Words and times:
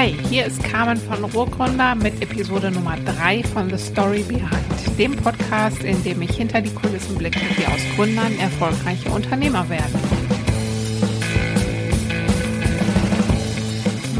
Hi, 0.00 0.16
hier 0.30 0.46
ist 0.46 0.64
Carmen 0.64 0.96
von 0.96 1.22
Ruhrgründer 1.22 1.94
mit 1.94 2.22
Episode 2.22 2.70
Nummer 2.70 2.96
3 2.96 3.42
von 3.42 3.68
The 3.68 3.76
Story 3.76 4.22
Behind, 4.22 4.98
dem 4.98 5.14
Podcast, 5.14 5.84
in 5.84 6.02
dem 6.02 6.22
ich 6.22 6.30
hinter 6.30 6.62
die 6.62 6.72
Kulissen 6.72 7.18
blicke, 7.18 7.40
wie 7.58 7.66
aus 7.66 7.80
Gründern 7.96 8.34
erfolgreiche 8.38 9.10
Unternehmer 9.10 9.68
werden. 9.68 10.00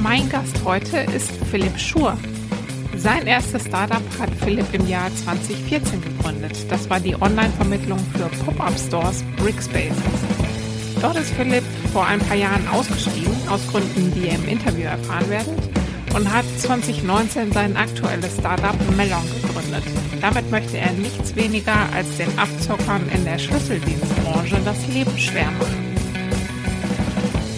Mein 0.02 0.28
Gast 0.28 0.62
heute 0.66 0.98
ist 0.98 1.32
Philipp 1.50 1.78
Schur. 1.78 2.14
Sein 2.98 3.26
erstes 3.26 3.64
Startup 3.64 4.02
hat 4.18 4.34
Philipp 4.44 4.66
im 4.74 4.86
Jahr 4.86 5.10
2014 5.24 6.02
gegründet. 6.02 6.58
Das 6.68 6.90
war 6.90 7.00
die 7.00 7.14
Online-Vermittlung 7.14 8.00
für 8.14 8.28
Pop-Up-Stores 8.44 9.24
Brickspaces. 9.38 9.96
Dort 11.00 11.16
ist 11.16 11.30
Philipp 11.30 11.64
vor 11.94 12.06
ein 12.06 12.18
paar 12.18 12.36
Jahren 12.36 12.68
ausgestiegen, 12.68 13.29
aus 13.50 13.66
Gründen, 13.66 14.12
die 14.14 14.28
ihr 14.28 14.34
im 14.34 14.48
Interview 14.48 14.84
erfahren 14.84 15.28
werdet, 15.28 15.58
und 16.14 16.32
hat 16.32 16.44
2019 16.58 17.52
sein 17.52 17.76
aktuelles 17.76 18.36
Startup 18.38 18.74
Melon 18.96 19.22
gegründet. 19.42 19.84
Damit 20.20 20.50
möchte 20.50 20.78
er 20.78 20.92
nichts 20.92 21.36
weniger 21.36 21.76
als 21.94 22.16
den 22.16 22.36
Abzockern 22.38 23.02
in 23.14 23.24
der 23.24 23.38
Schlüsseldienstbranche 23.38 24.56
das 24.64 24.86
Leben 24.88 25.16
schwer 25.18 25.50
machen. 25.52 25.96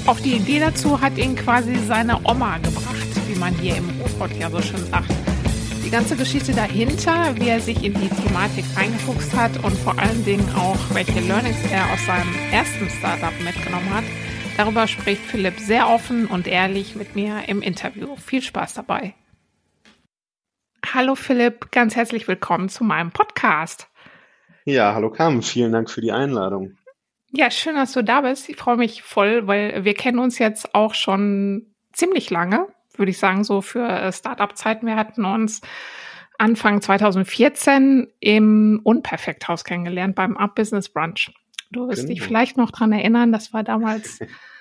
Auf 0.07 0.21
die 0.21 0.35
Idee 0.35 0.61
dazu 0.61 1.01
hat 1.01 1.17
ihn 1.17 1.37
quasi 1.37 1.77
seine 1.87 2.19
Oma 2.25 2.59
gebracht, 2.59 3.09
wie 3.29 3.39
man 3.39 3.55
hier 3.55 3.77
im 3.77 3.89
Ruhrpott 4.01 4.37
ja 4.39 4.51
so 4.51 4.61
schön 4.61 4.85
sagt 4.91 5.13
ganze 5.93 6.17
Geschichte 6.17 6.53
dahinter, 6.53 7.35
wie 7.37 7.49
er 7.49 7.61
sich 7.61 7.85
in 7.85 7.93
die 7.93 8.09
Thematik 8.09 8.65
reingefuchst 8.75 9.37
hat 9.37 9.63
und 9.63 9.77
vor 9.77 9.97
allen 9.99 10.25
Dingen 10.25 10.49
auch, 10.57 10.79
welche 10.95 11.21
Learnings 11.21 11.59
er 11.71 11.85
aus 11.93 12.01
seinem 12.07 12.33
ersten 12.51 12.89
Startup 12.99 13.33
mitgenommen 13.45 13.91
hat, 13.95 14.05
darüber 14.63 14.87
spricht 14.87 15.23
Philipp 15.23 15.59
sehr 15.59 15.89
offen 15.89 16.29
und 16.29 16.47
ehrlich 16.47 16.95
mit 16.95 17.17
mir 17.17 17.49
im 17.49 17.63
Interview. 17.63 18.15
Viel 18.15 18.43
Spaß 18.43 18.75
dabei. 18.75 19.13
Hallo 20.87 21.17
Philipp, 21.17 21.73
ganz 21.73 21.97
herzlich 21.97 22.29
willkommen 22.29 22.69
zu 22.69 22.85
meinem 22.85 23.11
Podcast. 23.11 23.89
Ja, 24.65 24.95
hallo 24.95 25.11
Carmen, 25.11 25.43
vielen 25.43 25.73
Dank 25.73 25.91
für 25.91 26.01
die 26.01 26.13
Einladung. 26.13 26.77
Ja, 27.33 27.51
schön, 27.51 27.75
dass 27.75 27.91
du 27.91 28.05
da 28.05 28.21
bist. 28.21 28.49
Ich 28.49 28.57
freue 28.57 28.77
mich 28.77 29.03
voll, 29.03 29.49
weil 29.49 29.85
wir 29.85 29.95
kennen 29.95 30.21
uns 30.21 30.39
jetzt 30.39 30.77
auch 30.77 30.95
schon 30.95 31.75
ziemlich 31.93 32.31
lange 32.31 32.69
würde 32.97 33.11
ich 33.11 33.19
sagen, 33.19 33.43
so 33.43 33.63
für 33.63 33.89
äh, 33.89 34.13
Startup-Zeiten. 34.13 34.87
Wir 34.87 34.97
hatten 34.97 35.25
uns 35.25 35.61
Anfang 36.39 36.83
2014 36.83 38.13
im 38.21 38.81
Unperfekthaus 38.85 39.65
kennengelernt 39.65 40.15
beim 40.15 40.37
Up 40.37 40.55
Business 40.55 40.89
Brunch. 40.89 41.33
Du 41.71 41.89
wirst 41.89 42.03
genau. 42.03 42.11
dich 42.11 42.23
vielleicht 42.23 42.59
noch 42.59 42.71
dran 42.71 42.93
erinnern, 42.93 43.33
das 43.33 43.55
war 43.55 43.65
damals 43.65 44.21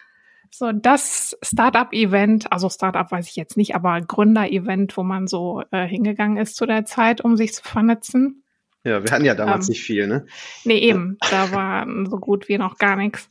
so 0.52 0.72
das 0.72 1.38
Startup-Event, 1.42 2.52
also 2.52 2.70
Startup 2.70 3.10
weiß 3.10 3.28
ich 3.30 3.36
jetzt 3.36 3.58
nicht, 3.58 3.74
aber 3.74 4.02
Gründer-Event, 4.02 4.96
wo 4.98 5.04
man 5.04 5.28
so 5.28 5.64
äh, 5.72 5.88
hingegangen 5.88 6.38
ist 6.38 6.56
zu 6.56 6.66
der 6.66 6.86
Zeit, 6.86 7.22
um 7.22 7.38
sich 7.38 7.54
zu 7.54 7.64
vernetzen. 7.64 8.44
Ja, 8.84 9.04
wir 9.04 9.12
hatten 9.12 9.26
ja 9.26 9.36
damals 9.36 9.68
ähm, 9.68 9.72
nicht 9.72 9.84
viel, 9.84 10.08
ne? 10.08 10.26
Nee, 10.66 10.80
eben. 10.80 11.18
Da 11.30 11.52
war 11.52 11.88
so 12.10 12.18
gut 12.18 12.50
wie 12.50 12.58
noch 12.58 12.78
gar 12.78 12.96
nichts. 12.96 13.30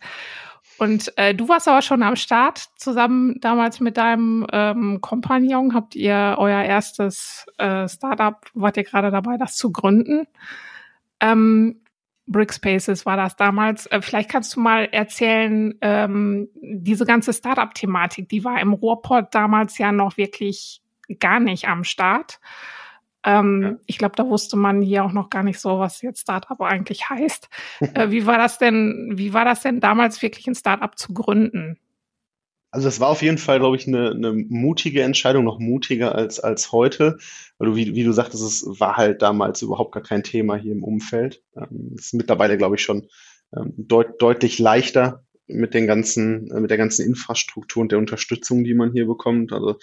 Und 0.78 1.12
äh, 1.18 1.34
du 1.34 1.48
warst 1.48 1.68
aber 1.68 1.82
schon 1.82 2.02
am 2.02 2.16
Start, 2.16 2.70
zusammen 2.76 3.38
damals 3.41 3.80
mit 3.80 3.98
deinem 3.98 4.46
ähm, 4.50 5.00
Kompagnon. 5.02 5.74
Habt 5.74 5.94
ihr 5.94 6.36
euer 6.38 6.62
erstes 6.62 7.44
äh, 7.58 7.86
Startup, 7.86 8.36
wart 8.54 8.78
ihr 8.78 8.84
gerade 8.84 9.10
dabei, 9.10 9.36
das 9.36 9.56
zu 9.56 9.72
gründen? 9.72 10.26
Ähm, 11.20 11.82
Brickspaces 12.30 13.04
war 13.04 13.16
das 13.16 13.36
damals. 13.36 13.86
Äh, 13.86 14.00
vielleicht 14.00 14.30
kannst 14.30 14.56
du 14.56 14.60
mal 14.60 14.84
erzählen, 14.84 15.74
ähm, 15.80 16.48
diese 16.62 17.04
ganze 17.04 17.32
Startup-Thematik, 17.32 18.28
die 18.28 18.44
war 18.44 18.60
im 18.60 18.72
Ruhrpott 18.72 19.34
damals 19.34 19.76
ja 19.78 19.92
noch 19.92 20.16
wirklich 20.16 20.80
gar 21.18 21.40
nicht 21.40 21.68
am 21.68 21.84
Start. 21.84 22.40
Ähm, 23.24 23.62
ja. 23.62 23.72
Ich 23.86 23.98
glaube, 23.98 24.16
da 24.16 24.26
wusste 24.26 24.56
man 24.56 24.80
hier 24.80 25.04
auch 25.04 25.12
noch 25.12 25.28
gar 25.28 25.42
nicht 25.42 25.58
so, 25.58 25.78
was 25.78 26.00
jetzt 26.02 26.22
Startup 26.22 26.60
eigentlich 26.60 27.10
heißt. 27.10 27.48
äh, 27.94 28.10
wie 28.10 28.24
war 28.26 28.38
das 28.38 28.58
denn, 28.58 29.12
wie 29.14 29.34
war 29.34 29.44
das 29.44 29.62
denn 29.62 29.80
damals 29.80 30.22
wirklich 30.22 30.46
ein 30.46 30.54
Startup 30.54 30.96
zu 30.96 31.12
gründen? 31.12 31.78
Also 32.70 32.86
das 32.86 33.00
war 33.00 33.08
auf 33.08 33.22
jeden 33.22 33.38
Fall, 33.38 33.58
glaube 33.58 33.76
ich, 33.76 33.86
eine, 33.88 34.10
eine 34.10 34.32
mutige 34.32 35.03
Entscheidung, 35.03 35.44
noch 35.44 35.58
mutiger 35.58 36.14
als, 36.14 36.38
als 36.38 36.72
heute. 36.72 37.19
Weil 37.58 37.70
du, 37.70 37.76
wie, 37.76 37.94
wie 37.94 38.04
du 38.04 38.12
sagtest, 38.12 38.42
es 38.42 38.81
war 38.81 38.97
halt 38.97 39.22
damals 39.22 39.62
überhaupt 39.62 39.92
gar 39.92 40.03
kein 40.03 40.22
Thema 40.22 40.56
hier 40.56 40.72
im 40.72 40.84
Umfeld. 40.84 41.42
Ähm, 41.56 41.94
ist 41.98 42.14
mittlerweile, 42.14 42.56
glaube 42.56 42.76
ich, 42.76 42.82
schon 42.82 43.08
ähm, 43.56 43.75
deut 43.76 44.22
deutlich 44.22 44.58
leichter, 44.58 45.25
mit 45.53 45.75
den 45.75 45.86
ganzen, 45.86 46.50
äh, 46.50 46.60
mit 46.60 46.70
der 46.70 46.78
ganzen 46.78 47.04
Infrastruktur 47.04 47.82
und 47.82 47.92
der 47.92 47.98
Unterstützung, 47.98 48.64
die 48.64 48.75
man 48.75 48.92
hier 48.92 49.06
bekommt. 49.06 49.52
Also 49.52 49.76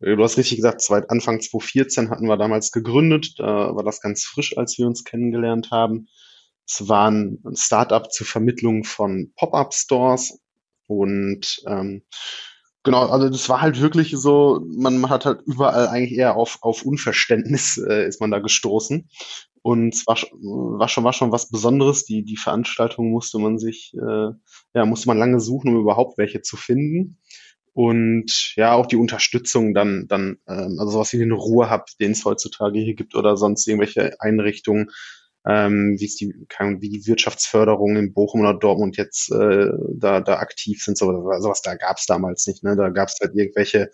äh, 0.00 0.16
du 0.16 0.22
hast 0.22 0.38
richtig 0.38 0.56
gesagt, 0.56 0.82
seit 0.82 1.10
Anfang 1.10 1.40
2014 1.40 2.10
hatten 2.10 2.26
wir 2.26 2.36
damals 2.36 2.70
gegründet. 2.72 3.34
Da 3.38 3.74
war 3.74 3.84
das 3.84 4.00
ganz 4.00 4.24
frisch, 4.24 4.56
als 4.56 4.78
wir 4.78 4.86
uns 4.86 5.04
kennengelernt 5.04 5.70
haben. 5.70 6.08
Es 6.66 6.88
war 6.88 7.10
ein 7.10 7.42
Startup 7.54 8.10
zur 8.10 8.26
Vermittlung 8.26 8.84
von 8.84 9.32
Pop-up-Stores 9.36 10.40
und 10.86 11.62
ähm, 11.66 12.02
Genau, 12.84 13.06
also 13.06 13.30
das 13.30 13.48
war 13.48 13.62
halt 13.62 13.80
wirklich 13.80 14.12
so, 14.14 14.62
man, 14.68 15.08
hat 15.08 15.24
halt 15.24 15.40
überall 15.46 15.88
eigentlich 15.88 16.18
eher 16.18 16.36
auf, 16.36 16.58
auf 16.60 16.82
Unverständnis 16.82 17.78
äh, 17.88 18.06
ist 18.06 18.20
man 18.20 18.30
da 18.30 18.40
gestoßen. 18.40 19.08
Und 19.62 19.94
es 19.94 20.06
war, 20.06 20.16
war, 20.16 20.88
schon, 20.88 21.04
war 21.04 21.14
schon 21.14 21.32
was 21.32 21.48
Besonderes. 21.48 22.04
Die, 22.04 22.22
die 22.22 22.36
Veranstaltung 22.36 23.10
musste 23.10 23.38
man 23.38 23.58
sich, 23.58 23.94
äh, 23.94 24.28
ja, 24.74 24.84
musste 24.84 25.08
man 25.08 25.16
lange 25.16 25.40
suchen, 25.40 25.74
um 25.74 25.80
überhaupt 25.80 26.18
welche 26.18 26.42
zu 26.42 26.58
finden. 26.58 27.18
Und 27.72 28.54
ja, 28.56 28.74
auch 28.74 28.84
die 28.84 28.96
Unterstützung 28.96 29.72
dann, 29.72 30.06
dann, 30.06 30.36
ähm, 30.46 30.76
also 30.78 30.90
sowas 30.92 31.12
wie 31.14 31.18
den 31.18 31.32
Ruhehub, 31.32 31.86
den 31.98 32.12
es 32.12 32.26
heutzutage 32.26 32.78
hier 32.78 32.94
gibt 32.94 33.14
oder 33.14 33.38
sonst 33.38 33.66
irgendwelche 33.66 34.20
Einrichtungen, 34.20 34.90
ähm, 35.46 35.96
wie 35.98 36.06
es 36.06 36.16
die, 36.16 36.34
wie 36.80 36.88
die 36.88 37.06
Wirtschaftsförderung 37.06 37.96
in 37.96 38.14
Bochum 38.14 38.40
oder 38.40 38.54
Dortmund 38.54 38.96
jetzt 38.96 39.30
äh, 39.30 39.68
da, 39.94 40.20
da 40.20 40.38
aktiv 40.38 40.82
sind, 40.82 40.96
so, 40.96 41.06
sowas 41.38 41.62
da 41.62 41.74
gab 41.74 41.98
es 41.98 42.06
damals 42.06 42.46
nicht. 42.46 42.64
Ne? 42.64 42.76
Da 42.76 42.88
gab 42.88 43.08
es 43.08 43.18
halt 43.20 43.34
irgendwelche, 43.34 43.90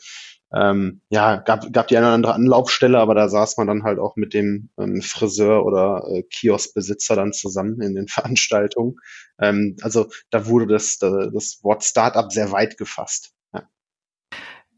ähm, 0.55 1.00
ja, 1.11 1.37
gab, 1.37 1.72
gab 1.72 1.88
die 1.88 1.97
eine 1.97 2.06
oder 2.06 2.15
andere 2.15 2.34
Anlaufstelle, 2.34 2.99
aber 2.99 3.15
da 3.15 3.28
saß 3.28 3.56
man 3.56 3.66
dann 3.66 3.83
halt 3.83 3.99
auch 3.99 4.16
mit 4.16 4.33
dem 4.34 4.71
ähm, 4.78 5.03
Friseur 5.03 5.65
oder 5.65 6.05
äh, 6.09 6.22
Kioskbesitzer 6.22 7.16
dann 7.16 7.33
zusammen 7.33 7.81
in 7.81 7.94
den 7.94 8.09
Veranstaltungen. 8.09 8.97
Ähm, 9.41 9.77
also 9.82 10.09
da 10.31 10.47
wurde 10.47 10.67
das, 10.69 10.99
das 10.99 11.61
Wort 11.62 11.84
Startup 11.84 12.31
sehr 12.31 12.53
weit 12.53 12.78
gefasst. 12.78 13.32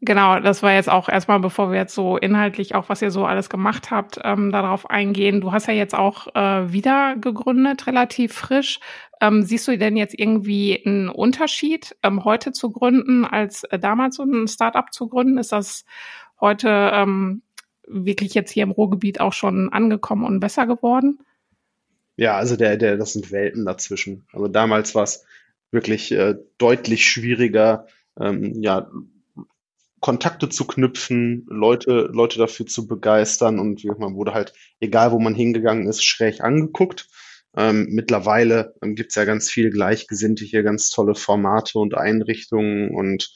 Genau, 0.05 0.41
das 0.41 0.65
war 0.65 0.75
jetzt 0.75 0.91
auch 0.91 1.09
erstmal, 1.09 1.39
bevor 1.39 1.71
wir 1.71 1.79
jetzt 1.79 1.95
so 1.95 2.17
inhaltlich 2.17 2.75
auch, 2.75 2.89
was 2.89 3.03
ihr 3.03 3.13
so 3.13 3.25
alles 3.25 3.49
gemacht 3.49 3.93
habt, 3.93 4.19
ähm, 4.25 4.51
darauf 4.51 4.91
eingehen. 4.91 5.41
Du 5.41 5.53
hast 5.53 5.69
ja 5.69 5.75
jetzt 5.75 5.95
auch 5.95 6.27
äh, 6.35 6.73
wieder 6.73 7.15
gegründet, 7.15 7.87
relativ 7.87 8.33
frisch. 8.33 8.81
Ähm, 9.21 9.45
siehst 9.45 9.69
du 9.69 9.79
denn 9.79 9.97
jetzt 9.97 10.19
irgendwie 10.19 10.83
einen 10.85 11.09
Unterschied, 11.09 11.95
ähm, 12.03 12.25
heute 12.25 12.51
zu 12.51 12.73
gründen, 12.73 13.25
als 13.25 13.63
äh, 13.63 13.79
damals 13.79 14.17
so 14.17 14.25
ein 14.25 14.49
Startup 14.49 14.93
zu 14.93 15.09
gründen? 15.09 15.39
Ist 15.39 15.53
das 15.53 15.85
heute 16.41 16.91
ähm, 16.93 17.43
wirklich 17.87 18.35
jetzt 18.35 18.51
hier 18.51 18.65
im 18.65 18.73
Ruhrgebiet 18.73 19.21
auch 19.21 19.33
schon 19.33 19.73
angekommen 19.73 20.25
und 20.25 20.41
besser 20.41 20.67
geworden? 20.67 21.21
Ja, 22.17 22.37
also 22.37 22.57
der, 22.57 22.77
der, 22.77 22.97
das 22.97 23.13
sind 23.13 23.31
Welten 23.31 23.65
dazwischen. 23.65 24.27
Also 24.33 24.49
damals 24.49 24.97
war 24.97 25.05
es 25.05 25.25
wirklich 25.71 26.11
äh, 26.11 26.35
deutlich 26.59 27.05
schwieriger, 27.05 27.87
ähm, 28.19 28.61
ja, 28.61 28.91
Kontakte 30.03 30.49
zu 30.49 30.67
knüpfen, 30.67 31.47
Leute, 31.49 32.11
Leute 32.13 32.37
dafür 32.39 32.67
zu 32.67 32.89
begeistern 32.89 33.61
und 33.61 33.85
man 33.85 34.17
wurde 34.17 34.35
halt, 34.35 34.53
egal 34.81 35.13
wo 35.13 35.21
man 35.21 35.35
hingegangen 35.35 35.87
ist, 35.87 36.05
schräg 36.05 36.41
angeguckt. 36.41 37.09
Ähm, 37.57 37.87
mittlerweile 37.91 38.75
ähm, 38.83 38.97
gibt's 38.97 39.15
ja 39.15 39.25
ganz 39.25 39.49
viel 39.49 39.71
Gleichgesinnte 39.71 40.45
hier, 40.45 40.65
ganz 40.65 40.91
tolle 40.91 41.15
Formate 41.15 41.79
und 41.79 41.95
Einrichtungen 41.95 42.91
und 42.91 43.33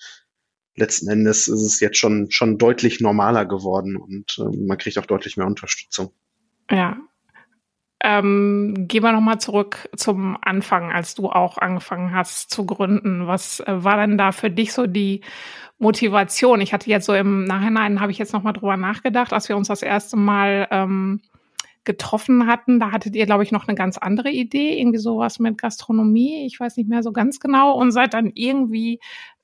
letzten 0.74 1.08
Endes 1.08 1.46
ist 1.46 1.62
es 1.62 1.78
jetzt 1.78 1.98
schon, 1.98 2.32
schon 2.32 2.58
deutlich 2.58 3.00
normaler 3.00 3.46
geworden 3.46 3.96
und 3.96 4.36
ähm, 4.40 4.66
man 4.66 4.76
kriegt 4.76 4.98
auch 4.98 5.06
deutlich 5.06 5.36
mehr 5.36 5.46
Unterstützung. 5.46 6.12
Ja. 6.68 6.96
Ähm, 8.00 8.86
gehen 8.88 9.02
wir 9.02 9.12
nochmal 9.12 9.40
zurück 9.40 9.88
zum 9.96 10.36
Anfang, 10.42 10.92
als 10.92 11.14
du 11.14 11.30
auch 11.30 11.56
angefangen 11.58 12.14
hast 12.14 12.50
zu 12.50 12.66
gründen. 12.66 13.26
Was 13.26 13.60
äh, 13.60 13.84
war 13.84 13.96
denn 13.96 14.18
da 14.18 14.32
für 14.32 14.50
dich 14.50 14.72
so 14.72 14.86
die 14.86 15.22
Motivation. 15.78 16.60
Ich 16.60 16.72
hatte 16.72 16.90
jetzt 16.90 17.06
so 17.06 17.14
im 17.14 17.44
Nachhinein, 17.44 18.00
habe 18.00 18.12
ich 18.12 18.18
jetzt 18.18 18.32
nochmal 18.32 18.52
drüber 18.52 18.76
nachgedacht, 18.76 19.32
als 19.32 19.48
wir 19.48 19.56
uns 19.56 19.68
das 19.68 19.82
erste 19.82 20.16
Mal 20.16 20.68
ähm, 20.70 21.20
getroffen 21.86 22.46
hatten, 22.46 22.80
da 22.80 22.90
hattet 22.92 23.16
ihr, 23.16 23.24
glaube 23.24 23.44
ich, 23.44 23.52
noch 23.52 23.68
eine 23.68 23.76
ganz 23.76 23.96
andere 23.96 24.30
Idee, 24.30 24.78
irgendwie 24.78 24.98
sowas 24.98 25.38
mit 25.38 25.56
Gastronomie, 25.56 26.44
ich 26.44 26.60
weiß 26.60 26.76
nicht 26.76 26.88
mehr 26.88 27.02
so 27.02 27.12
ganz 27.12 27.40
genau, 27.40 27.72
und 27.78 27.92
seid 27.92 28.12
dann 28.12 28.32
irgendwie 28.34 29.00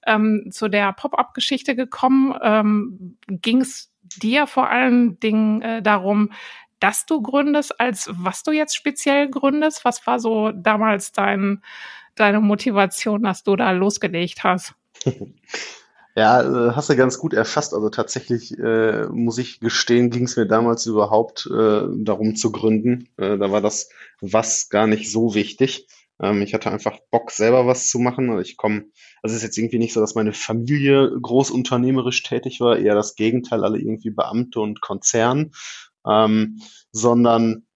ähm, 0.07 0.49
zu 0.51 0.69
der 0.69 0.93
Pop-up-Geschichte 0.93 1.77
gekommen. 1.77 2.35
Ähm, 2.43 3.17
Ging 3.29 3.61
es 3.61 3.93
dir 4.21 4.47
vor 4.47 4.69
allen 4.69 5.21
Dingen 5.21 5.63
äh, 5.63 5.83
darum, 5.83 6.31
dass 6.83 7.07
du 7.07 7.23
gründest, 7.23 7.79
als 7.81 8.11
was 8.13 8.43
du 8.43 8.51
jetzt 8.51 8.75
speziell 8.75 9.31
gründest? 9.31 9.85
Was 9.85 10.07
war 10.07 10.19
so 10.19 10.51
damals 10.53 11.13
dein, 11.13 11.63
deine 12.17 12.41
Motivation, 12.41 13.23
dass 13.23 13.45
du 13.45 13.57
da 13.57 13.71
losgelegt 13.71 14.45
hast? 14.45 14.75
Ja, 16.15 16.43
äh, 16.43 16.73
hast 16.73 16.91
du 16.91 16.97
ganz 16.97 17.19
gut 17.19 17.33
erfasst. 17.33 17.73
Also 17.73 17.89
tatsächlich 17.89 18.59
äh, 18.59 19.07
muss 19.07 19.39
ich 19.39 19.61
gestehen, 19.61 20.11
ging 20.11 20.25
es 20.25 20.37
mir 20.37 20.45
damals 20.47 20.85
überhaupt 20.85 21.47
äh, 21.47 21.85
darum 21.91 22.37
zu 22.37 22.53
gründen. 22.53 23.09
Äh, 23.17 23.39
da 23.39 23.51
war 23.51 23.63
das 23.63 23.89
was 24.21 24.69
gar 24.69 24.87
nicht 24.87 25.11
so 25.11 25.35
wichtig. 25.35 25.87
Ähm, 26.21 26.43
ich 26.43 26.53
hatte 26.53 26.71
einfach 26.71 26.99
Bock, 27.11 27.31
selber 27.31 27.67
was 27.67 27.89
zu 27.89 27.99
machen. 27.99 28.29
Also 28.29 28.43
ich 28.43 28.59
komme, 28.59 28.85
also 29.23 29.35
es 29.35 29.37
ist 29.37 29.43
jetzt 29.43 29.57
irgendwie 29.57 29.79
nicht 29.79 29.95
so, 29.95 30.01
dass 30.01 30.15
meine 30.15 30.35
Familie 30.35 31.11
großunternehmerisch 31.21 32.23
tätig 32.23 32.61
war, 32.61 32.79
eher 32.79 32.95
das 32.95 33.15
Gegenteil, 33.15 33.65
alle 33.65 33.79
irgendwie 33.79 34.11
Beamte 34.11 34.61
und 34.61 34.83
Konzern, 34.83 35.53
ähm, 36.07 36.61
sondern 36.93 37.67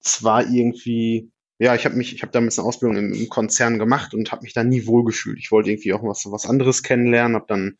zwar 0.00 0.48
irgendwie 0.48 1.30
ja, 1.60 1.74
ich 1.74 1.84
habe 1.84 1.94
mich, 1.94 2.14
ich 2.14 2.22
habe 2.22 2.32
damals 2.32 2.58
eine 2.58 2.66
Ausbildung 2.66 2.96
im, 2.96 3.12
im 3.12 3.28
Konzern 3.28 3.78
gemacht 3.78 4.14
und 4.14 4.32
habe 4.32 4.44
mich 4.44 4.54
da 4.54 4.64
nie 4.64 4.86
wohlgefühlt. 4.86 5.38
Ich 5.38 5.52
wollte 5.52 5.70
irgendwie 5.70 5.92
auch 5.92 6.02
was, 6.02 6.24
was 6.32 6.46
anderes 6.46 6.82
kennenlernen, 6.82 7.36
habe 7.36 7.44
dann 7.48 7.78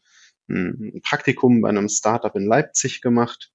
ein 0.50 1.00
Praktikum 1.02 1.62
bei 1.62 1.70
einem 1.70 1.88
Startup 1.88 2.34
in 2.36 2.44
Leipzig 2.44 3.00
gemacht 3.00 3.50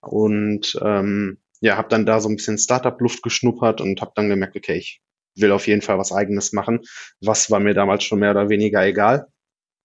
und 0.00 0.76
ähm, 0.82 1.38
ja, 1.60 1.76
habe 1.76 1.88
dann 1.88 2.06
da 2.06 2.20
so 2.20 2.28
ein 2.28 2.36
bisschen 2.36 2.58
Startup-Luft 2.58 3.22
geschnuppert 3.22 3.80
und 3.80 4.00
habe 4.00 4.12
dann 4.16 4.28
gemerkt, 4.28 4.56
okay, 4.56 4.76
ich 4.76 5.00
will 5.36 5.52
auf 5.52 5.68
jeden 5.68 5.82
Fall 5.82 5.98
was 5.98 6.12
Eigenes 6.12 6.52
machen. 6.52 6.80
Was 7.20 7.48
war 7.50 7.60
mir 7.60 7.74
damals 7.74 8.02
schon 8.02 8.18
mehr 8.18 8.32
oder 8.32 8.48
weniger 8.48 8.84
egal. 8.84 9.28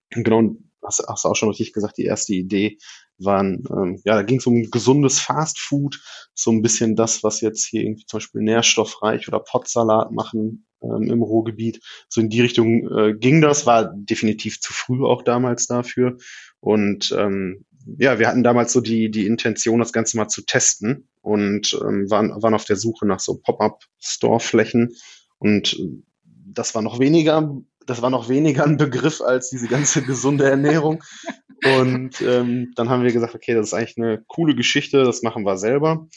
Genau, 0.10 0.56
hast, 0.84 1.04
hast 1.08 1.26
du 1.26 1.30
auch 1.30 1.36
schon 1.36 1.50
richtig 1.50 1.72
gesagt, 1.74 1.98
die 1.98 2.06
erste 2.06 2.34
Idee 2.34 2.78
waren, 3.18 3.64
ähm, 3.70 4.02
ja, 4.06 4.16
da 4.16 4.24
ging 4.24 4.40
es 4.40 4.48
um 4.48 4.70
gesundes 4.70 5.20
Fastfood, 5.20 6.00
so 6.34 6.52
ein 6.52 6.62
bisschen 6.62 6.96
das, 6.96 7.24
was 7.24 7.42
jetzt 7.42 7.66
hier 7.66 7.84
irgendwie 7.84 8.06
zum 8.06 8.18
Beispiel 8.18 8.42
nährstoffreich 8.42 9.28
oder 9.28 9.40
Potsalat 9.40 10.12
machen 10.12 10.66
ähm, 10.82 11.10
im 11.10 11.22
Ruhrgebiet. 11.22 11.80
So 12.10 12.22
in 12.22 12.30
die 12.30 12.42
Richtung 12.42 12.90
äh, 12.92 13.14
ging 13.14 13.42
das, 13.42 13.66
war 13.66 13.94
definitiv 13.96 14.60
zu 14.60 14.74
früh 14.74 15.06
auch 15.06 15.24
damals 15.24 15.68
dafür. 15.68 16.18
Und 16.60 17.14
ähm, 17.18 17.66
ja, 17.98 18.20
wir 18.20 18.28
hatten 18.28 18.44
damals 18.44 18.74
so 18.74 18.82
die, 18.82 19.12
die 19.12 19.26
Intention, 19.26 19.80
das 19.80 19.94
Ganze 19.94 20.18
mal 20.18 20.28
zu 20.28 20.46
testen 20.46 21.08
und 21.22 21.78
ähm, 21.82 22.10
waren, 22.10 22.42
waren 22.42 22.54
auf 22.54 22.66
der 22.66 22.78
Suche 22.78 23.06
nach 23.06 23.20
so 23.20 23.36
Pop-up-Store-Flächen. 23.36 24.96
Und 25.40 25.78
das 26.24 26.76
war 26.76 26.82
noch 26.82 27.00
weniger, 27.00 27.58
das 27.86 28.02
war 28.02 28.10
noch 28.10 28.30
weniger 28.30 28.64
ein 28.64 28.78
Begriff 28.78 29.22
als 29.22 29.50
diese 29.50 29.68
ganze 29.68 30.02
gesunde 30.02 30.50
Ernährung. 30.50 31.04
Und 31.66 32.22
ähm, 32.22 32.74
dann 32.76 32.90
haben 32.90 33.04
wir 33.04 33.12
gesagt, 33.12 33.36
okay, 33.36 33.54
das 33.54 33.68
ist 33.68 33.74
eigentlich 33.74 33.98
eine 33.98 34.24
coole 34.28 34.56
Geschichte, 34.56 35.04
das 35.04 35.24
machen 35.24 35.46
wir 35.46 35.58
selber. 35.58 36.08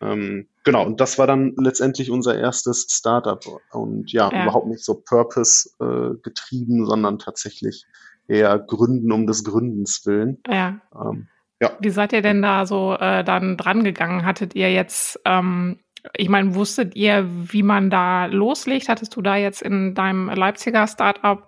Ähm, 0.00 0.48
genau, 0.64 0.84
und 0.84 1.00
das 1.00 1.18
war 1.18 1.26
dann 1.26 1.54
letztendlich 1.56 2.10
unser 2.10 2.36
erstes 2.36 2.86
Startup 2.90 3.40
und 3.70 4.12
ja, 4.12 4.30
ja. 4.32 4.42
überhaupt 4.42 4.66
nicht 4.66 4.84
so 4.84 4.94
Purpose 4.94 5.70
äh, 5.80 6.16
getrieben, 6.22 6.86
sondern 6.86 7.18
tatsächlich 7.18 7.84
eher 8.26 8.58
Gründen 8.58 9.12
um 9.12 9.26
des 9.26 9.44
Gründens 9.44 10.04
willen. 10.04 10.38
Ja. 10.48 10.80
Ähm, 10.94 11.28
ja. 11.60 11.70
Wie 11.80 11.90
seid 11.90 12.12
ihr 12.12 12.22
denn 12.22 12.42
da 12.42 12.66
so 12.66 12.94
äh, 12.94 13.22
dann 13.22 13.56
dran 13.56 13.84
gegangen? 13.84 14.24
Hattet 14.24 14.56
ihr 14.56 14.72
jetzt 14.72 15.20
ähm, 15.24 15.78
ich 16.16 16.28
meine, 16.28 16.54
wusstet 16.54 16.96
ihr, 16.96 17.28
wie 17.28 17.62
man 17.62 17.90
da 17.90 18.26
loslegt? 18.26 18.88
Hattest 18.88 19.14
du 19.14 19.22
da 19.22 19.36
jetzt 19.36 19.62
in 19.62 19.94
deinem 19.94 20.28
Leipziger 20.28 20.86
Startup 20.86 21.46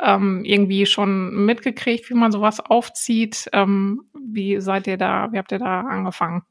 ähm, 0.00 0.44
irgendwie 0.44 0.86
schon 0.86 1.46
mitgekriegt, 1.46 2.10
wie 2.10 2.14
man 2.14 2.32
sowas 2.32 2.60
aufzieht? 2.60 3.48
Ähm, 3.52 4.02
wie 4.14 4.60
seid 4.60 4.86
ihr 4.86 4.98
da, 4.98 5.32
wie 5.32 5.38
habt 5.38 5.52
ihr 5.52 5.58
da 5.58 5.80
angefangen? 5.80 6.42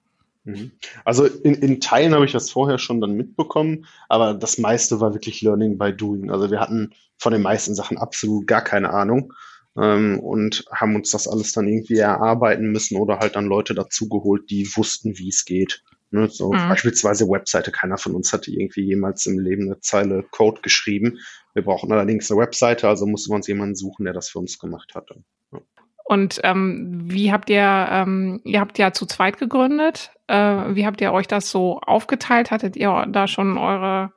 Mhm. 0.45 0.71
Also 1.05 1.25
in, 1.25 1.55
in 1.55 1.79
Teilen 1.79 2.13
habe 2.13 2.25
ich 2.25 2.31
das 2.31 2.49
vorher 2.49 2.77
schon 2.77 2.99
dann 2.99 3.15
mitbekommen, 3.15 3.85
aber 4.09 4.33
das 4.33 4.57
meiste 4.57 4.99
war 4.99 5.13
wirklich 5.13 5.41
Learning 5.41 5.77
by 5.77 5.93
Doing. 5.93 6.31
Also 6.31 6.51
wir 6.51 6.59
hatten 6.59 6.93
von 7.17 7.33
den 7.33 7.41
meisten 7.41 7.75
Sachen 7.75 7.97
absolut 7.97 8.47
gar 8.47 8.61
keine 8.61 8.89
Ahnung 8.89 9.33
ähm, 9.77 10.19
und 10.19 10.65
haben 10.71 10.95
uns 10.95 11.11
das 11.11 11.27
alles 11.27 11.53
dann 11.53 11.67
irgendwie 11.67 11.97
erarbeiten 11.97 12.71
müssen 12.71 12.97
oder 12.97 13.19
halt 13.19 13.35
dann 13.35 13.45
Leute 13.45 13.73
dazugeholt, 13.73 14.49
die 14.49 14.67
wussten, 14.75 15.17
wie 15.17 15.29
es 15.29 15.45
geht. 15.45 15.83
Ne, 16.13 16.29
so 16.29 16.53
mhm. 16.53 16.69
beispielsweise 16.69 17.27
Webseite. 17.27 17.71
Keiner 17.71 17.97
von 17.97 18.13
uns 18.13 18.31
hatte 18.31 18.51
irgendwie 18.51 18.81
jemals 18.81 19.25
im 19.25 19.39
Leben 19.39 19.63
eine 19.63 19.79
Zeile 19.79 20.21
Code 20.29 20.61
geschrieben. 20.61 21.17
Wir 21.55 21.63
brauchen 21.63 21.91
allerdings 21.91 22.29
eine 22.29 22.39
Webseite, 22.39 22.87
also 22.87 23.07
mussten 23.07 23.31
wir 23.31 23.37
uns 23.37 23.47
jemanden 23.47 23.73
suchen, 23.73 24.03
der 24.03 24.13
das 24.13 24.29
für 24.29 24.37
uns 24.37 24.59
gemacht 24.59 24.93
hatte. 24.93 25.23
Ja. 25.51 25.59
Und 26.03 26.39
ähm, 26.43 27.05
wie 27.05 27.31
habt 27.31 27.49
ihr, 27.49 27.87
ähm, 27.89 28.41
ihr 28.43 28.59
habt 28.59 28.77
ja 28.77 28.93
zu 28.93 29.07
zweit 29.07 29.39
gegründet. 29.39 30.11
Äh, 30.27 30.75
wie 30.75 30.85
habt 30.85 31.01
ihr 31.01 31.11
euch 31.13 31.27
das 31.27 31.49
so 31.49 31.79
aufgeteilt? 31.79 32.51
Hattet 32.51 32.75
ihr 32.75 33.07
da 33.09 33.27
schon 33.27 33.57
eure 33.57 34.13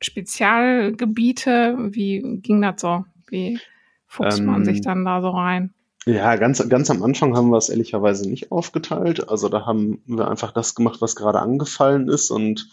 Spezialgebiete? 0.00 1.76
Wie 1.90 2.38
ging 2.40 2.62
das 2.62 2.80
so? 2.80 3.04
Wie 3.28 3.60
fuchst 4.06 4.38
ähm, 4.38 4.46
man 4.46 4.64
sich 4.64 4.78
ähm, 4.78 4.82
dann 4.82 5.04
da 5.04 5.20
so 5.20 5.28
rein? 5.28 5.74
Ja, 6.08 6.36
ganz, 6.36 6.66
ganz 6.70 6.90
am 6.90 7.02
Anfang 7.02 7.36
haben 7.36 7.50
wir 7.50 7.58
es 7.58 7.68
ehrlicherweise 7.68 8.26
nicht 8.30 8.50
aufgeteilt. 8.50 9.28
Also 9.28 9.50
da 9.50 9.66
haben 9.66 10.02
wir 10.06 10.28
einfach 10.28 10.52
das 10.52 10.74
gemacht, 10.74 11.02
was 11.02 11.14
gerade 11.16 11.40
angefallen 11.40 12.08
ist 12.08 12.30
und 12.30 12.70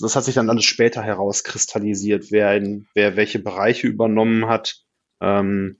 das 0.00 0.16
hat 0.16 0.24
sich 0.24 0.36
dann 0.36 0.48
alles 0.48 0.64
später 0.64 1.02
herauskristallisiert, 1.02 2.30
wer, 2.30 2.56
in, 2.56 2.86
wer 2.94 3.16
welche 3.16 3.38
Bereiche 3.38 3.86
übernommen 3.86 4.46
hat. 4.46 4.82
Ähm, 5.20 5.76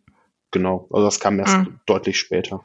genau, 0.50 0.88
also 0.92 1.06
das 1.06 1.20
kam 1.20 1.38
erst 1.38 1.56
mhm. 1.56 1.80
deutlich 1.86 2.18
später. 2.18 2.64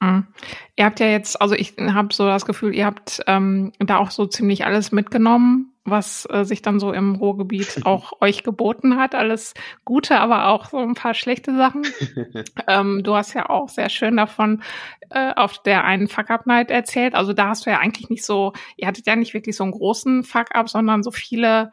Mhm. 0.00 0.26
Ihr 0.74 0.84
habt 0.84 0.98
ja 0.98 1.06
jetzt, 1.06 1.40
also 1.40 1.54
ich 1.54 1.74
habe 1.78 2.12
so 2.12 2.26
das 2.26 2.46
Gefühl, 2.46 2.74
ihr 2.74 2.86
habt 2.86 3.22
ähm, 3.28 3.72
da 3.78 3.98
auch 3.98 4.10
so 4.10 4.26
ziemlich 4.26 4.64
alles 4.64 4.90
mitgenommen 4.90 5.72
was 5.90 6.26
äh, 6.30 6.44
sich 6.44 6.62
dann 6.62 6.80
so 6.80 6.92
im 6.92 7.14
Ruhrgebiet 7.16 7.80
auch 7.84 8.20
euch 8.20 8.42
geboten 8.42 8.96
hat. 8.96 9.14
Alles 9.14 9.54
Gute, 9.84 10.20
aber 10.20 10.48
auch 10.48 10.70
so 10.70 10.78
ein 10.78 10.94
paar 10.94 11.14
schlechte 11.14 11.56
Sachen. 11.56 11.86
ähm, 12.66 13.02
du 13.02 13.14
hast 13.14 13.34
ja 13.34 13.50
auch 13.50 13.68
sehr 13.68 13.88
schön 13.88 14.16
davon 14.16 14.62
äh, 15.10 15.32
auf 15.34 15.62
der 15.62 15.84
einen 15.84 16.08
Fuck-Up-Night 16.08 16.70
erzählt. 16.70 17.14
Also 17.14 17.32
da 17.32 17.48
hast 17.48 17.66
du 17.66 17.70
ja 17.70 17.78
eigentlich 17.78 18.10
nicht 18.10 18.24
so, 18.24 18.52
ihr 18.76 18.86
hattet 18.86 19.06
ja 19.06 19.16
nicht 19.16 19.34
wirklich 19.34 19.56
so 19.56 19.64
einen 19.64 19.72
großen 19.72 20.24
Fuck-Up, 20.24 20.68
sondern 20.68 21.02
so 21.02 21.10
viele 21.10 21.72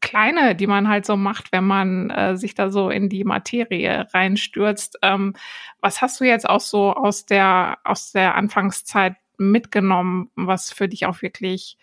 kleine, 0.00 0.54
die 0.54 0.66
man 0.66 0.88
halt 0.88 1.06
so 1.06 1.16
macht, 1.16 1.52
wenn 1.52 1.64
man 1.64 2.10
äh, 2.10 2.36
sich 2.36 2.54
da 2.54 2.70
so 2.70 2.90
in 2.90 3.08
die 3.08 3.24
Materie 3.24 4.06
reinstürzt. 4.12 4.98
Ähm, 5.02 5.34
was 5.80 6.02
hast 6.02 6.20
du 6.20 6.24
jetzt 6.24 6.48
auch 6.48 6.60
so 6.60 6.92
aus 6.92 7.26
der, 7.26 7.78
aus 7.84 8.12
der 8.12 8.34
Anfangszeit 8.34 9.16
mitgenommen, 9.38 10.30
was 10.34 10.72
für 10.72 10.88
dich 10.88 11.06
auch 11.06 11.22
wirklich 11.22 11.78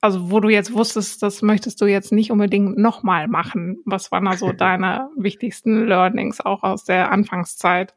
also 0.00 0.30
wo 0.30 0.40
du 0.40 0.48
jetzt 0.48 0.72
wusstest, 0.72 1.22
das 1.22 1.42
möchtest 1.42 1.80
du 1.80 1.86
jetzt 1.86 2.12
nicht 2.12 2.30
unbedingt 2.30 2.78
nochmal 2.78 3.28
machen. 3.28 3.78
Was 3.84 4.12
waren 4.12 4.24
da 4.24 4.36
so 4.36 4.52
deine 4.56 5.08
wichtigsten 5.16 5.86
Learnings 5.86 6.40
auch 6.40 6.62
aus 6.62 6.84
der 6.84 7.10
Anfangszeit? 7.10 7.94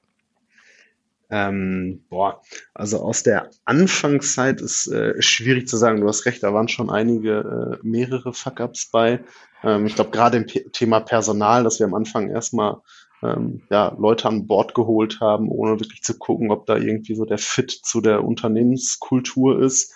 Ähm, 1.31 2.03
boah, 2.09 2.41
also 2.73 3.01
aus 3.01 3.21
der 3.21 3.51
Anfangszeit 3.63 4.61
ist 4.61 4.87
äh, 4.87 5.21
schwierig 5.21 5.67
zu 5.67 5.77
sagen. 5.77 6.01
Du 6.01 6.07
hast 6.07 6.25
recht, 6.25 6.41
da 6.41 6.53
waren 6.55 6.67
schon 6.67 6.89
einige, 6.89 7.79
äh, 7.83 7.87
mehrere 7.87 8.33
Fuck-ups 8.33 8.89
bei. 8.91 9.19
Ähm, 9.63 9.85
ich 9.85 9.93
glaube, 9.93 10.09
gerade 10.09 10.37
im 10.37 10.47
P 10.47 10.65
Thema 10.71 11.01
Personal, 11.01 11.63
dass 11.63 11.77
wir 11.79 11.85
am 11.85 11.93
Anfang 11.93 12.31
erstmal 12.31 12.77
ähm, 13.21 13.61
ja, 13.69 13.95
Leute 13.99 14.27
an 14.27 14.47
Bord 14.47 14.73
geholt 14.73 15.19
haben, 15.21 15.49
ohne 15.49 15.79
wirklich 15.79 16.01
zu 16.01 16.17
gucken, 16.17 16.51
ob 16.51 16.65
da 16.65 16.77
irgendwie 16.77 17.13
so 17.13 17.25
der 17.25 17.37
Fit 17.37 17.71
zu 17.71 18.01
der 18.01 18.23
Unternehmenskultur 18.23 19.61
ist. 19.61 19.93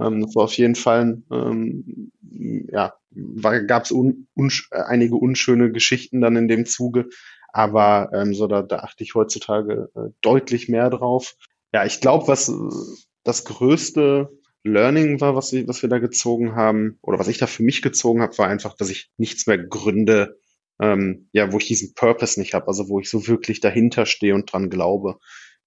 Ähm, 0.00 0.22
das 0.22 0.34
war 0.34 0.44
auf 0.44 0.54
jeden 0.54 0.74
Fall, 0.74 1.22
ähm, 1.30 2.12
ja, 2.70 2.94
gab 3.66 3.84
es 3.84 3.90
un, 3.90 4.28
un, 4.36 4.50
einige 4.70 5.16
unschöne 5.16 5.72
Geschichten 5.72 6.20
dann 6.20 6.36
in 6.36 6.48
dem 6.48 6.66
Zuge, 6.66 7.08
aber 7.52 8.10
ähm, 8.14 8.34
so 8.34 8.46
da, 8.46 8.62
da 8.62 8.80
achte 8.80 9.02
ich 9.02 9.14
heutzutage 9.14 9.90
äh, 9.94 10.10
deutlich 10.20 10.68
mehr 10.68 10.90
drauf. 10.90 11.34
Ja, 11.72 11.84
ich 11.84 12.00
glaube, 12.00 12.28
was 12.28 12.52
das 13.24 13.44
größte 13.44 14.30
Learning 14.64 15.20
war, 15.20 15.34
was, 15.34 15.52
was 15.52 15.82
wir 15.82 15.88
da 15.88 15.98
gezogen 15.98 16.54
haben, 16.54 16.98
oder 17.02 17.18
was 17.18 17.28
ich 17.28 17.38
da 17.38 17.46
für 17.46 17.62
mich 17.62 17.82
gezogen 17.82 18.22
habe, 18.22 18.36
war 18.38 18.48
einfach, 18.48 18.76
dass 18.76 18.90
ich 18.90 19.10
nichts 19.16 19.46
mehr 19.46 19.58
gründe, 19.58 20.38
ähm, 20.80 21.28
ja, 21.32 21.52
wo 21.52 21.58
ich 21.58 21.66
diesen 21.66 21.94
Purpose 21.94 22.38
nicht 22.38 22.54
habe, 22.54 22.68
also 22.68 22.88
wo 22.88 23.00
ich 23.00 23.10
so 23.10 23.26
wirklich 23.26 23.60
dahinter 23.60 24.06
stehe 24.06 24.34
und 24.34 24.52
dran 24.52 24.70
glaube. 24.70 25.18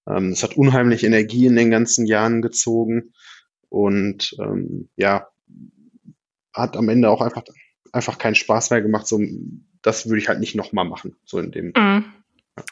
Ähm, 0.08 0.30
es 0.30 0.42
hat 0.42 0.56
unheimlich 0.56 1.04
Energie 1.04 1.46
in 1.46 1.56
den 1.56 1.70
ganzen 1.70 2.06
Jahren 2.06 2.42
gezogen. 2.42 3.12
Und 3.72 4.36
ähm, 4.38 4.90
ja, 4.96 5.28
hat 6.52 6.76
am 6.76 6.90
Ende 6.90 7.08
auch 7.08 7.22
einfach, 7.22 7.42
einfach 7.90 8.18
keinen 8.18 8.34
Spaß 8.34 8.68
mehr 8.68 8.82
gemacht. 8.82 9.06
So, 9.06 9.18
das 9.80 10.06
würde 10.06 10.18
ich 10.18 10.28
halt 10.28 10.40
nicht 10.40 10.54
nochmal 10.54 10.84
machen, 10.84 11.16
so 11.24 11.38
in 11.38 11.52
dem. 11.52 11.66
Mhm. 11.68 11.72
Ja. 11.74 12.64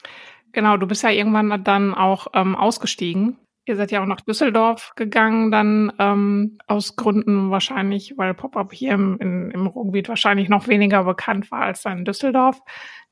Genau, 0.52 0.76
du 0.76 0.86
bist 0.86 1.02
ja 1.02 1.08
irgendwann 1.08 1.64
dann 1.64 1.94
auch 1.94 2.26
ähm, 2.34 2.54
ausgestiegen. 2.54 3.38
Ihr 3.64 3.76
seid 3.76 3.92
ja 3.92 4.02
auch 4.02 4.06
nach 4.06 4.20
Düsseldorf 4.20 4.92
gegangen, 4.94 5.50
dann 5.50 5.90
ähm, 5.98 6.58
aus 6.66 6.96
Gründen 6.96 7.50
wahrscheinlich, 7.50 8.18
weil 8.18 8.34
Pop-Up 8.34 8.74
hier 8.74 8.92
im, 8.92 9.16
in, 9.20 9.50
im 9.52 9.66
Ruhrgebiet 9.66 10.10
wahrscheinlich 10.10 10.50
noch 10.50 10.68
weniger 10.68 11.04
bekannt 11.04 11.50
war 11.50 11.62
als 11.62 11.82
dann 11.82 11.98
in 11.98 12.04
Düsseldorf. 12.04 12.60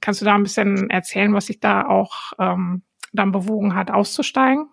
Kannst 0.00 0.20
du 0.20 0.26
da 0.26 0.34
ein 0.34 0.42
bisschen 0.42 0.90
erzählen, 0.90 1.32
was 1.32 1.46
sich 1.46 1.60
da 1.60 1.86
auch 1.86 2.32
ähm, 2.38 2.82
dann 3.14 3.32
bewogen 3.32 3.74
hat, 3.74 3.90
auszusteigen? 3.90 4.68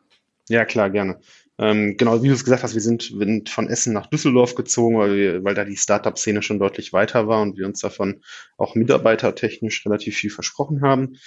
Ja, 0.50 0.66
klar, 0.66 0.90
gerne. 0.90 1.20
Ähm, 1.58 1.96
genau, 1.98 2.22
wie 2.22 2.28
du 2.28 2.34
es 2.34 2.44
gesagt 2.44 2.64
hast, 2.64 2.74
wir 2.74 2.82
sind, 2.82 3.04
sind 3.04 3.50
von 3.50 3.70
Essen 3.70 3.94
nach 3.94 4.08
Düsseldorf 4.08 4.56
gezogen, 4.56 4.98
weil, 4.98 5.16
wir, 5.16 5.44
weil 5.44 5.56
da 5.56 5.64
die 5.64 5.78
Startup-Szene 5.78 6.42
schon 6.42 6.60
deutlich 6.60 6.92
weiter 6.92 7.28
war 7.28 7.42
und 7.42 7.58
wir 7.58 7.66
uns 7.66 7.80
davon 7.80 8.22
auch 8.58 8.76
mitarbeitertechnisch 8.76 9.86
relativ 9.86 10.18
viel 10.18 10.32
versprochen 10.32 10.82
haben. 10.82 11.18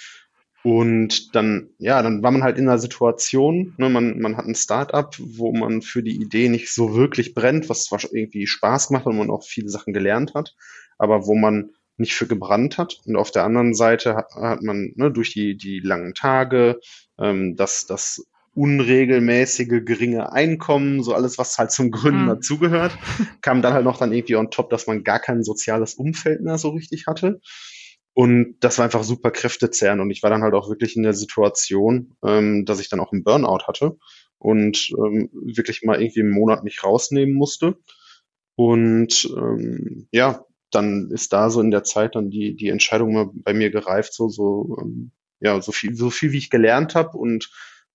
Und 0.63 1.35
dann, 1.35 1.69
ja, 1.77 2.01
dann 2.01 2.21
war 2.21 2.31
man 2.31 2.43
halt 2.43 2.57
in 2.57 2.67
einer 2.67 2.79
Situation, 2.79 3.73
ne, 3.77 3.89
man, 3.89 4.19
man 4.19 4.35
hat 4.35 4.45
ein 4.45 4.55
Startup, 4.55 5.15
wo 5.17 5.53
man 5.53 5.81
für 5.81 6.03
die 6.03 6.21
Idee 6.21 6.49
nicht 6.49 6.73
so 6.73 6.95
wirklich 6.95 7.33
brennt, 7.33 7.69
was 7.69 7.85
zwar 7.85 7.99
irgendwie 8.11 8.45
Spaß 8.45 8.89
gemacht 8.89 9.05
hat 9.05 9.11
und 9.13 9.17
man 9.17 9.31
auch 9.31 9.43
viele 9.43 9.69
Sachen 9.69 9.93
gelernt 9.93 10.33
hat, 10.33 10.55
aber 10.97 11.25
wo 11.27 11.35
man 11.35 11.71
nicht 11.97 12.13
für 12.13 12.27
gebrannt 12.27 12.77
hat. 12.77 12.99
Und 13.05 13.15
auf 13.15 13.31
der 13.31 13.45
anderen 13.45 13.73
Seite 13.73 14.15
hat, 14.15 14.35
hat 14.35 14.61
man 14.61 14.91
ne, 14.95 15.11
durch 15.11 15.33
die, 15.33 15.55
die 15.55 15.79
langen 15.79 16.13
Tage, 16.13 16.79
ähm, 17.17 17.55
das, 17.55 17.85
das 17.85 18.25
unregelmäßige, 18.53 19.85
geringe 19.85 20.31
Einkommen, 20.31 21.03
so 21.03 21.13
alles, 21.13 21.37
was 21.37 21.57
halt 21.57 21.71
zum 21.71 21.91
Gründen 21.91 22.23
mhm. 22.23 22.27
dazugehört, 22.27 22.97
kam 23.41 23.61
dann 23.61 23.73
halt 23.73 23.85
noch 23.85 23.97
dann 23.97 24.13
irgendwie 24.13 24.35
on 24.35 24.51
top, 24.51 24.69
dass 24.69 24.87
man 24.87 25.03
gar 25.03 25.19
kein 25.19 25.43
soziales 25.43 25.95
Umfeld 25.95 26.41
mehr 26.41 26.57
so 26.57 26.69
richtig 26.69 27.07
hatte. 27.07 27.39
Und 28.13 28.57
das 28.59 28.77
war 28.77 28.85
einfach 28.85 29.03
super 29.03 29.31
kräftezehrend. 29.31 30.01
Und 30.01 30.11
ich 30.11 30.23
war 30.23 30.29
dann 30.29 30.41
halt 30.41 30.53
auch 30.53 30.69
wirklich 30.69 30.95
in 30.95 31.03
der 31.03 31.13
Situation, 31.13 32.15
ähm, 32.25 32.65
dass 32.65 32.79
ich 32.79 32.89
dann 32.89 32.99
auch 32.99 33.11
einen 33.11 33.23
Burnout 33.23 33.67
hatte 33.67 33.97
und 34.39 34.91
ähm, 34.97 35.29
wirklich 35.31 35.83
mal 35.83 36.01
irgendwie 36.01 36.21
einen 36.21 36.31
Monat 36.31 36.63
mich 36.63 36.83
rausnehmen 36.83 37.35
musste. 37.35 37.77
Und 38.55 39.29
ähm, 39.37 40.07
ja, 40.11 40.43
dann 40.71 41.09
ist 41.11 41.33
da 41.33 41.49
so 41.49 41.61
in 41.61 41.71
der 41.71 41.83
Zeit 41.83 42.15
dann 42.15 42.29
die, 42.29 42.55
die 42.55 42.69
Entscheidung 42.69 43.13
mal 43.13 43.29
bei 43.33 43.53
mir 43.53 43.71
gereift, 43.71 44.13
so, 44.13 44.27
so, 44.27 44.77
ähm, 44.81 45.11
ja, 45.39 45.61
so 45.61 45.71
viel, 45.71 45.95
so 45.95 46.09
viel 46.09 46.31
wie 46.31 46.37
ich 46.37 46.49
gelernt 46.49 46.95
habe 46.95 47.17
und 47.17 47.49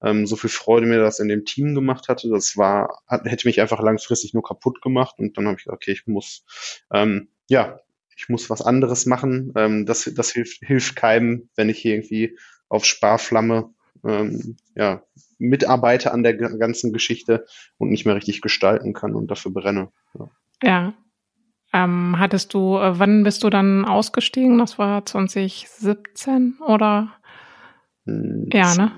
ähm, 0.04 0.26
so 0.26 0.36
viel 0.36 0.50
Freude 0.50 0.86
mir 0.86 0.98
das 0.98 1.18
in 1.18 1.28
dem 1.28 1.44
Team 1.44 1.74
gemacht 1.74 2.08
hatte, 2.08 2.28
das 2.28 2.56
war, 2.56 3.02
hat, 3.06 3.24
hätte 3.24 3.48
mich 3.48 3.60
einfach 3.60 3.80
langfristig 3.80 4.34
nur 4.34 4.42
kaputt 4.42 4.82
gemacht 4.82 5.16
und 5.18 5.36
dann 5.36 5.46
habe 5.46 5.56
ich 5.56 5.64
gesagt, 5.64 5.82
okay, 5.82 5.92
ich 5.92 6.06
muss, 6.06 6.44
ähm, 6.92 7.28
ja, 7.48 7.80
ich 8.16 8.28
muss 8.28 8.50
was 8.50 8.62
anderes 8.62 9.06
machen. 9.06 9.52
Ähm, 9.56 9.86
das, 9.86 10.10
das 10.14 10.30
hilft, 10.30 10.64
hilft 10.64 10.96
keinem, 10.96 11.48
wenn 11.56 11.68
ich 11.68 11.78
hier 11.78 11.94
irgendwie 11.94 12.38
auf 12.68 12.84
Sparflamme 12.84 13.70
ähm, 14.04 14.56
ja, 14.74 15.02
mitarbeite 15.38 16.12
an 16.12 16.22
der 16.22 16.34
ganzen 16.34 16.92
Geschichte 16.92 17.46
und 17.78 17.90
nicht 17.90 18.04
mehr 18.04 18.14
richtig 18.14 18.40
gestalten 18.40 18.92
kann 18.92 19.14
und 19.14 19.30
dafür 19.30 19.52
brenne. 19.52 19.90
Ja. 20.18 20.30
ja. 20.62 20.94
Ähm, 21.72 22.16
hattest 22.18 22.54
du, 22.54 22.76
äh, 22.78 22.98
wann 22.98 23.24
bist 23.24 23.42
du 23.42 23.50
dann 23.50 23.84
ausgestiegen? 23.84 24.58
Das 24.58 24.78
war 24.78 25.04
2017 25.04 26.58
oder? 26.64 27.14
Hm, 28.04 28.48
ja, 28.52 28.74
ne? 28.76 28.92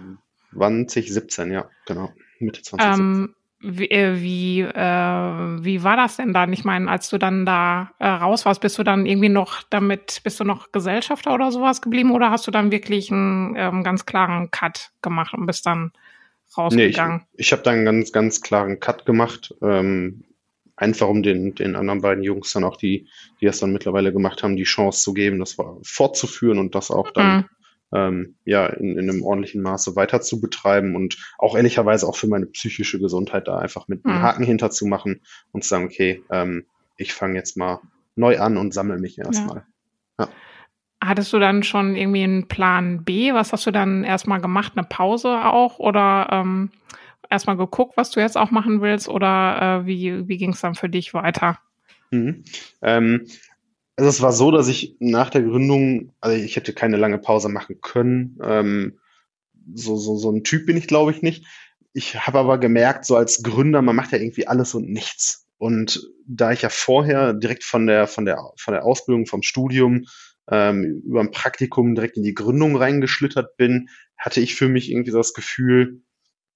2017, 0.56 1.52
ja, 1.52 1.68
genau. 1.86 2.12
Mitte 2.38 2.62
2017. 2.62 3.04
Ähm, 3.04 3.34
wie, 3.60 3.90
äh, 3.90 4.20
wie, 4.20 4.60
äh, 4.60 5.64
wie 5.64 5.82
war 5.82 5.96
das 5.96 6.18
denn 6.18 6.32
dann? 6.32 6.52
Ich 6.52 6.64
meine, 6.64 6.90
als 6.90 7.08
du 7.08 7.18
dann 7.18 7.46
da 7.46 7.92
äh, 7.98 8.06
raus 8.06 8.44
warst, 8.44 8.60
bist 8.60 8.78
du 8.78 8.82
dann 8.82 9.06
irgendwie 9.06 9.30
noch 9.30 9.62
damit, 9.70 10.20
bist 10.24 10.38
du 10.40 10.44
noch 10.44 10.72
Gesellschafter 10.72 11.32
oder 11.34 11.50
sowas 11.50 11.80
geblieben 11.80 12.12
oder 12.12 12.30
hast 12.30 12.46
du 12.46 12.50
dann 12.50 12.70
wirklich 12.70 13.10
einen 13.10 13.54
ähm, 13.56 13.82
ganz 13.82 14.04
klaren 14.04 14.50
Cut 14.50 14.90
gemacht 15.02 15.32
und 15.32 15.46
bist 15.46 15.64
dann 15.64 15.92
rausgegangen? 16.56 17.18
Nee, 17.18 17.26
ich, 17.32 17.46
ich 17.46 17.52
habe 17.52 17.62
dann 17.62 17.76
einen 17.76 17.84
ganz, 17.86 18.12
ganz 18.12 18.40
klaren 18.42 18.78
Cut 18.78 19.06
gemacht. 19.06 19.54
Ähm, 19.62 20.24
einfach 20.76 21.08
um 21.08 21.22
den, 21.22 21.54
den 21.54 21.74
anderen 21.74 22.02
beiden 22.02 22.22
Jungs 22.22 22.52
dann 22.52 22.64
auch, 22.64 22.76
die, 22.76 23.08
die 23.40 23.46
das 23.46 23.58
dann 23.58 23.72
mittlerweile 23.72 24.12
gemacht 24.12 24.42
haben, 24.42 24.56
die 24.56 24.64
Chance 24.64 25.02
zu 25.02 25.14
geben, 25.14 25.38
das 25.38 25.56
fortzuführen 25.82 26.58
und 26.58 26.74
das 26.74 26.90
auch 26.90 27.10
dann 27.10 27.36
mhm. 27.36 27.44
Ähm, 27.92 28.36
ja 28.44 28.66
in, 28.66 28.98
in 28.98 29.10
einem 29.10 29.22
ordentlichen 29.22 29.62
Maße 29.62 29.96
weiter 29.96 30.20
zu 30.20 30.40
betreiben 30.40 30.96
und 30.96 31.16
auch 31.38 31.56
ehrlicherweise 31.56 32.06
auch 32.06 32.16
für 32.16 32.26
meine 32.26 32.46
psychische 32.46 32.98
Gesundheit 32.98 33.48
da 33.48 33.58
einfach 33.58 33.88
mit 33.88 34.04
einem 34.04 34.18
mhm. 34.18 34.22
Haken 34.22 34.44
hinterzumachen 34.44 35.20
und 35.52 35.62
zu 35.62 35.68
sagen, 35.68 35.84
okay, 35.84 36.22
ähm, 36.30 36.66
ich 36.96 37.12
fange 37.12 37.36
jetzt 37.36 37.56
mal 37.56 37.80
neu 38.16 38.38
an 38.38 38.56
und 38.56 38.74
sammle 38.74 38.98
mich 38.98 39.18
erstmal. 39.18 39.64
Ja. 40.18 40.24
ja. 40.24 40.28
Hattest 41.04 41.32
du 41.32 41.38
dann 41.38 41.62
schon 41.62 41.94
irgendwie 41.94 42.24
einen 42.24 42.48
Plan 42.48 43.04
B? 43.04 43.32
Was 43.34 43.52
hast 43.52 43.66
du 43.66 43.70
dann 43.70 44.02
erstmal 44.02 44.40
gemacht? 44.40 44.72
Eine 44.74 44.86
Pause 44.86 45.44
auch? 45.44 45.78
Oder 45.78 46.28
ähm, 46.32 46.70
erstmal 47.30 47.56
geguckt, 47.56 47.96
was 47.96 48.10
du 48.10 48.20
jetzt 48.20 48.36
auch 48.36 48.50
machen 48.50 48.80
willst 48.80 49.08
oder 49.08 49.82
äh, 49.82 49.86
wie, 49.86 50.28
wie 50.28 50.36
ging 50.36 50.52
es 50.52 50.60
dann 50.60 50.74
für 50.74 50.88
dich 50.88 51.14
weiter? 51.14 51.58
Mhm. 52.10 52.44
Ähm, 52.82 53.26
also 53.96 54.10
es 54.10 54.20
war 54.20 54.32
so, 54.32 54.50
dass 54.50 54.68
ich 54.68 54.96
nach 55.00 55.30
der 55.30 55.42
Gründung, 55.42 56.12
also 56.20 56.36
ich 56.36 56.56
hätte 56.56 56.74
keine 56.74 56.98
lange 56.98 57.18
Pause 57.18 57.48
machen 57.48 57.80
können. 57.80 58.38
Ähm, 58.42 58.98
so, 59.74 59.96
so, 59.96 60.16
so 60.16 60.30
ein 60.30 60.44
Typ 60.44 60.66
bin 60.66 60.76
ich, 60.76 60.86
glaube 60.86 61.10
ich, 61.10 61.22
nicht. 61.22 61.46
Ich 61.94 62.26
habe 62.26 62.38
aber 62.38 62.58
gemerkt, 62.58 63.06
so 63.06 63.16
als 63.16 63.42
Gründer, 63.42 63.80
man 63.80 63.96
macht 63.96 64.12
ja 64.12 64.18
irgendwie 64.18 64.46
alles 64.46 64.74
und 64.74 64.88
nichts. 64.90 65.46
Und 65.56 66.06
da 66.26 66.52
ich 66.52 66.60
ja 66.60 66.68
vorher 66.68 67.32
direkt 67.32 67.64
von 67.64 67.86
der, 67.86 68.06
von 68.06 68.26
der, 68.26 68.38
von 68.58 68.74
der 68.74 68.84
Ausbildung, 68.84 69.24
vom 69.24 69.42
Studium, 69.42 70.04
ähm, 70.50 71.02
über 71.04 71.20
ein 71.20 71.30
Praktikum 71.30 71.94
direkt 71.94 72.18
in 72.18 72.22
die 72.22 72.34
Gründung 72.34 72.76
reingeschlittert 72.76 73.56
bin, 73.56 73.88
hatte 74.18 74.40
ich 74.40 74.54
für 74.54 74.68
mich 74.68 74.90
irgendwie 74.90 75.10
das 75.10 75.32
Gefühl, 75.32 76.02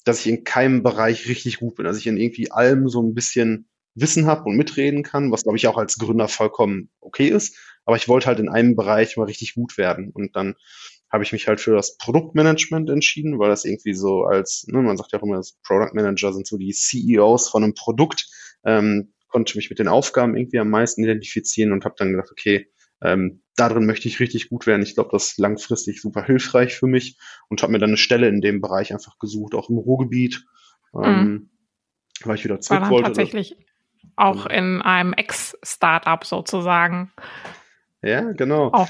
dass 0.05 0.21
ich 0.21 0.29
in 0.29 0.45
keinem 0.45 0.83
Bereich 0.83 1.27
richtig 1.29 1.59
gut 1.59 1.77
bin, 1.77 1.87
dass 1.87 1.99
ich 1.99 2.07
in 2.07 2.19
irgendwie 2.19 2.51
allem 2.51 2.89
so 2.89 3.03
ein 3.03 3.15
bisschen 3.15 3.69
Wissen 3.95 4.27
habe 4.27 4.45
und 4.45 4.57
mitreden 4.57 5.03
kann, 5.03 5.31
was 5.33 5.43
glaube 5.43 5.59
ich 5.59 5.67
auch 5.67 5.77
als 5.77 5.99
Gründer 5.99 6.29
vollkommen 6.29 6.91
okay 7.01 7.29
ist. 7.29 7.57
Aber 7.85 7.97
ich 7.97 8.09
wollte 8.09 8.27
halt 8.27 8.39
in 8.39 8.49
einem 8.49 8.77
Bereich 8.77 9.17
mal 9.17 9.25
richtig 9.25 9.55
gut 9.55 9.79
werden. 9.79 10.11
Und 10.13 10.37
dann 10.37 10.55
habe 11.11 11.25
ich 11.25 11.33
mich 11.33 11.49
halt 11.49 11.61
für 11.61 11.75
das 11.75 11.97
Produktmanagement 11.99 12.89
entschieden, 12.89 13.39
weil 13.39 13.49
das 13.49 13.65
irgendwie 13.65 13.95
so 13.95 14.25
als, 14.25 14.65
ne, 14.69 14.81
man 14.81 14.97
sagt 14.97 15.13
ja 15.13 15.19
auch 15.19 15.25
immer, 15.25 15.37
das 15.37 15.59
Product 15.65 15.93
Manager 15.95 16.33
sind 16.33 16.47
so 16.47 16.57
die 16.57 16.73
CEOs 16.73 17.49
von 17.49 17.65
einem 17.65 17.75
Produkt, 17.75 18.27
ähm, 18.65 19.13
konnte 19.29 19.57
mich 19.57 19.71
mit 19.71 19.79
den 19.79 19.89
Aufgaben 19.89 20.37
irgendwie 20.37 20.61
am 20.61 20.71
meisten 20.71 21.03
identifizieren 21.03 21.73
und 21.73 21.85
habe 21.85 21.97
dann 21.99 22.13
gedacht, 22.13 22.31
okay, 22.31 22.69
ähm, 23.03 23.43
darin 23.57 23.87
möchte 23.87 24.09
ich 24.09 24.21
richtig 24.21 24.51
gut 24.51 24.67
werden. 24.67 24.83
Ich 24.83 24.95
glaube, 24.95 25.11
das 25.13 25.33
ist 25.33 25.39
langfristig 25.39 26.01
super 26.01 26.25
hilfreich 26.25 26.77
für 26.77 26.87
mich 26.87 27.19
und 27.49 27.63
habe 27.63 27.73
mir 27.73 27.79
dann 27.79 27.91
eine 27.91 27.97
Stelle 27.97 28.29
in 28.29 28.41
dem 28.41 28.61
Bereich 28.61 28.93
einfach 28.93 29.19
gesucht, 29.19 29.55
auch 29.55 29.69
im 29.69 29.79
Ruhrgebiet, 29.79 30.45
ähm, 30.95 31.25
mhm. 31.25 31.51
weil 32.25 32.37
ich 32.37 32.45
wieder 32.45 32.61
zurück 32.61 32.83
War 32.83 32.91
wollte. 32.91 33.07
Tatsächlich 33.09 33.57
auch 34.21 34.47
in 34.47 34.83
einem 34.83 35.13
Ex-Startup 35.13 36.25
sozusagen. 36.25 37.11
Ja, 38.03 38.33
genau. 38.33 38.71
Auch. 38.73 38.89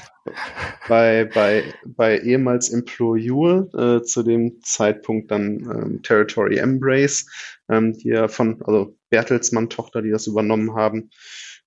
Bei, 0.87 1.25
bei, 1.25 1.65
bei 1.85 2.19
ehemals 2.19 2.69
Employure, 2.69 3.99
äh, 3.99 4.03
zu 4.03 4.23
dem 4.23 4.61
Zeitpunkt 4.61 5.31
dann 5.31 5.59
ähm, 5.59 6.01
Territory 6.01 6.57
Embrace, 6.57 7.25
ähm, 7.69 7.93
die 7.97 8.09
ja 8.09 8.29
von, 8.29 8.61
also 8.63 8.95
Bertelsmann-Tochter, 9.09 10.01
die 10.01 10.11
das 10.11 10.27
übernommen 10.27 10.75
haben, 10.75 11.09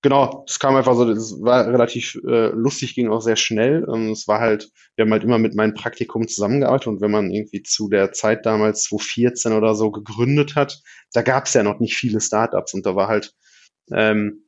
Genau, 0.05 0.45
es 0.47 0.59
kam 0.59 0.75
einfach 0.75 0.93
so, 0.93 1.11
das 1.11 1.41
war 1.41 1.65
relativ 1.65 2.13
äh, 2.27 2.49
lustig, 2.49 2.93
ging 2.93 3.09
auch 3.09 3.21
sehr 3.21 3.37
schnell. 3.37 3.87
Ähm, 3.91 4.11
es 4.11 4.27
war 4.27 4.39
halt, 4.39 4.69
wir 4.95 5.03
haben 5.03 5.11
halt 5.11 5.23
immer 5.23 5.39
mit 5.39 5.55
meinem 5.55 5.73
Praktikum 5.73 6.27
zusammengearbeitet 6.27 6.85
und 6.85 7.01
wenn 7.01 7.09
man 7.09 7.31
irgendwie 7.31 7.63
zu 7.63 7.89
der 7.89 8.11
Zeit 8.11 8.45
damals 8.45 8.83
2014 8.83 9.53
oder 9.53 9.73
so 9.73 9.89
gegründet 9.89 10.55
hat, 10.55 10.79
da 11.11 11.23
gab 11.23 11.47
es 11.47 11.55
ja 11.55 11.63
noch 11.63 11.79
nicht 11.79 11.95
viele 11.95 12.21
Startups 12.21 12.75
und 12.75 12.85
da 12.85 12.95
war 12.95 13.07
halt 13.07 13.33
ähm, 13.91 14.41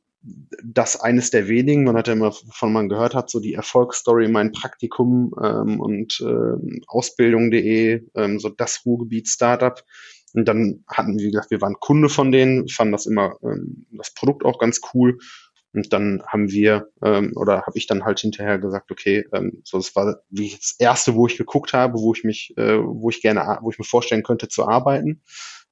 das 0.64 1.00
eines 1.00 1.30
der 1.30 1.48
wenigen, 1.48 1.84
man 1.84 1.96
hat 1.96 2.08
ja 2.08 2.14
immer 2.14 2.32
von 2.32 2.72
man 2.72 2.88
gehört 2.88 3.14
hat, 3.14 3.30
so 3.30 3.40
die 3.40 3.54
Erfolgsstory, 3.54 4.28
mein 4.28 4.52
Praktikum 4.52 5.32
ähm, 5.42 5.80
und 5.80 6.20
ähm, 6.20 6.82
Ausbildung.de, 6.88 8.04
ähm, 8.14 8.38
so 8.40 8.48
das 8.48 8.82
Ruhrgebiet-Startup. 8.84 9.82
Und 10.34 10.46
dann 10.46 10.84
hatten 10.88 11.16
wir, 11.16 11.26
wie 11.26 11.30
gesagt, 11.30 11.50
wir 11.50 11.60
waren 11.60 11.76
Kunde 11.80 12.08
von 12.08 12.32
denen, 12.32 12.68
fanden 12.68 12.92
das 12.92 13.06
immer, 13.06 13.36
ähm, 13.42 13.86
das 13.92 14.12
Produkt 14.12 14.44
auch 14.44 14.58
ganz 14.58 14.80
cool 14.92 15.18
und 15.74 15.92
dann 15.92 16.22
haben 16.26 16.50
wir, 16.50 16.88
ähm, 17.02 17.32
oder 17.36 17.62
habe 17.62 17.76
ich 17.76 17.86
dann 17.86 18.04
halt 18.04 18.20
hinterher 18.20 18.58
gesagt, 18.58 18.90
okay, 18.90 19.26
ähm, 19.32 19.60
so 19.64 19.78
das 19.78 19.94
war 19.94 20.22
wie 20.30 20.50
das 20.56 20.74
erste, 20.78 21.14
wo 21.14 21.26
ich 21.26 21.36
geguckt 21.36 21.72
habe, 21.72 21.98
wo 21.98 22.12
ich 22.14 22.24
mich, 22.24 22.54
äh, 22.56 22.78
wo 22.78 23.10
ich 23.10 23.20
gerne, 23.20 23.58
wo 23.60 23.70
ich 23.70 23.78
mir 23.78 23.84
vorstellen 23.84 24.22
könnte 24.22 24.48
zu 24.48 24.66
arbeiten. 24.66 25.22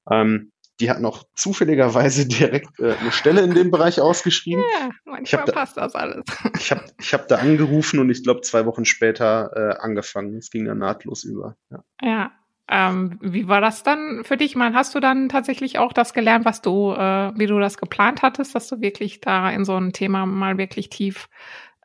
Ähm, 0.09 0.51
die 0.79 0.89
hatten 0.89 1.05
auch 1.05 1.23
zufälligerweise 1.33 2.27
direkt 2.27 2.79
äh, 2.79 2.93
eine 2.93 3.11
Stelle 3.11 3.41
in 3.41 3.53
dem 3.53 3.71
Bereich 3.71 3.99
ausgeschrieben. 3.99 4.63
Ja, 4.79 4.89
manchmal 5.05 5.45
da, 5.45 5.51
passt 5.51 5.77
das 5.77 5.95
alles. 5.95 6.23
Ich 6.59 6.71
habe 6.71 6.83
ich 6.99 7.13
hab 7.13 7.27
da 7.27 7.37
angerufen 7.37 7.99
und 7.99 8.09
ich 8.09 8.23
glaube 8.23 8.41
zwei 8.41 8.65
Wochen 8.65 8.85
später 8.85 9.51
äh, 9.55 9.81
angefangen. 9.81 10.37
Es 10.37 10.49
ging 10.49 10.65
dann 10.65 10.79
nahtlos 10.79 11.23
über. 11.23 11.55
Ja. 11.69 11.83
ja. 12.01 12.31
Ähm, 12.69 13.17
wie 13.21 13.47
war 13.47 13.61
das 13.61 13.83
dann 13.83 14.23
für 14.25 14.35
dich? 14.35 14.55
Man, 14.55 14.75
hast 14.75 14.93
du 14.93 14.99
dann 14.99 15.29
tatsächlich 15.29 15.79
auch 15.79 15.93
das 15.93 16.13
gelernt, 16.13 16.43
was 16.43 16.61
du, 16.61 16.91
äh, 16.91 17.31
wie 17.37 17.47
du 17.47 17.59
das 17.59 17.77
geplant 17.77 18.21
hattest, 18.21 18.55
dass 18.55 18.67
du 18.67 18.81
wirklich 18.81 19.21
da 19.21 19.49
in 19.49 19.63
so 19.63 19.77
ein 19.77 19.93
Thema 19.93 20.25
mal 20.25 20.57
wirklich 20.57 20.89
tief 20.89 21.29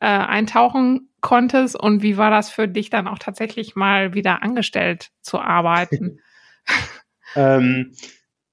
äh, 0.00 0.06
eintauchen 0.06 1.08
konntest? 1.20 1.78
Und 1.78 2.02
wie 2.02 2.16
war 2.16 2.30
das 2.30 2.50
für 2.50 2.66
dich 2.66 2.90
dann 2.90 3.06
auch 3.06 3.20
tatsächlich 3.20 3.76
mal 3.76 4.14
wieder 4.14 4.42
angestellt 4.42 5.10
zu 5.20 5.38
arbeiten? 5.38 6.18
ähm, 7.36 7.92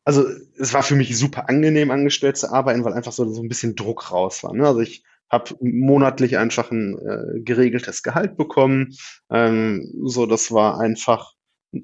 also 0.09 0.27
es 0.57 0.73
war 0.73 0.81
für 0.81 0.95
mich 0.95 1.15
super 1.15 1.49
angenehm, 1.49 1.91
angestellt 1.91 2.35
zu 2.35 2.51
arbeiten, 2.51 2.83
weil 2.83 2.93
einfach 2.93 3.11
so, 3.11 3.31
so 3.31 3.43
ein 3.43 3.47
bisschen 3.47 3.75
Druck 3.75 4.11
raus 4.11 4.43
war. 4.43 4.55
Ne? 4.55 4.65
Also 4.65 4.79
ich 4.79 5.03
habe 5.29 5.55
monatlich 5.61 6.39
einfach 6.39 6.71
ein 6.71 6.97
äh, 6.97 7.41
geregeltes 7.41 8.01
Gehalt 8.01 8.35
bekommen. 8.35 8.95
Ähm, 9.29 9.87
so, 10.05 10.25
das 10.25 10.51
war 10.51 10.79
einfach 10.79 11.33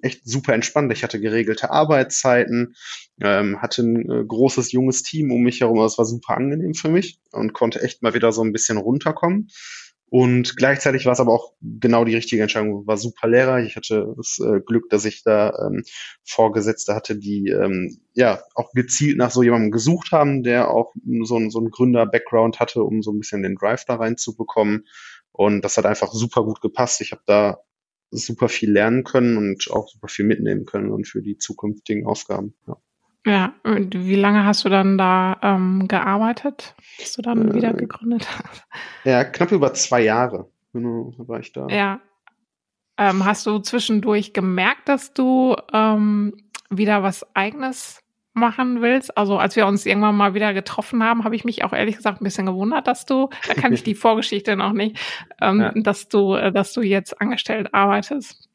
echt 0.01 0.21
super 0.27 0.55
entspannt. 0.55 0.91
Ich 0.91 1.03
hatte 1.03 1.21
geregelte 1.21 1.69
Arbeitszeiten, 1.69 2.73
ähm, 3.21 3.61
hatte 3.61 3.83
ein 3.83 4.09
äh, 4.09 4.25
großes, 4.25 4.71
junges 4.71 5.03
Team 5.03 5.31
um 5.31 5.41
mich 5.41 5.61
herum. 5.61 5.77
Das 5.77 5.99
war 5.99 6.05
super 6.05 6.35
angenehm 6.35 6.73
für 6.73 6.89
mich 6.89 7.19
und 7.31 7.53
konnte 7.53 7.83
echt 7.83 8.01
mal 8.01 8.15
wieder 8.15 8.31
so 8.31 8.41
ein 8.41 8.53
bisschen 8.53 8.77
runterkommen. 8.77 9.49
Und 10.15 10.55
gleichzeitig 10.55 11.05
war 11.05 11.11
es 11.11 11.19
aber 11.19 11.33
auch 11.33 11.51
genau 11.61 12.05
die 12.05 12.15
richtige 12.15 12.41
Entscheidung, 12.41 12.87
war 12.87 12.95
super 12.95 13.27
lehrreich. 13.27 13.67
Ich 13.67 13.75
hatte 13.75 14.13
das 14.15 14.39
äh, 14.39 14.61
Glück, 14.61 14.89
dass 14.89 15.03
ich 15.03 15.23
da 15.23 15.51
ähm, 15.67 15.83
Vorgesetzte 16.23 16.95
hatte, 16.95 17.17
die 17.17 17.49
ähm, 17.49 17.99
ja 18.13 18.41
auch 18.53 18.71
gezielt 18.71 19.17
nach 19.17 19.31
so 19.31 19.43
jemandem 19.43 19.71
gesucht 19.71 20.13
haben, 20.13 20.41
der 20.41 20.71
auch 20.71 20.93
so, 21.23 21.37
ein, 21.37 21.49
so 21.49 21.59
einen 21.59 21.69
Gründer-Background 21.69 22.61
hatte, 22.61 22.83
um 22.83 23.01
so 23.01 23.11
ein 23.11 23.19
bisschen 23.19 23.43
den 23.43 23.55
Drive 23.55 23.83
da 23.83 23.95
reinzubekommen. 23.95 24.87
Und 25.33 25.65
das 25.65 25.75
hat 25.75 25.85
einfach 25.85 26.13
super 26.13 26.45
gut 26.45 26.61
gepasst. 26.61 27.01
Ich 27.01 27.11
habe 27.11 27.23
da 27.25 27.57
super 28.09 28.47
viel 28.47 28.71
lernen 28.71 29.03
können 29.03 29.35
und 29.35 29.69
auch 29.69 29.89
super 29.89 30.07
viel 30.07 30.23
mitnehmen 30.23 30.65
können 30.65 30.91
und 30.91 31.09
für 31.09 31.21
die 31.21 31.37
zukünftigen 31.37 32.07
Aufgaben. 32.07 32.55
Ja. 32.67 32.77
Ja, 33.25 33.53
und 33.63 33.95
wie 33.95 34.15
lange 34.15 34.45
hast 34.45 34.65
du 34.65 34.69
dann 34.69 34.99
da 34.99 35.37
ähm, 35.41 35.87
gearbeitet, 35.87 36.75
bis 36.99 37.13
du 37.13 37.23
dann 37.23 37.49
äh, 37.49 37.55
wieder 37.55 37.73
gegründet 37.73 38.27
hast? 38.29 38.63
Ja, 39.03 39.23
knapp 39.23 39.51
über 39.51 39.73
zwei 39.73 40.01
Jahre 40.01 40.49
genau, 40.73 41.13
war 41.17 41.39
ich 41.39 41.51
da. 41.51 41.67
Ja. 41.67 41.99
Ähm, 42.97 43.25
hast 43.25 43.45
du 43.45 43.59
zwischendurch 43.59 44.33
gemerkt, 44.33 44.87
dass 44.87 45.13
du 45.13 45.55
ähm, 45.73 46.33
wieder 46.69 47.03
was 47.03 47.25
Eigenes 47.35 48.01
machen 48.33 48.81
willst? 48.81 49.17
Also 49.17 49.37
als 49.37 49.55
wir 49.55 49.65
uns 49.65 49.85
irgendwann 49.85 50.15
mal 50.15 50.33
wieder 50.33 50.53
getroffen 50.53 51.03
haben, 51.03 51.23
habe 51.23 51.35
ich 51.35 51.45
mich 51.45 51.63
auch 51.63 51.73
ehrlich 51.73 51.97
gesagt 51.97 52.21
ein 52.21 52.23
bisschen 52.23 52.45
gewundert, 52.45 52.87
dass 52.87 53.05
du, 53.05 53.29
da 53.47 53.53
kann 53.53 53.73
ich 53.73 53.83
die 53.83 53.95
Vorgeschichte 53.95 54.55
noch 54.55 54.73
nicht, 54.73 54.99
ähm, 55.41 55.61
ja. 55.61 55.71
dass 55.75 56.07
du, 56.09 56.35
äh, 56.35 56.51
dass 56.51 56.73
du 56.73 56.81
jetzt 56.81 57.19
angestellt 57.19 57.73
arbeitest. 57.73 58.49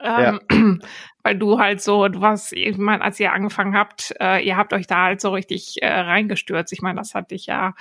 Ähm, 0.00 0.40
ja. 0.50 0.78
Weil 1.28 1.36
du 1.36 1.58
halt 1.58 1.82
so, 1.82 2.08
du 2.08 2.22
warst, 2.22 2.54
ich 2.54 2.78
meine, 2.78 3.04
als 3.04 3.20
ihr 3.20 3.34
angefangen 3.34 3.76
habt, 3.76 4.14
äh, 4.18 4.42
ihr 4.42 4.56
habt 4.56 4.72
euch 4.72 4.86
da 4.86 5.04
halt 5.04 5.20
so 5.20 5.28
richtig 5.28 5.82
äh, 5.82 5.86
reingestürzt. 5.86 6.72
Ich 6.72 6.80
meine, 6.80 6.98
das 6.98 7.14
hat 7.14 7.32
dich 7.32 7.44
ja 7.44 7.74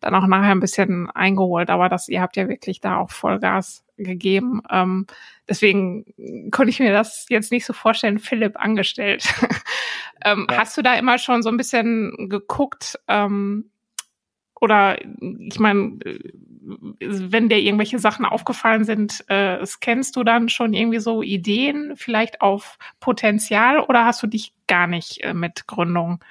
dann 0.00 0.14
auch 0.14 0.26
nachher 0.26 0.50
ein 0.50 0.60
bisschen 0.60 1.08
eingeholt, 1.08 1.70
aber 1.70 1.88
das, 1.88 2.10
ihr 2.10 2.20
habt 2.20 2.36
ja 2.36 2.46
wirklich 2.46 2.82
da 2.82 2.98
auch 2.98 3.08
Vollgas 3.08 3.86
gegeben. 3.96 4.60
Ähm, 4.68 5.06
deswegen 5.48 6.50
konnte 6.50 6.68
ich 6.68 6.78
mir 6.78 6.92
das 6.92 7.24
jetzt 7.30 7.50
nicht 7.50 7.64
so 7.64 7.72
vorstellen, 7.72 8.18
Philipp 8.18 8.60
angestellt. 8.60 9.24
ähm, 10.22 10.46
ja. 10.50 10.58
Hast 10.58 10.76
du 10.76 10.82
da 10.82 10.92
immer 10.92 11.16
schon 11.16 11.42
so 11.42 11.48
ein 11.48 11.56
bisschen 11.56 12.28
geguckt, 12.28 13.00
ähm, 13.08 13.70
oder 14.60 14.98
ich 15.00 15.58
meine, 15.58 15.98
wenn 16.62 17.48
dir 17.48 17.58
irgendwelche 17.58 17.98
Sachen 17.98 18.24
aufgefallen 18.24 18.84
sind, 18.84 19.24
äh, 19.28 19.64
scannst 19.64 20.16
du 20.16 20.24
dann 20.24 20.48
schon 20.48 20.74
irgendwie 20.74 21.00
so 21.00 21.22
Ideen, 21.22 21.94
vielleicht 21.96 22.40
auf 22.40 22.78
Potenzial 23.00 23.80
oder 23.80 24.04
hast 24.04 24.22
du 24.22 24.26
dich 24.26 24.52
gar 24.66 24.86
nicht 24.86 25.22
äh, 25.22 25.34
mit 25.34 25.66
Gründung 25.66 26.22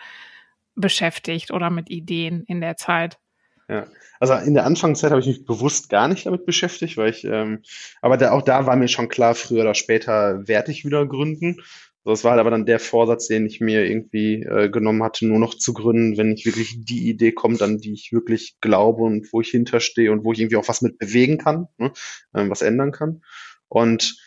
beschäftigt 0.75 1.51
oder 1.51 1.69
mit 1.69 1.89
Ideen 1.89 2.43
in 2.45 2.62
der 2.62 2.77
Zeit? 2.77 3.19
Ja, 3.67 3.86
also 4.19 4.33
in 4.33 4.55
der 4.55 4.65
Anfangszeit 4.65 5.12
habe 5.12 5.21
ich 5.21 5.27
mich 5.27 5.45
bewusst 5.45 5.89
gar 5.89 6.07
nicht 6.07 6.25
damit 6.25 6.45
beschäftigt, 6.45 6.98
weil 6.98 7.12
ich, 7.12 7.24
ähm, 7.24 7.62
aber 8.01 8.17
da, 8.17 8.31
auch 8.31 8.41
da 8.41 8.65
war 8.65 8.75
mir 8.75 8.88
schon 8.88 9.09
klar, 9.09 9.36
früher 9.36 9.62
oder 9.62 9.75
später 9.75 10.48
werde 10.48 10.71
ich 10.71 10.86
wieder 10.86 11.05
gründen. 11.05 11.57
Das 12.06 12.24
war 12.24 12.32
halt 12.32 12.39
aber 12.39 12.51
dann 12.51 12.65
der 12.65 12.79
Vorsatz, 12.79 13.27
den 13.27 13.46
ich 13.46 13.60
mir 13.60 13.86
irgendwie 13.86 14.44
äh, 14.44 14.70
genommen 14.70 15.03
hatte, 15.03 15.27
nur 15.27 15.39
noch 15.39 15.53
zu 15.53 15.74
gründen, 15.74 16.18
wenn 16.18 16.32
ich 16.32 16.46
wirklich 16.46 16.84
die 16.86 17.10
Idee 17.10 17.32
kommt, 17.32 17.62
an 17.62 17.77
die 17.77 17.94
ich 17.94 18.12
wirklich 18.12 18.58
glaube 18.62 19.03
und 19.03 19.32
wo 19.34 19.41
ich 19.41 19.50
hinterstehe 19.50 20.12
und 20.12 20.24
wo 20.24 20.32
ich 20.32 20.39
irgendwie 20.39 20.56
auch 20.56 20.68
was 20.68 20.82
mit 20.82 20.98
bewegen 20.98 21.38
kann, 21.38 21.68
ne, 21.77 21.91
äh, 22.34 22.50
was 22.50 22.62
ändern 22.62 22.91
kann. 22.91 23.22
Und 23.68 24.18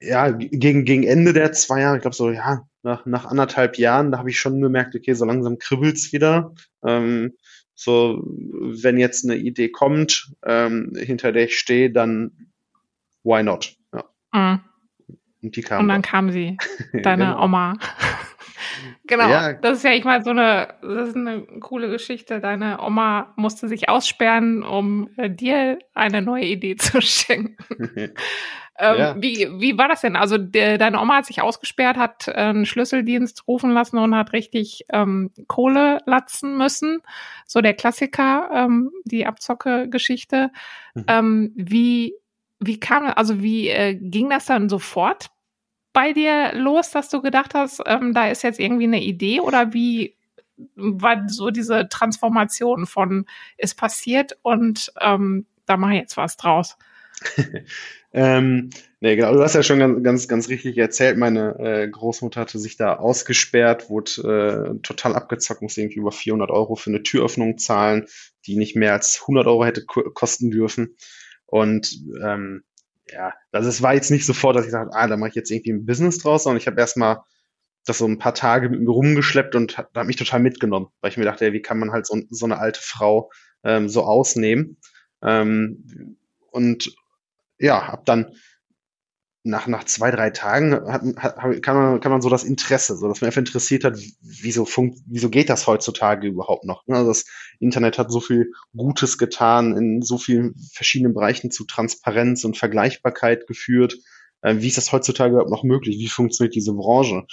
ja, 0.00 0.30
gegen, 0.30 0.84
gegen 0.84 1.04
Ende 1.04 1.32
der 1.32 1.52
zwei 1.52 1.80
Jahre, 1.80 1.96
ich 1.96 2.02
glaube 2.02 2.16
so, 2.16 2.30
ja, 2.30 2.68
nach, 2.82 3.06
nach 3.06 3.24
anderthalb 3.24 3.78
Jahren, 3.78 4.12
da 4.12 4.18
habe 4.18 4.30
ich 4.30 4.38
schon 4.38 4.60
gemerkt, 4.60 4.94
okay, 4.94 5.14
so 5.14 5.24
langsam 5.24 5.58
kribbelt's 5.58 6.12
wieder. 6.12 6.54
Ähm, 6.84 7.32
so, 7.74 8.22
wenn 8.24 8.98
jetzt 8.98 9.24
eine 9.24 9.36
Idee 9.36 9.70
kommt, 9.70 10.32
ähm, 10.44 10.92
hinter 10.94 11.32
der 11.32 11.44
ich 11.44 11.58
stehe, 11.58 11.90
dann 11.90 12.50
why 13.22 13.42
not? 13.42 13.76
Ja. 13.92 14.04
Mhm. 14.32 14.60
Und 15.44 15.56
die 15.56 15.62
kam. 15.62 15.80
Und 15.80 15.88
dann 15.88 16.02
kam 16.02 16.30
sie, 16.30 16.56
deine 16.92 17.26
genau. 17.26 17.44
Oma. 17.44 17.74
genau. 19.06 19.28
Ja. 19.28 19.52
Das 19.52 19.78
ist 19.78 19.84
ja, 19.84 19.92
ich 19.92 20.04
meine, 20.04 20.24
so 20.24 20.30
eine, 20.30 20.74
das 20.80 21.10
ist 21.10 21.16
eine 21.16 21.42
coole 21.60 21.90
Geschichte. 21.90 22.40
Deine 22.40 22.80
Oma 22.80 23.34
musste 23.36 23.68
sich 23.68 23.88
aussperren, 23.90 24.62
um 24.62 25.10
äh, 25.18 25.28
dir 25.28 25.78
eine 25.92 26.22
neue 26.22 26.46
Idee 26.46 26.76
zu 26.76 27.02
schenken. 27.02 27.56
ähm, 28.78 28.98
ja. 28.98 29.14
wie, 29.20 29.48
wie 29.58 29.76
war 29.76 29.88
das 29.88 30.00
denn? 30.00 30.16
Also 30.16 30.38
de, 30.38 30.78
deine 30.78 30.98
Oma 30.98 31.16
hat 31.16 31.26
sich 31.26 31.42
ausgesperrt, 31.42 31.98
hat 31.98 32.26
äh, 32.26 32.32
einen 32.32 32.64
Schlüsseldienst 32.64 33.46
rufen 33.46 33.70
lassen 33.70 33.98
und 33.98 34.14
hat 34.14 34.32
richtig 34.32 34.86
ähm, 34.90 35.30
Kohle 35.46 35.98
latzen 36.06 36.56
müssen. 36.56 37.02
So 37.46 37.60
der 37.60 37.74
Klassiker, 37.74 38.48
ähm, 38.50 38.90
die 39.04 39.26
Abzocke-Geschichte. 39.26 40.50
Mhm. 40.94 41.04
Ähm, 41.06 41.52
wie 41.54 42.14
wie 42.60 42.80
kam, 42.80 43.06
also 43.14 43.42
wie 43.42 43.68
äh, 43.68 43.94
ging 43.94 44.30
das 44.30 44.46
dann 44.46 44.68
sofort 44.68 45.30
bei 45.94 46.12
dir 46.12 46.52
los, 46.54 46.90
dass 46.90 47.08
du 47.08 47.22
gedacht 47.22 47.54
hast, 47.54 47.80
ähm, 47.86 48.12
da 48.12 48.28
ist 48.28 48.42
jetzt 48.42 48.60
irgendwie 48.60 48.84
eine 48.84 49.02
Idee 49.02 49.40
oder 49.40 49.72
wie 49.72 50.14
war 50.76 51.24
so 51.28 51.50
diese 51.50 51.88
Transformation 51.88 52.86
von 52.86 53.26
ist 53.56 53.76
passiert 53.76 54.36
und 54.42 54.92
ähm, 55.00 55.46
da 55.66 55.76
mache 55.76 55.94
ich 55.94 56.00
jetzt 56.00 56.16
was 56.16 56.36
draus? 56.36 56.76
ähm, 58.12 58.70
nee, 59.00 59.16
genau, 59.16 59.32
du 59.34 59.42
hast 59.42 59.54
ja 59.54 59.62
schon 59.62 59.78
ganz, 59.78 60.02
ganz, 60.02 60.28
ganz 60.28 60.48
richtig 60.48 60.76
erzählt, 60.76 61.16
meine 61.16 61.58
äh, 61.58 61.88
Großmutter 61.88 62.40
hatte 62.40 62.58
sich 62.58 62.76
da 62.76 62.96
ausgesperrt, 62.96 63.88
wurde 63.88 64.74
äh, 64.76 64.82
total 64.82 65.14
abgezockt, 65.14 65.62
musste 65.62 65.80
irgendwie 65.80 66.00
über 66.00 66.12
400 66.12 66.50
Euro 66.50 66.74
für 66.74 66.90
eine 66.90 67.02
Türöffnung 67.02 67.56
zahlen, 67.56 68.06
die 68.46 68.56
nicht 68.56 68.76
mehr 68.76 68.92
als 68.92 69.20
100 69.22 69.46
Euro 69.46 69.64
hätte 69.64 69.84
kosten 69.84 70.50
dürfen. 70.50 70.96
Und 71.46 72.00
ähm, 72.20 72.64
ja, 73.14 73.32
also 73.52 73.68
es 73.68 73.80
war 73.82 73.94
jetzt 73.94 74.10
nicht 74.10 74.26
sofort, 74.26 74.56
dass 74.56 74.66
ich 74.66 74.72
dachte, 74.72 74.90
ah, 74.92 75.06
da 75.06 75.16
mache 75.16 75.30
ich 75.30 75.34
jetzt 75.34 75.50
irgendwie 75.50 75.72
ein 75.72 75.86
Business 75.86 76.18
draus, 76.18 76.44
sondern 76.44 76.60
ich 76.60 76.66
habe 76.66 76.80
erstmal 76.80 77.18
das 77.86 77.98
so 77.98 78.06
ein 78.06 78.18
paar 78.18 78.34
Tage 78.34 78.68
mit 78.68 78.80
mir 78.80 78.90
rumgeschleppt 78.90 79.54
und 79.54 79.78
hat, 79.78 79.90
hat 79.94 80.06
mich 80.06 80.16
total 80.16 80.40
mitgenommen, 80.40 80.88
weil 81.00 81.10
ich 81.10 81.16
mir 81.16 81.24
dachte, 81.24 81.46
ja, 81.46 81.52
wie 81.52 81.62
kann 81.62 81.78
man 81.78 81.92
halt 81.92 82.06
so, 82.06 82.20
so 82.30 82.46
eine 82.46 82.58
alte 82.58 82.80
Frau 82.82 83.30
ähm, 83.62 83.88
so 83.88 84.02
ausnehmen? 84.02 84.78
Ähm, 85.22 86.18
und 86.50 86.94
ja, 87.58 87.86
hab 87.88 88.04
dann 88.06 88.32
nach, 89.46 89.66
nach 89.66 89.84
zwei, 89.84 90.10
drei 90.10 90.30
Tagen 90.30 90.72
hat, 90.90 91.02
hat, 91.18 91.62
kann, 91.62 91.76
man, 91.76 92.00
kann 92.00 92.10
man 92.10 92.22
so 92.22 92.30
das 92.30 92.44
Interesse, 92.44 92.96
so 92.96 93.06
dass 93.08 93.20
man 93.20 93.26
einfach 93.26 93.40
interessiert 93.40 93.84
hat, 93.84 93.98
wieso, 94.22 94.64
funkt, 94.64 95.00
wieso 95.06 95.28
geht 95.28 95.50
das 95.50 95.66
heutzutage 95.66 96.28
überhaupt 96.28 96.64
noch? 96.64 96.82
Also 96.88 97.08
das 97.08 97.26
Internet 97.60 97.98
hat 97.98 98.10
so 98.10 98.20
viel 98.20 98.52
Gutes 98.74 99.18
getan, 99.18 99.76
in 99.76 100.00
so 100.00 100.16
vielen 100.16 100.54
verschiedenen 100.72 101.12
Bereichen 101.12 101.50
zu 101.50 101.66
Transparenz 101.66 102.44
und 102.44 102.56
Vergleichbarkeit 102.56 103.46
geführt. 103.46 103.98
Äh, 104.40 104.56
wie 104.58 104.68
ist 104.68 104.78
das 104.78 104.92
heutzutage 104.92 105.32
überhaupt 105.34 105.50
noch 105.50 105.62
möglich? 105.62 105.98
Wie 105.98 106.08
funktioniert 106.08 106.54
diese 106.54 106.72
Branche? 106.72 107.24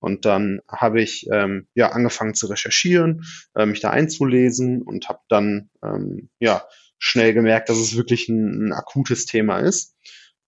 Und 0.00 0.24
dann 0.24 0.60
habe 0.68 1.02
ich 1.02 1.26
ähm, 1.30 1.68
ja 1.74 1.90
angefangen 1.90 2.32
zu 2.32 2.46
recherchieren, 2.46 3.24
äh, 3.54 3.66
mich 3.66 3.80
da 3.80 3.90
einzulesen 3.90 4.80
und 4.80 5.10
habe 5.10 5.20
dann 5.28 5.68
ähm, 5.84 6.30
ja 6.38 6.64
schnell 6.98 7.34
gemerkt, 7.34 7.68
dass 7.68 7.76
es 7.76 7.94
wirklich 7.94 8.28
ein, 8.30 8.68
ein 8.68 8.72
akutes 8.72 9.26
Thema 9.26 9.58
ist 9.58 9.96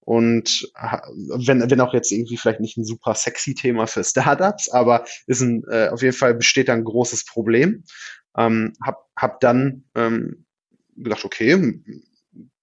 und 0.00 0.72
wenn, 0.74 1.70
wenn 1.70 1.80
auch 1.80 1.94
jetzt 1.94 2.10
irgendwie 2.10 2.36
vielleicht 2.36 2.60
nicht 2.60 2.76
ein 2.76 2.84
super 2.84 3.14
sexy 3.14 3.54
Thema 3.54 3.86
für 3.86 4.02
Startups, 4.02 4.68
aber 4.70 5.04
ist 5.26 5.40
ein, 5.40 5.62
äh, 5.70 5.88
auf 5.88 6.02
jeden 6.02 6.16
Fall 6.16 6.34
besteht 6.34 6.68
da 6.68 6.72
ein 6.72 6.84
großes 6.84 7.26
Problem. 7.26 7.84
Ähm, 8.36 8.72
hab, 8.84 9.08
hab 9.16 9.40
dann 9.40 9.84
ähm, 9.94 10.46
gedacht, 10.96 11.24
okay, 11.24 11.80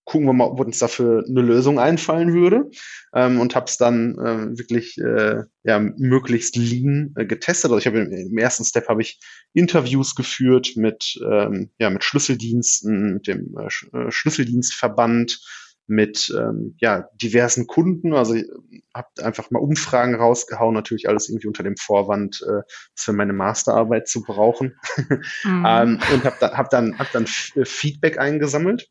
gucken 0.07 0.25
wir 0.25 0.33
mal, 0.33 0.45
ob 0.45 0.61
uns 0.61 0.79
dafür 0.79 1.25
eine 1.27 1.41
Lösung 1.41 1.79
einfallen 1.79 2.33
würde 2.33 2.71
ähm, 3.13 3.41
und 3.41 3.55
habe 3.55 3.65
es 3.65 3.77
dann 3.77 4.15
äh, 4.17 4.57
wirklich 4.57 4.97
äh, 4.97 5.43
ja 5.63 5.79
möglichst 5.79 6.55
lean 6.55 7.13
äh, 7.17 7.25
getestet. 7.25 7.71
Also 7.71 7.77
ich 7.77 7.87
habe 7.87 7.99
im, 7.99 8.11
im, 8.11 8.37
ersten 8.37 8.63
Step 8.63 8.87
habe 8.87 9.01
ich 9.01 9.19
Interviews 9.53 10.15
geführt 10.15 10.71
mit 10.75 11.19
ähm, 11.29 11.71
ja 11.77 11.89
mit 11.89 12.05
Schlüsseldiensten, 12.05 13.15
mit 13.15 13.27
dem 13.27 13.53
äh, 13.57 13.97
äh 13.97 14.09
Schlüsseldienstverband 14.09 15.41
mit 15.87 16.33
ähm, 16.37 16.75
ja, 16.79 17.09
diversen 17.15 17.65
Kunden. 17.65 18.13
Also 18.13 18.35
ich 18.35 18.45
habe 18.93 19.07
einfach 19.23 19.49
mal 19.51 19.59
Umfragen 19.59 20.15
rausgehauen, 20.15 20.73
natürlich 20.73 21.07
alles 21.07 21.29
irgendwie 21.29 21.47
unter 21.47 21.63
dem 21.63 21.77
Vorwand, 21.77 22.45
äh, 22.47 22.61
für 22.93 23.13
meine 23.13 23.33
Masterarbeit 23.33 24.07
zu 24.07 24.21
brauchen. 24.21 24.75
Mhm. 24.97 25.23
ähm, 25.65 25.99
und 26.13 26.23
habe 26.25 26.37
da, 26.39 26.57
hab 26.57 26.69
dann, 26.69 26.99
hab 26.99 27.11
dann 27.13 27.25
äh, 27.55 27.65
Feedback 27.65 28.19
eingesammelt 28.19 28.89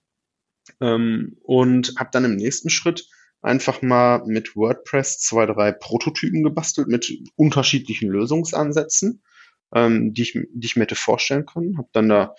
ähm, 0.81 1.37
und 1.43 1.95
habe 1.99 2.11
dann 2.13 2.25
im 2.25 2.37
nächsten 2.37 2.71
Schritt 2.71 3.09
einfach 3.43 3.83
mal 3.83 4.25
mit 4.27 4.57
WordPress 4.57 5.19
zwei, 5.21 5.47
drei 5.47 5.73
Prototypen 5.73 6.43
gebastelt 6.43 6.89
mit 6.89 7.13
unterschiedlichen 7.37 8.09
Lösungsansätzen, 8.09 9.23
ähm, 9.75 10.15
die, 10.15 10.23
ich, 10.23 10.33
die 10.33 10.67
ich 10.67 10.77
mir 10.77 10.83
hätte 10.83 10.97
vorstellen 10.97 11.45
können. 11.45 11.77
Habe 11.77 11.89
dann 11.93 12.09
da, 12.09 12.35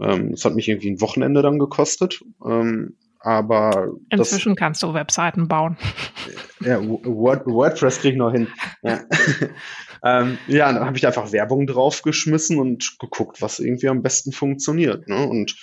ähm, 0.00 0.32
das 0.32 0.44
hat 0.44 0.54
mich 0.54 0.68
irgendwie 0.68 0.90
ein 0.90 1.00
Wochenende 1.00 1.42
dann 1.42 1.60
gekostet, 1.60 2.22
ähm, 2.44 2.96
aber 3.20 3.92
inzwischen 4.08 4.54
das, 4.54 4.58
kannst 4.58 4.82
du 4.82 4.94
Webseiten 4.94 5.48
bauen. 5.48 5.76
Ja, 6.62 6.78
Word, 6.82 7.46
WordPress 7.46 8.00
krieg 8.00 8.12
ich 8.12 8.18
noch 8.18 8.32
hin. 8.32 8.46
Ja, 8.82 9.00
ähm, 10.04 10.36
ja 10.46 10.70
dann 10.70 10.84
habe 10.84 10.98
ich 10.98 11.06
einfach 11.06 11.32
Werbung 11.32 11.66
draufgeschmissen 11.66 12.58
und 12.58 12.98
geguckt, 12.98 13.40
was 13.40 13.60
irgendwie 13.60 13.88
am 13.88 14.02
besten 14.02 14.30
funktioniert. 14.30 15.08
Ne? 15.08 15.26
Und 15.26 15.56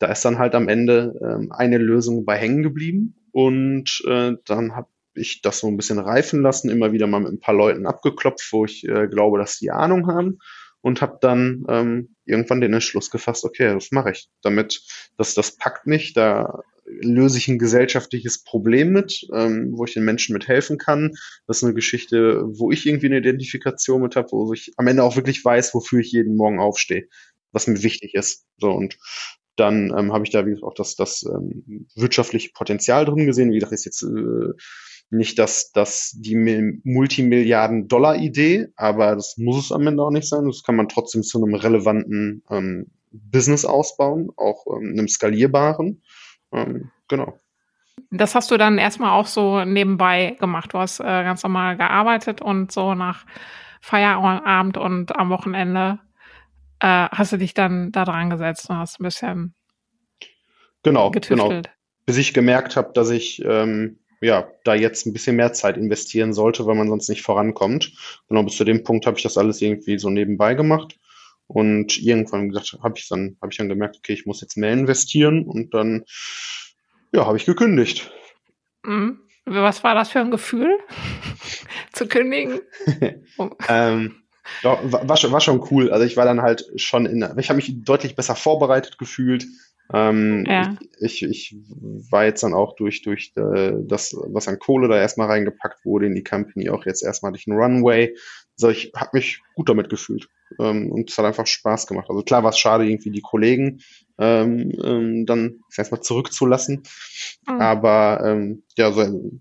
da 0.00 0.08
ist 0.08 0.24
dann 0.24 0.40
halt 0.40 0.56
am 0.56 0.68
Ende 0.68 1.14
ähm, 1.22 1.52
eine 1.52 1.78
Lösung 1.78 2.24
bei 2.24 2.36
hängen 2.36 2.64
geblieben 2.64 3.14
und 3.30 4.02
äh, 4.08 4.32
dann 4.44 4.74
habe 4.74 4.88
ich 5.14 5.40
das 5.40 5.60
so 5.60 5.68
ein 5.68 5.76
bisschen 5.76 6.00
reifen 6.00 6.42
lassen, 6.42 6.68
immer 6.68 6.90
wieder 6.90 7.06
mal 7.06 7.20
mit 7.20 7.32
ein 7.32 7.40
paar 7.40 7.54
Leuten 7.54 7.86
abgeklopft, 7.86 8.48
wo 8.50 8.64
ich 8.64 8.88
äh, 8.88 9.06
glaube, 9.06 9.38
dass 9.38 9.58
die 9.58 9.70
Ahnung 9.70 10.08
haben 10.08 10.38
und 10.80 11.00
habe 11.00 11.18
dann 11.20 11.64
ähm, 11.68 12.16
irgendwann 12.24 12.60
den 12.60 12.72
Entschluss 12.72 13.10
gefasst, 13.10 13.44
okay, 13.44 13.72
das 13.72 13.92
mache 13.92 14.12
ich. 14.12 14.28
Damit, 14.42 14.82
dass 15.16 15.34
das 15.34 15.56
packt 15.56 15.86
mich, 15.86 16.12
da 16.12 16.60
löse 17.00 17.38
ich 17.38 17.48
ein 17.48 17.58
gesellschaftliches 17.58 18.42
Problem 18.42 18.92
mit, 18.92 19.26
ähm, 19.34 19.72
wo 19.76 19.84
ich 19.84 19.94
den 19.94 20.04
Menschen 20.04 20.32
mit 20.32 20.48
helfen 20.48 20.78
kann. 20.78 21.12
Das 21.46 21.58
ist 21.58 21.64
eine 21.64 21.74
Geschichte, 21.74 22.42
wo 22.46 22.70
ich 22.70 22.86
irgendwie 22.86 23.06
eine 23.06 23.18
Identifikation 23.18 24.02
mit 24.02 24.16
habe, 24.16 24.28
wo 24.32 24.52
ich 24.52 24.72
am 24.76 24.86
Ende 24.86 25.02
auch 25.02 25.16
wirklich 25.16 25.44
weiß, 25.44 25.74
wofür 25.74 26.00
ich 26.00 26.12
jeden 26.12 26.36
Morgen 26.36 26.60
aufstehe, 26.60 27.08
was 27.52 27.66
mir 27.66 27.82
wichtig 27.82 28.14
ist. 28.14 28.44
So 28.58 28.70
und 28.70 28.98
dann 29.56 29.92
ähm, 29.96 30.12
habe 30.12 30.24
ich 30.24 30.30
da 30.30 30.46
wie 30.46 30.50
gesagt, 30.50 30.64
auch 30.64 30.74
das, 30.74 30.96
das 30.96 31.24
ähm, 31.24 31.86
wirtschaftliche 31.94 32.50
Potenzial 32.54 33.04
drin 33.04 33.26
gesehen. 33.26 33.50
Wie 33.50 33.54
gesagt, 33.54 33.72
ist 33.72 33.84
jetzt 33.84 34.02
äh, 34.02 34.52
nicht 35.10 35.38
das, 35.38 35.72
das 35.72 36.16
die 36.16 36.36
Multimilliarden-Dollar-Idee, 36.84 38.68
aber 38.76 39.16
das 39.16 39.36
muss 39.36 39.66
es 39.66 39.72
am 39.72 39.86
Ende 39.86 40.02
auch 40.02 40.10
nicht 40.10 40.28
sein. 40.28 40.46
Das 40.46 40.62
kann 40.62 40.76
man 40.76 40.88
trotzdem 40.88 41.22
zu 41.22 41.42
einem 41.42 41.54
relevanten 41.54 42.42
ähm, 42.48 42.86
Business 43.10 43.64
ausbauen, 43.64 44.30
auch 44.36 44.66
ähm, 44.66 44.92
einem 44.92 45.08
skalierbaren. 45.08 46.02
Ähm, 46.52 46.90
genau. 47.08 47.38
Das 48.10 48.34
hast 48.34 48.50
du 48.50 48.56
dann 48.56 48.78
erstmal 48.78 49.10
auch 49.10 49.26
so 49.26 49.64
nebenbei 49.64 50.36
gemacht. 50.40 50.72
Du 50.72 50.78
hast 50.78 51.00
äh, 51.00 51.04
ganz 51.04 51.42
normal 51.42 51.76
gearbeitet 51.76 52.40
und 52.40 52.72
so 52.72 52.94
nach 52.94 53.24
Feierabend 53.80 54.76
und 54.76 55.16
am 55.16 55.30
Wochenende 55.30 55.98
äh, 56.80 57.08
hast 57.10 57.32
du 57.32 57.36
dich 57.36 57.54
dann 57.54 57.92
da 57.92 58.04
dran 58.04 58.30
gesetzt 58.30 58.68
und 58.68 58.78
hast 58.78 59.00
ein 59.00 59.04
bisschen 59.04 59.54
genau, 60.82 61.10
getüftelt. 61.10 61.66
Genau. 61.66 61.76
Bis 62.06 62.16
ich 62.16 62.34
gemerkt 62.34 62.76
habe, 62.76 62.92
dass 62.94 63.10
ich 63.10 63.44
ähm, 63.44 63.98
ja, 64.20 64.48
da 64.64 64.74
jetzt 64.74 65.06
ein 65.06 65.12
bisschen 65.12 65.36
mehr 65.36 65.52
Zeit 65.52 65.76
investieren 65.76 66.32
sollte, 66.32 66.66
weil 66.66 66.74
man 66.74 66.88
sonst 66.88 67.08
nicht 67.08 67.22
vorankommt. 67.22 67.92
Genau 68.28 68.42
bis 68.42 68.56
zu 68.56 68.64
dem 68.64 68.82
Punkt 68.82 69.06
habe 69.06 69.16
ich 69.16 69.22
das 69.22 69.38
alles 69.38 69.62
irgendwie 69.62 69.98
so 69.98 70.10
nebenbei 70.10 70.54
gemacht. 70.54 70.98
Und 71.52 72.00
irgendwann 72.00 72.50
gesagt, 72.50 72.78
habe 72.80 72.94
ich 72.96 73.08
dann, 73.08 73.36
habe 73.42 73.50
ich 73.50 73.58
dann 73.58 73.68
gemerkt, 73.68 73.96
okay, 73.96 74.12
ich 74.12 74.24
muss 74.24 74.40
jetzt 74.40 74.56
mehr 74.56 74.72
investieren 74.72 75.42
und 75.48 75.74
dann, 75.74 76.04
ja, 77.12 77.26
habe 77.26 77.38
ich 77.38 77.44
gekündigt. 77.44 78.08
Mhm. 78.84 79.18
Was 79.46 79.82
war 79.82 79.96
das 79.96 80.10
für 80.10 80.20
ein 80.20 80.30
Gefühl, 80.30 80.78
zu 81.92 82.06
kündigen? 82.06 82.60
ähm, 83.68 84.22
ja, 84.62 84.78
war, 84.84 85.16
schon, 85.16 85.32
war 85.32 85.40
schon 85.40 85.66
cool. 85.72 85.90
Also 85.90 86.04
ich 86.04 86.16
war 86.16 86.24
dann 86.24 86.40
halt 86.40 86.70
schon 86.76 87.04
in, 87.04 87.28
ich 87.36 87.48
habe 87.48 87.56
mich 87.56 87.82
deutlich 87.82 88.14
besser 88.14 88.36
vorbereitet 88.36 88.96
gefühlt. 88.96 89.44
Ähm, 89.92 90.44
ja. 90.46 90.76
ich, 91.00 91.24
ich 91.24 91.56
war 92.12 92.26
jetzt 92.26 92.44
dann 92.44 92.54
auch 92.54 92.76
durch, 92.76 93.02
durch 93.02 93.32
äh, 93.34 93.72
das, 93.82 94.14
was 94.28 94.46
an 94.46 94.60
Kohle 94.60 94.86
da 94.86 94.96
erstmal 94.96 95.26
reingepackt 95.26 95.84
wurde 95.84 96.06
in 96.06 96.14
die 96.14 96.22
Company, 96.22 96.70
auch 96.70 96.86
jetzt 96.86 97.02
erstmal 97.02 97.32
durch 97.32 97.48
einen 97.48 97.58
Runway. 97.58 98.14
Also 98.56 98.68
ich 98.68 98.92
habe 98.94 99.10
mich 99.14 99.42
gut 99.56 99.68
damit 99.68 99.88
gefühlt 99.88 100.28
ähm, 100.58 100.90
und 100.90 101.10
es 101.10 101.18
hat 101.18 101.24
einfach 101.24 101.46
Spaß 101.46 101.86
gemacht. 101.86 102.06
Also 102.08 102.22
klar 102.22 102.42
war 102.42 102.50
es 102.50 102.58
schade, 102.58 102.86
irgendwie 102.86 103.10
die 103.10 103.22
Kollegen 103.22 103.80
ähm, 104.18 104.72
ähm, 104.82 105.26
dann 105.26 105.60
erstmal 105.76 106.00
zurückzulassen, 106.00 106.82
mhm. 107.46 107.60
aber 107.60 108.22
ähm, 108.24 108.62
ja, 108.76 108.92
so 108.92 109.40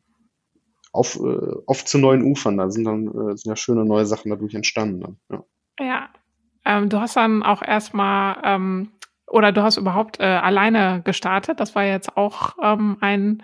auf, 0.92 1.20
äh, 1.20 1.56
auf 1.66 1.86
zu 1.86 1.98
neuen 1.98 2.24
Ufern, 2.24 2.58
da 2.58 2.70
sind 2.70 2.86
dann 2.86 3.08
äh, 3.08 3.38
sind 3.38 3.46
ja 3.46 3.56
schöne 3.56 3.86
neue 3.86 4.06
Sachen 4.06 4.30
dadurch 4.30 4.56
entstanden. 4.56 5.18
Dann, 5.30 5.44
ja, 5.80 5.86
ja. 5.86 6.10
Ähm, 6.66 6.90
du 6.90 7.00
hast 7.00 7.16
dann 7.16 7.44
auch 7.44 7.62
erstmal 7.62 8.38
ähm, 8.44 8.92
oder 9.28 9.52
du 9.52 9.62
hast 9.64 9.78
überhaupt 9.78 10.20
äh, 10.20 10.24
alleine 10.24 11.02
gestartet. 11.04 11.60
Das 11.60 11.76
war 11.76 11.84
jetzt 11.84 12.18
auch 12.18 12.56
ähm, 12.62 12.98
ein 13.02 13.44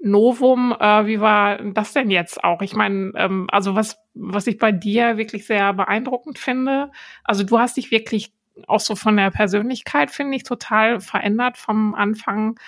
Novum. 0.00 0.74
Äh, 0.78 1.06
wie 1.06 1.20
war 1.20 1.58
das 1.58 1.92
denn 1.92 2.10
jetzt 2.10 2.42
auch? 2.44 2.62
Ich 2.62 2.74
meine, 2.74 3.12
ähm, 3.16 3.46
also 3.50 3.74
was, 3.74 3.98
was 4.14 4.46
ich 4.46 4.58
bei 4.58 4.72
dir 4.72 5.16
wirklich 5.16 5.46
sehr 5.46 5.72
beeindruckend 5.72 6.38
finde, 6.38 6.90
also 7.24 7.44
du 7.44 7.58
hast 7.58 7.76
dich 7.76 7.90
wirklich 7.90 8.32
auch 8.66 8.80
so 8.80 8.94
von 8.94 9.16
der 9.16 9.30
Persönlichkeit, 9.30 10.10
finde 10.10 10.36
ich, 10.36 10.44
total 10.44 11.00
verändert 11.00 11.58
vom 11.58 11.94
Anfang 11.94 12.58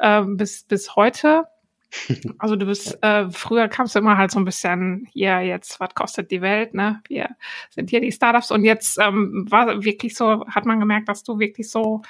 äh, 0.00 0.22
bis, 0.22 0.64
bis 0.64 0.96
heute. 0.96 1.44
Also 2.38 2.56
du 2.56 2.66
bist, 2.66 2.98
äh, 3.02 3.30
früher 3.30 3.68
kamst 3.68 3.94
du 3.94 4.00
immer 4.00 4.18
halt 4.18 4.30
so 4.30 4.38
ein 4.38 4.44
bisschen, 4.44 5.08
hier 5.12 5.40
jetzt, 5.40 5.80
was 5.80 5.94
kostet 5.94 6.30
die 6.30 6.42
Welt, 6.42 6.74
ne? 6.74 7.00
Wir 7.08 7.30
sind 7.70 7.88
hier 7.90 8.00
die 8.00 8.12
Startups 8.12 8.50
und 8.50 8.64
jetzt 8.64 8.98
ähm, 8.98 9.46
war 9.48 9.82
wirklich 9.84 10.14
so, 10.14 10.44
hat 10.46 10.66
man 10.66 10.80
gemerkt, 10.80 11.08
dass 11.08 11.22
du 11.22 11.38
wirklich 11.38 11.70
so, 11.70 12.02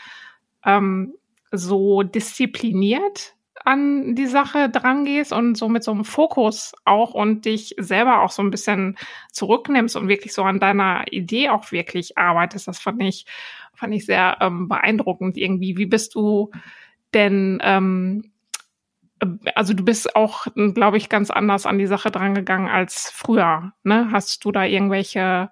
ähm, 0.65 1.15
so 1.53 2.03
diszipliniert 2.03 3.36
an 3.67 4.15
die 4.15 4.27
Sache 4.27 4.69
drangehst 4.71 5.33
und 5.33 5.57
so 5.57 5.69
mit 5.69 5.83
so 5.83 5.91
einem 5.91 6.05
Fokus 6.05 6.73
auch 6.85 7.15
und 7.15 7.45
dich 7.45 7.75
selber 7.79 8.23
auch 8.23 8.31
so 8.31 8.43
ein 8.43 8.51
bisschen 8.51 8.97
zurücknimmst 9.33 9.97
und 9.97 10.09
wirklich 10.09 10.33
so 10.33 10.45
an 10.45 10.61
deiner 10.61 11.05
Idee 11.13 11.49
auch 11.49 11.73
wirklich 11.73 12.17
arbeitest. 12.17 12.69
Das 12.69 12.79
fand 12.79 13.03
ich, 13.03 13.27
fand 13.75 13.95
ich 13.95 14.07
sehr 14.07 14.39
ähm, 14.41 14.69
beeindruckend 14.69 15.37
irgendwie. 15.37 15.77
Wie 15.77 15.87
bist 15.87 16.15
du 16.15 16.51
denn 17.13 17.59
ähm, 17.63 18.31
also 19.55 19.75
du 19.75 19.85
bist 19.85 20.15
auch, 20.15 20.47
glaube 20.75 20.97
ich, 20.97 21.09
ganz 21.09 21.31
anders 21.31 21.67
an 21.67 21.79
die 21.79 21.87
Sache 21.87 22.11
drangegangen 22.11 22.69
als 22.69 23.11
früher. 23.11 23.73
Ne? 23.83 24.09
Hast 24.13 24.45
du 24.45 24.53
da 24.53 24.65
irgendwelche, 24.65 25.51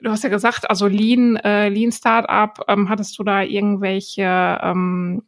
du 0.00 0.10
hast 0.10 0.24
ja 0.24 0.30
gesagt, 0.30 0.68
also 0.68 0.86
Lean, 0.86 1.36
äh, 1.36 1.68
Lean 1.68 1.92
Startup, 1.92 2.62
ähm, 2.68 2.88
hattest 2.88 3.18
du 3.18 3.24
da 3.24 3.42
irgendwelche, 3.42 4.60
ähm, 4.62 5.22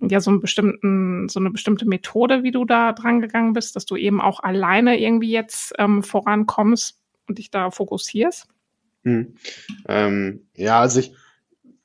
ja, 0.00 0.20
so 0.20 0.30
einen 0.30 0.40
bestimmten, 0.40 1.28
so 1.28 1.40
eine 1.40 1.50
bestimmte 1.50 1.86
Methode, 1.86 2.42
wie 2.42 2.50
du 2.50 2.64
da 2.64 2.92
drangegangen 2.92 3.52
bist, 3.52 3.76
dass 3.76 3.86
du 3.86 3.96
eben 3.96 4.20
auch 4.20 4.40
alleine 4.40 5.00
irgendwie 5.00 5.30
jetzt 5.30 5.72
ähm, 5.78 6.02
vorankommst 6.02 6.98
und 7.28 7.38
dich 7.38 7.50
da 7.50 7.70
fokussierst? 7.70 8.48
Hm. 9.04 9.34
Ähm, 9.88 10.46
ja, 10.56 10.80
also 10.80 11.00
ich, 11.00 11.12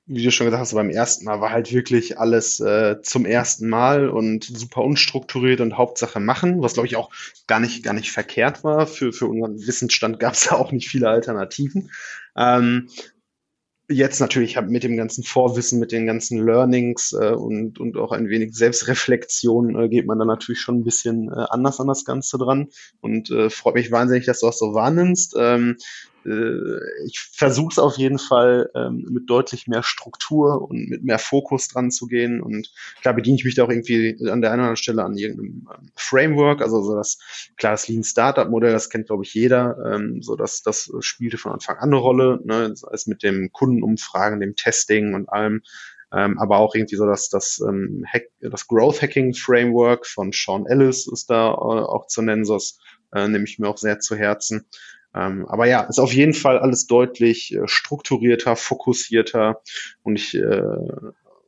wie 0.05 0.23
du 0.23 0.31
schon 0.31 0.45
gesagt 0.45 0.61
hast, 0.61 0.73
beim 0.73 0.89
ersten 0.89 1.25
Mal 1.25 1.41
war 1.41 1.51
halt 1.51 1.73
wirklich 1.73 2.17
alles 2.17 2.59
äh, 2.59 3.01
zum 3.01 3.25
ersten 3.25 3.67
Mal 3.67 4.09
und 4.09 4.45
super 4.45 4.81
unstrukturiert 4.81 5.59
und 5.59 5.77
Hauptsache 5.77 6.19
machen, 6.19 6.61
was 6.61 6.73
glaube 6.73 6.87
ich 6.87 6.95
auch 6.95 7.11
gar 7.47 7.59
nicht, 7.59 7.83
gar 7.83 7.93
nicht 7.93 8.11
verkehrt 8.11 8.63
war. 8.63 8.87
Für, 8.87 9.11
für 9.11 9.27
unseren 9.27 9.57
Wissensstand 9.67 10.19
gab 10.19 10.33
es 10.33 10.43
da 10.49 10.55
auch 10.55 10.71
nicht 10.71 10.87
viele 10.87 11.09
Alternativen. 11.09 11.91
Ähm, 12.37 12.89
jetzt 13.89 14.19
natürlich 14.19 14.59
mit 14.61 14.83
dem 14.83 14.97
ganzen 14.97 15.23
Vorwissen, 15.23 15.79
mit 15.79 15.91
den 15.91 16.05
ganzen 16.05 16.45
Learnings 16.45 17.13
äh, 17.13 17.31
und, 17.31 17.79
und 17.79 17.97
auch 17.97 18.11
ein 18.11 18.27
wenig 18.27 18.53
Selbstreflexion 18.53 19.79
äh, 19.79 19.89
geht 19.89 20.05
man 20.05 20.19
dann 20.19 20.27
natürlich 20.27 20.59
schon 20.59 20.79
ein 20.79 20.83
bisschen 20.83 21.29
äh, 21.29 21.45
anders 21.49 21.79
an 21.79 21.87
das 21.87 22.03
Ganze 22.03 22.37
dran 22.37 22.67
und 22.99 23.29
äh, 23.31 23.49
freut 23.49 23.75
mich 23.75 23.91
wahnsinnig, 23.91 24.25
dass 24.25 24.41
du 24.41 24.47
das 24.47 24.59
so 24.59 24.73
wahrnimmst. 24.73 25.35
Ähm, 25.37 25.77
äh, 26.27 26.79
ich 27.05 27.19
versuche 27.19 27.69
es 27.71 27.79
auf 27.79 27.97
jeden 27.97 28.19
Fall 28.19 28.69
ähm, 28.75 29.05
mit 29.09 29.29
deutlich 29.29 29.67
mehr 29.67 29.83
Struktur 29.83 30.61
und 30.69 30.89
mit 30.89 31.03
mehr 31.03 31.19
Fokus 31.19 31.67
dran 31.69 31.89
zu 31.89 32.07
gehen. 32.07 32.41
Und 32.41 32.71
klar 33.01 33.13
bediene 33.13 33.37
ich 33.37 33.45
mich 33.45 33.55
da 33.55 33.63
auch 33.63 33.69
irgendwie 33.69 34.17
an 34.29 34.41
der 34.41 34.51
einen 34.51 34.59
oder 34.59 34.69
anderen 34.69 34.75
Stelle 34.75 35.03
an 35.03 35.17
irgendeinem 35.17 35.67
ähm, 35.73 35.91
Framework. 35.95 36.61
Also 36.61 36.81
so 36.81 36.95
das, 36.95 37.19
klar, 37.55 37.73
das 37.73 37.87
Lean 37.87 38.03
Startup 38.03 38.49
Modell, 38.49 38.71
das 38.71 38.89
kennt, 38.89 39.07
glaube 39.07 39.23
ich, 39.23 39.33
jeder. 39.33 39.77
Ähm, 39.93 40.21
so 40.21 40.35
dass 40.35 40.61
das 40.61 40.91
spielte 40.99 41.37
von 41.37 41.53
Anfang 41.53 41.77
an 41.77 41.89
eine 41.89 41.97
Rolle, 41.97 42.39
ne? 42.43 42.73
als 42.83 43.07
mit 43.07 43.23
dem 43.23 43.51
Kundenumfragen, 43.51 44.39
dem 44.39 44.55
Testing 44.55 45.13
und 45.13 45.29
allem. 45.29 45.61
Ähm, 46.13 46.39
aber 46.39 46.57
auch 46.57 46.73
irgendwie 46.73 46.95
so 46.95 47.05
dass 47.05 47.29
das, 47.29 47.59
ähm, 47.67 48.05
Hack, 48.07 48.29
das 48.39 48.67
Growth 48.67 49.01
Hacking 49.01 49.33
Framework 49.33 50.05
von 50.05 50.31
Sean 50.31 50.65
Ellis 50.65 51.05
ist 51.05 51.29
da 51.29 51.49
äh, 51.49 51.53
auch 51.53 52.07
zu 52.07 52.21
nennen, 52.21 52.45
so 52.45 52.53
das 52.53 52.79
äh, 53.13 53.27
nehme 53.27 53.43
ich 53.43 53.59
mir 53.59 53.67
auch 53.67 53.77
sehr 53.77 53.99
zu 53.99 54.15
Herzen. 54.15 54.65
Ähm, 55.17 55.47
aber 55.47 55.65
ja, 55.65 55.81
ist 55.81 55.99
auf 55.99 56.13
jeden 56.13 56.33
Fall 56.33 56.59
alles 56.59 56.85
deutlich 56.85 57.53
äh, 57.55 57.67
strukturierter, 57.67 58.55
fokussierter 58.55 59.61
und 60.03 60.17
ich 60.17 60.35
äh, 60.35 60.61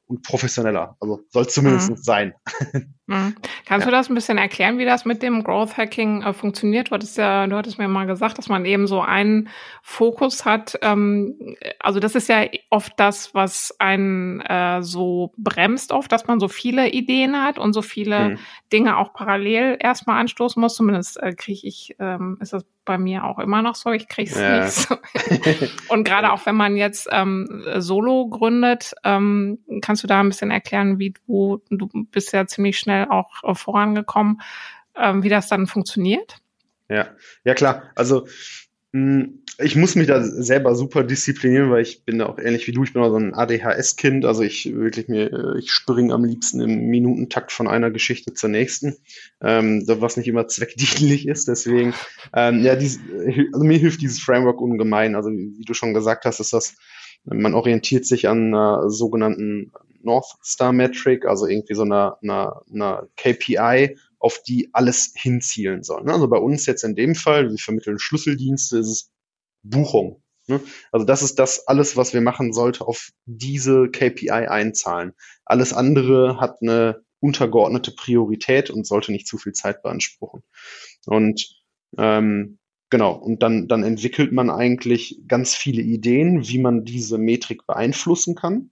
und 0.08 0.24
professioneller. 0.24 0.98
Also 1.00 1.22
soll 1.30 1.48
zumindest 1.48 1.92
mhm. 1.92 1.98
sein. 1.98 2.34
Mhm. 3.10 3.36
Kannst 3.66 3.86
ja. 3.86 3.92
du 3.92 3.98
das 3.98 4.08
ein 4.08 4.14
bisschen 4.14 4.38
erklären, 4.38 4.78
wie 4.78 4.86
das 4.86 5.04
mit 5.04 5.24
dem 5.24 5.44
Growth 5.44 5.78
Hacking 5.78 6.22
äh, 6.22 6.32
funktioniert? 6.32 6.90
Du 6.90 6.92
hattest 6.92 7.18
ja, 7.18 7.48
du 7.48 7.56
hattest 7.56 7.80
mir 7.80 7.88
mal 7.88 8.06
gesagt, 8.06 8.38
dass 8.38 8.50
man 8.50 8.66
eben 8.66 8.86
so 8.86 9.02
einen 9.02 9.50
Fokus 9.82 10.46
hat. 10.46 10.78
Ähm, 10.84 11.56
also 11.80 12.00
das 12.00 12.14
ist 12.14 12.30
ja 12.30 12.46
oft 12.70 12.94
das, 12.98 13.34
was 13.34 13.76
einen 13.80 14.42
äh, 14.42 14.84
so 14.84 15.34
bremst 15.38 15.92
oft, 15.92 16.12
dass 16.12 16.28
man 16.28 16.40
so 16.40 16.48
viele 16.48 16.90
Ideen 16.90 17.42
hat 17.42 17.58
und 17.58 17.74
so 17.74 17.82
viele 17.82 18.30
mhm. 18.30 18.40
Dinge 18.72 18.98
auch 18.98 19.12
parallel 19.14 19.78
erstmal 19.80 20.20
anstoßen 20.22 20.62
muss. 20.62 20.76
Zumindest 20.76 21.22
äh, 21.22 21.34
kriege 21.34 21.68
ich, 21.68 21.96
ähm, 22.00 22.38
ist 22.42 22.54
das 22.54 22.64
bei 22.90 22.98
mir 22.98 23.24
auch 23.24 23.38
immer 23.38 23.62
noch 23.62 23.76
so. 23.76 23.92
Ich 23.92 24.08
kriege 24.08 24.32
es 24.32 24.40
ja. 24.40 24.64
nicht 24.64 24.72
so. 24.72 24.98
und 25.94 26.06
gerade 26.06 26.32
auch 26.32 26.48
wenn 26.48 26.56
man 26.56 26.76
jetzt 26.76 27.08
ähm, 27.12 27.64
Solo 27.78 28.28
gründet, 28.28 28.96
ähm, 29.04 29.60
kannst 29.82 30.04
du 30.04 30.08
da 30.08 30.20
ein 30.20 30.30
bisschen 30.30 30.50
erklären, 30.50 30.98
wie 30.98 31.14
du, 31.28 31.62
du 31.70 31.88
bist 32.12 32.34
ja 32.34 32.48
ziemlich 32.48 32.80
schnell 32.80 32.99
auch 33.08 33.44
äh, 33.44 33.56
vorangekommen, 33.56 34.42
ähm, 34.96 35.24
wie 35.24 35.30
das 35.30 35.48
dann 35.48 35.68
funktioniert? 35.68 36.38
Ja, 36.90 37.10
ja 37.44 37.54
klar. 37.54 37.84
Also 37.96 38.26
Hm, 38.92 39.44
ich 39.60 39.76
muss 39.76 39.96
mich 39.96 40.08
da 40.08 40.24
selber 40.24 40.74
super 40.74 41.04
disziplinieren, 41.04 41.70
weil 41.70 41.84
ich 41.84 42.06
bin 42.06 42.18
da 42.18 42.26
auch 42.26 42.40
ähnlich 42.40 42.66
wie 42.66 42.72
du. 42.72 42.84
Ich 42.84 42.94
bin 42.94 43.04
auch 43.04 43.12
so 43.12 43.18
ein 43.18 43.36
ADHS-Kind. 43.36 44.26
Also 44.26 44.42
ich 44.42 44.74
wirklich 44.74 45.08
mir, 45.08 45.32
äh, 45.32 45.60
ich 45.60 45.72
springe 45.72 46.12
am 46.14 46.26
liebsten 46.26 46.60
im 46.60 46.88
Minutentakt 46.88 47.52
von 47.52 47.68
einer 47.68 47.92
Geschichte 47.92 48.34
zur 48.34 48.50
nächsten, 48.50 48.96
ähm, 49.42 49.84
was 49.86 50.18
nicht 50.18 50.28
immer 50.28 50.48
zweckdienlich 50.48 51.28
ist. 51.28 51.48
Deswegen, 51.48 51.94
ähm, 52.34 52.64
ja, 52.64 52.76
dies, 52.76 53.00
also 53.54 53.64
mir 53.64 53.78
hilft 53.78 54.02
dieses 54.02 54.20
Framework 54.20 54.60
ungemein. 54.60 55.16
Also 55.16 55.30
wie 55.30 55.66
du 55.66 55.76
schon 55.76 55.94
gesagt 55.94 56.26
hast, 56.26 56.40
ist 56.40 56.54
das, 56.54 56.76
man 57.26 57.54
orientiert 57.54 58.08
sich 58.08 58.28
an 58.28 58.48
einer 58.48 58.90
sogenannten 58.90 59.72
North 60.02 60.38
Star 60.44 60.72
Metric, 60.72 61.26
also 61.26 61.46
irgendwie 61.48 61.76
so 61.76 61.84
einer, 61.84 62.18
einer, 62.22 62.62
einer 62.72 63.08
KPI, 63.18 63.98
auf 64.20 64.42
die 64.44 64.70
alles 64.74 65.14
hinzielen 65.16 65.84
soll. 65.84 66.04
Ne? 66.04 66.14
Also 66.14 66.28
bei 66.28 66.38
uns 66.38 66.66
jetzt 66.66 66.84
in 66.84 66.96
dem 66.96 67.16
Fall, 67.16 67.50
wir 67.50 67.58
vermitteln 67.58 68.00
Schlüsseldienste, 68.00 68.80
ist 68.80 68.88
es 68.88 69.12
Buchung. 69.64 70.22
Ne? 70.48 70.60
Also 70.92 71.06
das 71.06 71.22
ist 71.22 71.40
das 71.40 71.68
alles, 71.68 71.96
was 71.96 72.14
wir 72.14 72.22
machen, 72.22 72.54
sollte 72.54 72.86
auf 72.86 73.12
diese 73.26 73.90
KPI 73.90 74.30
einzahlen. 74.30 75.14
Alles 75.46 75.74
andere 75.74 76.40
hat 76.40 76.58
eine 76.62 77.02
untergeordnete 77.22 77.92
Priorität 77.92 78.70
und 78.70 78.86
sollte 78.86 79.12
nicht 79.12 79.28
zu 79.28 79.38
viel 79.38 79.54
Zeit 79.54 79.84
beanspruchen. 79.84 80.42
Und 81.06 81.56
ähm, 81.98 82.60
genau, 82.90 83.14
und 83.14 83.42
dann, 83.44 83.68
dann 83.68 83.84
entwickelt 83.84 84.32
man 84.32 84.50
eigentlich 84.50 85.22
ganz 85.28 85.56
viele 85.56 85.82
Ideen, 85.82 86.48
wie 86.48 86.60
man 86.60 86.84
diese 86.84 87.18
Metrik 87.18 87.66
beeinflussen 87.66 88.36
kann 88.36 88.72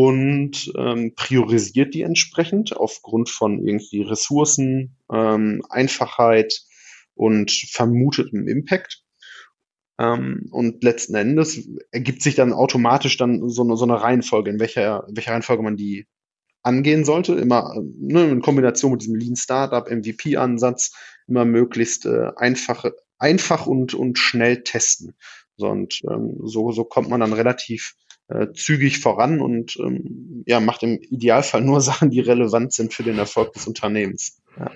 und 0.00 0.72
ähm, 0.76 1.16
priorisiert 1.16 1.92
die 1.92 2.02
entsprechend 2.02 2.76
aufgrund 2.76 3.28
von 3.28 3.66
irgendwie 3.66 4.02
Ressourcen, 4.02 4.96
ähm, 5.12 5.60
Einfachheit 5.70 6.62
und 7.14 7.50
vermutetem 7.50 8.46
Impact. 8.46 9.02
Ähm, 9.98 10.46
und 10.52 10.84
letzten 10.84 11.16
Endes 11.16 11.68
ergibt 11.90 12.22
sich 12.22 12.36
dann 12.36 12.52
automatisch 12.52 13.16
dann 13.16 13.48
so 13.48 13.64
eine, 13.64 13.76
so 13.76 13.86
eine 13.86 14.00
Reihenfolge, 14.00 14.50
in 14.50 14.60
welcher, 14.60 15.04
welcher 15.10 15.32
Reihenfolge 15.32 15.64
man 15.64 15.76
die 15.76 16.06
angehen 16.62 17.04
sollte. 17.04 17.34
Immer 17.34 17.74
ne, 17.98 18.30
in 18.30 18.40
Kombination 18.40 18.92
mit 18.92 19.00
diesem 19.02 19.16
Lean 19.16 19.34
Startup, 19.34 19.90
MVP-Ansatz, 19.90 20.92
immer 21.26 21.44
möglichst 21.44 22.06
äh, 22.06 22.30
einfach, 22.36 22.84
einfach 23.18 23.66
und, 23.66 23.94
und 23.94 24.16
schnell 24.16 24.62
testen. 24.62 25.16
So, 25.56 25.66
und 25.66 26.02
ähm, 26.08 26.36
so, 26.44 26.70
so 26.70 26.84
kommt 26.84 27.08
man 27.08 27.18
dann 27.18 27.32
relativ 27.32 27.96
äh, 28.28 28.52
zügig 28.52 29.00
voran 29.00 29.40
und 29.40 29.76
ähm, 29.78 30.44
ja, 30.46 30.60
macht 30.60 30.82
im 30.82 31.00
Idealfall 31.00 31.62
nur 31.62 31.80
Sachen, 31.82 32.10
die 32.10 32.20
relevant 32.20 32.72
sind 32.72 32.92
für 32.92 33.02
den 33.02 33.18
Erfolg 33.18 33.52
des 33.54 33.66
Unternehmens. 33.66 34.42
Ja. 34.58 34.70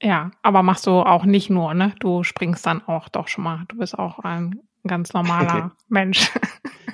ja, 0.00 0.30
aber 0.42 0.62
machst 0.62 0.86
du 0.86 0.92
auch 0.92 1.24
nicht 1.24 1.50
nur, 1.50 1.74
ne? 1.74 1.94
Du 2.00 2.22
springst 2.22 2.64
dann 2.66 2.82
auch 2.82 3.08
doch 3.08 3.28
schon 3.28 3.44
mal. 3.44 3.64
Du 3.68 3.78
bist 3.78 3.98
auch 3.98 4.20
ein 4.20 4.60
ganz 4.86 5.12
normaler 5.12 5.72
Mensch. 5.88 6.30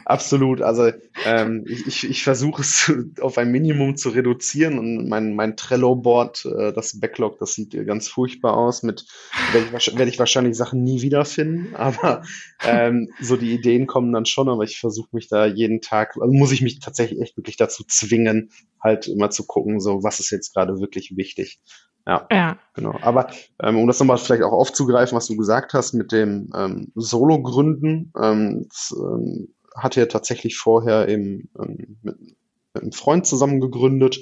Absolut. 0.09 0.62
Also 0.62 0.90
ähm, 1.27 1.66
ich, 1.68 1.87
ich, 1.87 2.09
ich 2.09 2.25
versuche 2.25 2.62
es 2.62 2.90
auf 3.21 3.37
ein 3.37 3.51
Minimum 3.51 3.99
zu 3.99 4.09
reduzieren 4.09 4.79
und 4.79 5.07
mein, 5.07 5.37
mein 5.37 5.55
Trello-Board, 5.55 6.47
äh, 6.47 6.73
das 6.73 6.99
Backlog, 6.99 7.38
das 7.38 7.53
sieht 7.53 7.73
ganz 7.87 8.09
furchtbar 8.09 8.57
aus. 8.57 8.83
Mit 8.83 9.05
werde 9.53 9.66
ich, 9.77 9.99
werd 9.99 10.09
ich 10.09 10.18
wahrscheinlich 10.18 10.57
Sachen 10.57 10.83
nie 10.83 11.03
wiederfinden, 11.03 11.75
aber 11.77 12.23
ähm, 12.64 13.11
so 13.21 13.37
die 13.37 13.53
Ideen 13.53 13.87
kommen 13.87 14.14
dann 14.14 14.25
schon, 14.25 14.49
aber 14.49 14.64
ich 14.64 14.81
versuche 14.81 15.11
mich 15.12 15.29
da 15.29 15.44
jeden 15.44 15.83
Tag, 15.83 16.16
also 16.18 16.33
muss 16.33 16.53
ich 16.53 16.62
mich 16.62 16.81
tatsächlich 16.81 17.21
echt 17.21 17.37
wirklich 17.37 17.59
dazu 17.59 17.85
zwingen, 17.87 18.51
halt 18.83 19.09
immer 19.09 19.29
zu 19.29 19.47
gucken, 19.47 19.79
so 19.79 20.03
was 20.03 20.21
ist 20.21 20.31
jetzt 20.31 20.55
gerade 20.55 20.81
wirklich 20.81 21.18
wichtig. 21.18 21.61
Ja, 22.07 22.27
ja. 22.33 22.59
genau. 22.73 22.99
Aber 23.03 23.27
ähm, 23.62 23.77
um 23.77 23.87
das 23.87 24.01
nochmal 24.01 24.16
vielleicht 24.16 24.42
auch 24.42 24.53
aufzugreifen, 24.53 25.14
was 25.14 25.27
du 25.27 25.37
gesagt 25.37 25.75
hast 25.75 25.92
mit 25.92 26.12
dem 26.12 26.51
ähm, 26.57 26.90
Solo-Gründen, 26.94 28.14
ähm, 28.18 28.66
das, 28.71 28.94
ähm, 28.97 29.49
hatte 29.79 30.01
er 30.01 30.09
tatsächlich 30.09 30.57
vorher 30.57 31.09
im, 31.09 31.49
ähm, 31.59 31.99
mit, 32.03 32.21
mit 32.21 32.83
einem 32.83 32.93
Freund 32.93 33.27
zusammen 33.27 33.61
gegründet. 33.61 34.21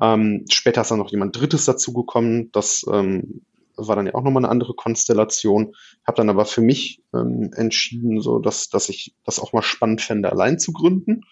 Ähm, 0.00 0.44
später 0.50 0.80
ist 0.80 0.90
dann 0.90 0.98
noch 0.98 1.10
jemand 1.10 1.38
Drittes 1.38 1.64
dazugekommen. 1.64 2.50
Das 2.52 2.84
ähm, 2.90 3.42
war 3.76 3.96
dann 3.96 4.06
ja 4.06 4.14
auch 4.14 4.22
nochmal 4.22 4.44
eine 4.44 4.50
andere 4.50 4.74
Konstellation. 4.74 5.74
Habe 6.06 6.16
dann 6.16 6.30
aber 6.30 6.46
für 6.46 6.60
mich 6.60 7.02
ähm, 7.14 7.50
entschieden, 7.54 8.20
so 8.20 8.38
dass, 8.38 8.68
dass 8.68 8.88
ich 8.88 9.14
das 9.24 9.38
auch 9.38 9.52
mal 9.52 9.62
spannend 9.62 10.00
fände, 10.00 10.30
allein 10.30 10.58
zu 10.58 10.72
gründen. 10.72 11.22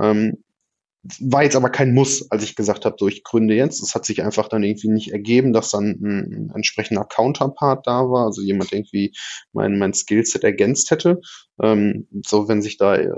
Ähm, 0.00 0.44
war 1.20 1.42
jetzt 1.42 1.56
aber 1.56 1.70
kein 1.70 1.94
Muss, 1.94 2.30
als 2.30 2.42
ich 2.42 2.56
gesagt 2.56 2.84
habe, 2.84 2.96
so 2.98 3.08
ich 3.08 3.24
gründe 3.24 3.54
jetzt. 3.54 3.82
Es 3.82 3.94
hat 3.94 4.04
sich 4.04 4.22
einfach 4.22 4.48
dann 4.48 4.62
irgendwie 4.62 4.88
nicht 4.88 5.12
ergeben, 5.12 5.52
dass 5.52 5.70
dann 5.70 5.98
ein, 6.00 6.32
ein 6.32 6.52
entsprechender 6.54 7.04
Counterpart 7.04 7.86
da 7.86 8.10
war, 8.10 8.26
also 8.26 8.42
jemand 8.42 8.72
irgendwie 8.72 9.14
mein, 9.52 9.78
mein 9.78 9.94
Skillset 9.94 10.44
ergänzt 10.44 10.90
hätte. 10.90 11.20
Ähm, 11.62 12.08
so, 12.26 12.48
wenn 12.48 12.62
sich 12.62 12.76
da 12.76 12.96
äh, 12.96 13.10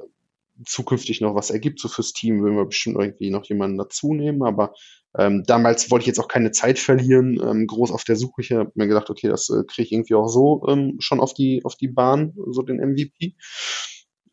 zukünftig 0.65 1.21
noch 1.21 1.35
was 1.35 1.51
ergibt, 1.51 1.81
so 1.81 1.89
fürs 1.89 2.13
Team, 2.13 2.43
würden 2.43 2.57
wir 2.57 2.67
bestimmt 2.67 2.97
irgendwie 2.99 3.31
noch 3.31 3.45
jemanden 3.47 3.79
dazu 3.79 4.15
nehmen, 4.15 4.43
aber 4.43 4.75
ähm, 5.19 5.43
damals 5.47 5.91
wollte 5.91 6.05
ich 6.05 6.07
jetzt 6.07 6.21
auch 6.21 6.29
keine 6.29 6.53
Zeit 6.53 6.79
verlieren, 6.79 7.41
ähm, 7.43 7.67
groß 7.67 7.91
auf 7.91 8.05
der 8.05 8.17
Suche. 8.17 8.43
Ich 8.43 8.53
habe 8.53 8.71
mir 8.75 8.87
gedacht, 8.87 9.11
okay, 9.11 9.29
das 9.29 9.49
äh, 9.49 9.65
kriege 9.67 9.87
ich 9.87 9.93
irgendwie 9.93 10.15
auch 10.15 10.29
so 10.29 10.65
ähm, 10.69 10.97
schon 11.01 11.21
auf 11.21 11.35
die, 11.35 11.65
auf 11.65 11.77
die 11.77 11.89
Bahn, 11.89 12.35
so 12.51 12.63
den 12.63 12.77
MVP 12.77 13.35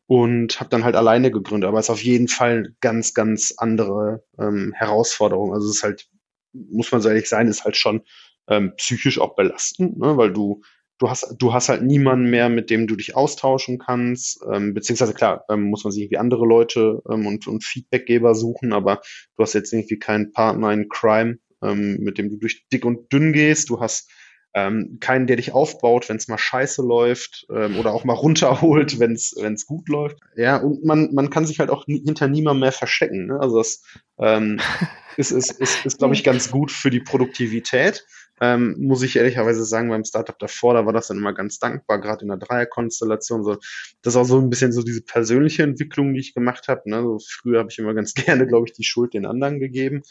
und 0.07 0.59
habe 0.59 0.69
dann 0.69 0.83
halt 0.83 0.95
alleine 0.95 1.31
gegründet. 1.31 1.67
Aber 1.67 1.79
es 1.79 1.85
ist 1.85 1.91
auf 1.91 2.03
jeden 2.03 2.29
Fall 2.29 2.73
ganz, 2.81 3.13
ganz 3.13 3.53
andere 3.57 4.23
ähm, 4.39 4.73
Herausforderung. 4.75 5.53
Also 5.53 5.69
es 5.69 5.77
ist 5.77 5.83
halt, 5.83 6.07
muss 6.53 6.91
man 6.91 7.01
so 7.01 7.09
ehrlich 7.09 7.29
sein, 7.29 7.47
ist 7.47 7.65
halt 7.65 7.77
schon 7.77 8.01
ähm, 8.47 8.73
psychisch 8.77 9.19
auch 9.19 9.35
belastend, 9.35 9.97
ne? 9.99 10.17
weil 10.17 10.31
du 10.31 10.61
du 10.99 11.09
hast 11.09 11.35
du 11.37 11.53
hast 11.53 11.69
halt 11.69 11.83
niemanden 11.83 12.29
mehr, 12.29 12.49
mit 12.49 12.69
dem 12.69 12.87
du 12.87 12.95
dich 12.95 13.15
austauschen 13.15 13.77
kannst, 13.77 14.39
ähm, 14.51 14.73
beziehungsweise 14.73 15.13
klar 15.13 15.43
ähm, 15.49 15.63
muss 15.63 15.83
man 15.83 15.91
sich 15.91 16.03
irgendwie 16.03 16.17
andere 16.17 16.45
Leute 16.45 17.01
ähm, 17.09 17.27
und 17.27 17.45
und 17.47 17.63
Feedbackgeber 17.63 18.33
suchen, 18.33 18.73
aber 18.73 19.01
du 19.35 19.43
hast 19.43 19.53
jetzt 19.53 19.73
irgendwie 19.73 19.99
keinen 19.99 20.31
Partner 20.31 20.71
in 20.71 20.89
Crime, 20.89 21.37
ähm, 21.61 21.97
mit 21.99 22.17
dem 22.17 22.29
du 22.29 22.37
durch 22.37 22.65
dick 22.71 22.85
und 22.85 23.11
dünn 23.11 23.33
gehst. 23.33 23.69
Du 23.69 23.79
hast 23.79 24.09
ähm, 24.57 24.97
keinen, 24.99 25.27
der 25.27 25.35
dich 25.35 25.51
aufbaut, 25.51 26.09
wenn 26.09 26.17
es 26.17 26.27
mal 26.27 26.39
scheiße 26.39 26.81
läuft 26.81 27.45
ähm, 27.53 27.77
oder 27.77 27.93
auch 27.93 28.03
mal 28.03 28.13
runterholt, 28.25 28.99
wenn 28.99 29.13
es 29.13 29.65
gut 29.67 29.87
läuft. 29.87 30.17
Ja, 30.35 30.57
und 30.57 30.83
man, 30.83 31.13
man 31.13 31.29
kann 31.29 31.45
sich 31.45 31.59
halt 31.59 31.69
auch 31.69 31.85
nie, 31.85 32.01
hinter 32.03 32.27
niemandem 32.27 32.61
mehr 32.61 32.71
verstecken. 32.71 33.27
Ne? 33.27 33.39
Also 33.39 33.57
das 33.59 33.83
ähm, 34.19 34.59
ist, 35.17 35.31
ist, 35.31 35.51
ist, 35.51 35.85
ist 35.85 35.99
glaube 35.99 36.15
ich, 36.15 36.23
ganz 36.23 36.49
gut 36.49 36.71
für 36.71 36.89
die 36.89 37.01
Produktivität. 37.01 38.03
Ähm, 38.39 38.75
muss 38.79 39.01
ich 39.01 39.15
ehrlicherweise 39.15 39.65
sagen, 39.65 39.89
beim 39.89 40.05
Startup 40.05 40.37
davor, 40.37 40.75
da 40.75 40.85
war 40.85 40.93
das 40.93 41.07
dann 41.07 41.17
immer 41.17 41.33
ganz 41.33 41.57
dankbar, 41.57 41.99
gerade 41.99 42.21
in 42.21 42.27
der 42.27 42.37
Dreierkonstellation. 42.37 43.43
So, 43.43 43.55
das 44.01 44.13
ist 44.13 44.17
auch 44.17 44.25
so 44.25 44.39
ein 44.39 44.49
bisschen 44.49 44.71
so 44.71 44.83
diese 44.83 45.01
persönliche 45.01 45.63
Entwicklung, 45.63 46.13
die 46.13 46.19
ich 46.19 46.33
gemacht 46.33 46.67
habe. 46.67 46.81
Ne? 46.85 47.01
So, 47.01 47.17
früher 47.19 47.59
habe 47.59 47.69
ich 47.71 47.79
immer 47.79 47.93
ganz 47.93 48.13
gerne, 48.13 48.45
glaube 48.47 48.67
ich, 48.67 48.73
die 48.73 48.83
Schuld 48.83 49.13
den 49.13 49.25
anderen 49.25 49.59
gegeben. 49.59 50.03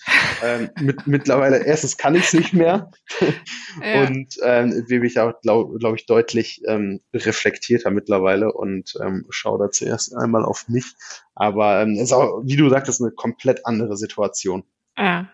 Ähm, 0.42 0.70
mit, 0.80 1.06
mittlerweile, 1.06 1.64
erstens 1.64 1.96
kann 1.96 2.14
ich 2.14 2.24
es 2.24 2.32
nicht 2.32 2.52
mehr. 2.52 2.90
ja. 3.82 4.06
Und 4.06 4.34
ähm, 4.42 4.84
bin 4.88 5.04
ich 5.04 5.18
auch, 5.20 5.40
glaube 5.40 5.78
glaub 5.78 5.94
ich, 5.94 6.06
deutlich 6.06 6.62
ähm, 6.66 7.00
reflektierter 7.14 7.90
mittlerweile 7.90 8.52
und 8.52 8.94
ähm, 9.00 9.26
schaue 9.30 9.58
da 9.58 9.70
zuerst 9.70 10.16
einmal 10.16 10.44
auf 10.44 10.68
mich. 10.68 10.94
Aber 11.34 11.82
ähm, 11.82 11.94
ist 11.96 12.12
auch, 12.12 12.42
wie 12.44 12.56
du 12.56 12.68
sagtest, 12.70 13.00
eine 13.00 13.12
komplett 13.12 13.66
andere 13.66 13.96
Situation. 13.96 14.64
Ja. 14.98 15.28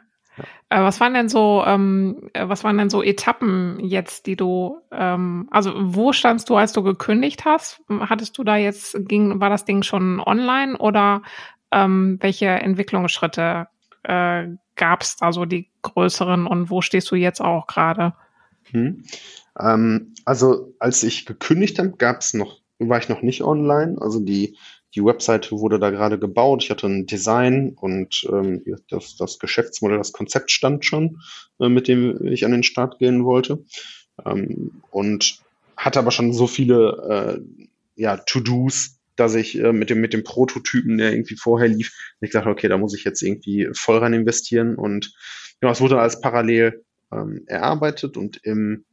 Äh, 0.68 0.80
was 0.80 1.00
waren 1.00 1.14
denn 1.14 1.28
so, 1.28 1.62
ähm, 1.66 2.30
äh, 2.32 2.48
was 2.48 2.64
waren 2.64 2.78
denn 2.78 2.90
so 2.90 3.02
Etappen 3.02 3.78
jetzt, 3.80 4.26
die 4.26 4.36
du, 4.36 4.78
ähm, 4.90 5.48
also 5.50 5.72
wo 5.76 6.12
standst 6.12 6.48
du, 6.48 6.56
als 6.56 6.72
du 6.72 6.82
gekündigt 6.82 7.44
hast? 7.44 7.82
Hattest 7.88 8.38
du 8.38 8.44
da 8.44 8.56
jetzt, 8.56 8.96
ging, 9.06 9.40
war 9.40 9.50
das 9.50 9.64
Ding 9.64 9.82
schon 9.82 10.20
online 10.20 10.76
oder 10.78 11.22
ähm, 11.70 12.18
welche 12.20 12.46
Entwicklungsschritte 12.46 13.66
äh, 14.04 14.46
gab 14.76 15.02
es 15.02 15.16
da 15.16 15.32
so 15.32 15.44
die 15.44 15.70
größeren 15.82 16.46
und 16.46 16.70
wo 16.70 16.80
stehst 16.80 17.10
du 17.10 17.16
jetzt 17.16 17.40
auch 17.40 17.66
gerade? 17.66 18.14
Hm. 18.70 19.04
Ähm, 19.58 20.14
also 20.24 20.74
als 20.78 21.02
ich 21.02 21.26
gekündigt 21.26 21.78
habe, 21.78 21.92
gab 21.92 22.20
es 22.20 22.34
noch, 22.34 22.60
war 22.78 22.98
ich 22.98 23.08
noch 23.08 23.22
nicht 23.22 23.42
online. 23.42 23.96
Also 24.00 24.20
die 24.20 24.56
die 24.94 25.04
Webseite 25.04 25.52
wurde 25.52 25.78
da 25.78 25.90
gerade 25.90 26.18
gebaut. 26.18 26.64
Ich 26.64 26.70
hatte 26.70 26.86
ein 26.86 27.06
Design 27.06 27.76
und 27.80 28.26
ähm, 28.30 28.62
das, 28.88 29.16
das 29.16 29.38
Geschäftsmodell, 29.38 29.98
das 29.98 30.12
Konzept 30.12 30.50
stand 30.50 30.84
schon, 30.84 31.20
äh, 31.60 31.68
mit 31.68 31.88
dem 31.88 32.26
ich 32.26 32.44
an 32.44 32.52
den 32.52 32.62
Start 32.62 32.98
gehen 32.98 33.24
wollte. 33.24 33.64
Ähm, 34.24 34.82
und 34.90 35.38
hatte 35.76 35.98
aber 35.98 36.10
schon 36.10 36.32
so 36.32 36.46
viele 36.46 37.38
äh, 37.38 37.70
ja, 37.96 38.18
To-Dos, 38.18 38.98
dass 39.16 39.34
ich 39.34 39.58
äh, 39.58 39.72
mit 39.72 39.90
dem 39.90 40.00
mit 40.00 40.12
dem 40.12 40.24
Prototypen, 40.24 40.98
der 40.98 41.12
irgendwie 41.12 41.36
vorher 41.36 41.68
lief, 41.68 41.92
ich 42.20 42.30
dachte, 42.30 42.48
okay, 42.48 42.68
da 42.68 42.78
muss 42.78 42.94
ich 42.94 43.04
jetzt 43.04 43.22
irgendwie 43.22 43.68
voll 43.72 43.98
rein 43.98 44.14
investieren 44.14 44.76
und 44.76 45.14
ja, 45.62 45.70
es 45.70 45.80
wurde 45.80 46.00
alles 46.00 46.20
parallel 46.20 46.84
ähm, 47.12 47.44
erarbeitet 47.46 48.16
und 48.16 48.38
im 48.44 48.84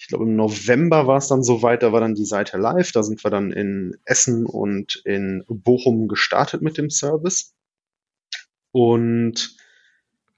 ich 0.00 0.08
glaube 0.08 0.24
im 0.24 0.34
November 0.34 1.06
war 1.06 1.18
es 1.18 1.28
dann 1.28 1.42
soweit, 1.42 1.82
da 1.82 1.92
war 1.92 2.00
dann 2.00 2.14
die 2.14 2.24
Seite 2.24 2.56
live, 2.56 2.90
da 2.90 3.02
sind 3.02 3.22
wir 3.22 3.30
dann 3.30 3.52
in 3.52 3.98
Essen 4.06 4.46
und 4.46 4.96
in 5.04 5.44
Bochum 5.46 6.08
gestartet 6.08 6.62
mit 6.62 6.78
dem 6.78 6.88
Service. 6.88 7.54
Und 8.72 9.54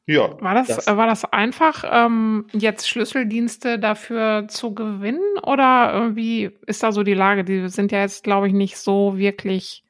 Ja. 0.04 0.36
War 0.42 0.54
das, 0.54 0.66
das, 0.66 0.86
war 0.88 1.06
das 1.06 1.24
einfach, 1.26 1.84
ähm, 1.88 2.48
jetzt 2.52 2.88
Schlüsseldienste 2.88 3.78
dafür 3.78 4.48
zu 4.48 4.74
gewinnen? 4.74 5.38
Oder 5.44 6.16
wie 6.16 6.50
ist 6.66 6.82
da 6.82 6.90
so 6.90 7.04
die 7.04 7.14
Lage? 7.14 7.44
Die 7.44 7.68
sind 7.68 7.92
ja 7.92 8.00
jetzt, 8.00 8.24
glaube 8.24 8.48
ich, 8.48 8.52
nicht 8.52 8.76
so 8.78 9.16
wirklich 9.16 9.84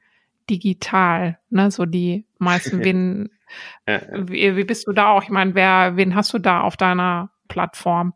digital, 0.50 1.38
ne? 1.48 1.70
So 1.70 1.86
die 1.86 2.26
meisten, 2.38 2.84
wen. 2.84 3.30
Wie, 3.86 4.56
wie, 4.56 4.64
bist 4.64 4.86
du 4.86 4.92
da 4.92 5.08
auch? 5.08 5.22
Ich 5.22 5.28
meine, 5.30 5.54
wer, 5.54 5.96
wen 5.96 6.14
hast 6.14 6.32
du 6.34 6.38
da 6.38 6.60
auf 6.60 6.76
deiner 6.76 7.30
Plattform? 7.48 8.14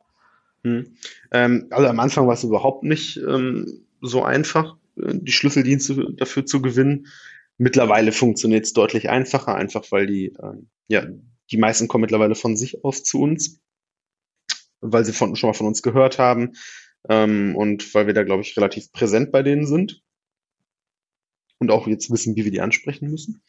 Hm. 0.67 0.97
Ähm, 1.31 1.69
also 1.71 1.87
am 1.87 2.01
Anfang 2.01 2.27
war 2.27 2.35
es 2.35 2.43
überhaupt 2.43 2.83
nicht 2.83 3.19
ähm, 3.19 3.87
so 4.01 4.25
einfach, 4.25 4.77
äh, 4.97 5.15
die 5.15 5.31
Schlüsseldienste 5.31 6.13
dafür 6.17 6.45
zu 6.45 6.61
gewinnen. 6.61 7.07
Mittlerweile 7.57 8.11
funktioniert 8.11 8.65
es 8.65 8.73
deutlich 8.73 9.09
einfacher, 9.09 9.55
einfach 9.55 9.85
weil 9.93 10.09
die, 10.09 10.35
ähm, 10.43 10.69
ja, 10.89 11.07
die 11.53 11.57
meisten 11.57 11.87
kommen 11.87 12.03
mittlerweile 12.03 12.35
von 12.35 12.57
sich 12.57 12.83
aus 12.85 13.05
zu 13.05 13.21
uns, 13.21 13.61
weil 14.81 15.05
sie 15.05 15.13
von, 15.13 15.37
schon 15.37 15.51
mal 15.51 15.55
von 15.55 15.69
uns 15.69 15.83
gehört 15.83 16.19
haben 16.19 16.55
ähm, 17.09 17.55
und 17.55 17.95
weil 17.95 18.09
wir 18.09 18.15
da, 18.15 18.25
glaube 18.25 18.43
ich, 18.43 18.57
relativ 18.57 18.91
präsent 18.91 19.31
bei 19.31 19.45
denen 19.45 19.69
sind 19.69 20.03
und 21.59 21.71
auch 21.71 21.87
jetzt 21.87 22.11
wissen, 22.11 22.35
wie 22.35 22.45
wir 22.45 22.51
die 22.51 22.61
ansprechen 22.61 23.09
müssen. 23.09 23.41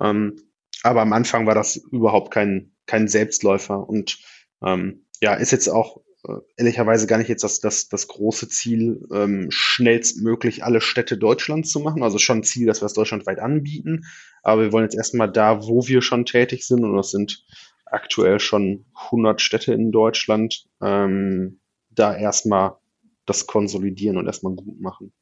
Ähm, 0.00 0.42
aber 0.82 1.02
am 1.02 1.12
Anfang 1.12 1.46
war 1.46 1.54
das 1.54 1.76
überhaupt 1.76 2.32
kein, 2.32 2.72
kein 2.86 3.06
Selbstläufer 3.06 3.88
und 3.88 4.18
ähm, 4.64 5.06
ja, 5.20 5.34
ist 5.34 5.52
jetzt 5.52 5.68
auch 5.68 6.00
äh, 6.26 6.40
ehrlicherweise 6.56 7.06
gar 7.06 7.18
nicht 7.18 7.28
jetzt 7.28 7.44
das, 7.44 7.60
das, 7.60 7.88
das 7.88 8.08
große 8.08 8.48
Ziel, 8.48 9.06
ähm, 9.12 9.46
schnellstmöglich 9.50 10.64
alle 10.64 10.80
Städte 10.80 11.16
Deutschlands 11.16 11.70
zu 11.70 11.80
machen. 11.80 12.02
Also 12.02 12.18
schon 12.18 12.38
ein 12.38 12.44
Ziel, 12.44 12.66
dass 12.66 12.82
wir 12.82 12.86
es 12.86 12.94
deutschlandweit 12.94 13.38
anbieten. 13.38 14.04
Aber 14.42 14.62
wir 14.62 14.72
wollen 14.72 14.84
jetzt 14.84 14.96
erstmal 14.96 15.30
da, 15.30 15.66
wo 15.66 15.86
wir 15.86 16.02
schon 16.02 16.24
tätig 16.24 16.66
sind, 16.66 16.84
und 16.84 16.96
das 16.96 17.10
sind 17.10 17.44
aktuell 17.84 18.40
schon 18.40 18.86
100 18.94 19.40
Städte 19.40 19.72
in 19.72 19.92
Deutschland, 19.92 20.66
ähm, 20.82 21.60
da 21.90 22.16
erstmal 22.16 22.76
das 23.24 23.46
konsolidieren 23.46 24.16
und 24.16 24.26
erstmal 24.26 24.54
gut 24.54 24.80
machen. 24.80 25.12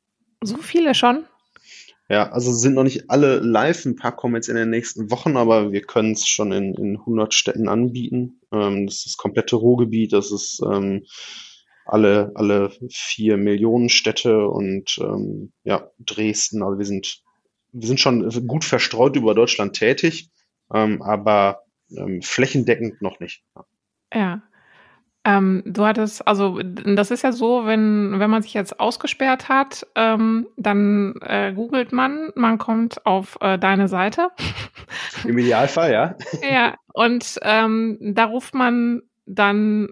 So 0.43 0.57
viele 0.59 0.95
schon? 0.95 1.25
Ja, 2.11 2.31
also 2.31 2.53
sind 2.53 2.75
noch 2.75 2.83
nicht 2.83 3.09
alle 3.09 3.39
live. 3.39 3.87
Ein 3.87 3.97
paar 3.97 4.15
kommen 4.15 4.35
jetzt 4.35 4.49
in 4.49 4.57
den 4.57 4.71
nächsten 4.71 5.11
Wochen, 5.11 5.37
aber 5.37 5.73
wir 5.73 5.83
können 5.83 6.13
es 6.13 6.29
schon 6.29 6.53
in, 6.53 6.75
in 6.75 6.99
100 6.99 7.33
Städten 7.33 7.69
anbieten. 7.69 8.41
Ähm, 8.53 8.87
das 8.87 8.97
ist 8.97 9.07
das 9.07 9.17
komplette 9.17 9.57
Ruhrgebiet, 9.57 10.13
das 10.13 10.31
ist 10.31 10.61
ähm, 10.71 11.05
alle, 11.87 12.33
alle 12.35 12.71
vier 12.91 13.37
Millionen 13.37 13.89
Städte 13.89 14.47
und 14.49 14.99
ähm, 15.01 15.53
ja, 15.65 15.91
Dresden. 15.99 16.63
Also 16.63 16.79
wir 16.79 16.87
sind, 16.87 17.23
wir 17.73 17.89
sind 17.89 18.01
schon 18.01 18.29
gut 18.47 18.65
verstreut 18.65 19.17
über 19.17 19.35
Deutschland 19.35 19.75
tätig, 19.75 20.31
ähm, 20.73 21.01
aber 21.01 21.63
ähm, 21.97 22.21
flächendeckend 22.23 23.01
noch 23.01 23.19
nicht. 23.21 23.45
Ja. 23.55 23.65
Ähm, 25.27 25.63
du 25.65 25.87
hattest, 25.87 26.27
also 26.29 26.61
das 26.63 27.11
ist 27.11 27.23
ja 27.23 27.33
so, 27.33 27.65
wenn, 27.65 28.19
wenn 28.19 28.29
man 28.29 28.43
sich 28.43 28.53
jetzt 28.53 28.79
ausgesperrt 28.79 29.49
hat, 29.49 29.87
ähm, 29.95 30.47
dann 30.57 31.15
äh, 31.23 31.53
googelt 31.55 31.93
man, 31.93 32.31
man 32.35 32.59
kommt 32.59 33.05
auf 33.07 33.39
äh, 33.41 33.59
deine 33.59 33.89
Seite. 33.89 34.29
Im 35.25 35.39
Idealfall, 35.39 35.93
ja. 35.93 36.15
ja, 36.51 36.75
und 36.93 37.39
ähm, 37.43 37.99
da 38.01 38.27
ruft 38.27 38.55
man 38.55 39.03
dann 39.25 39.89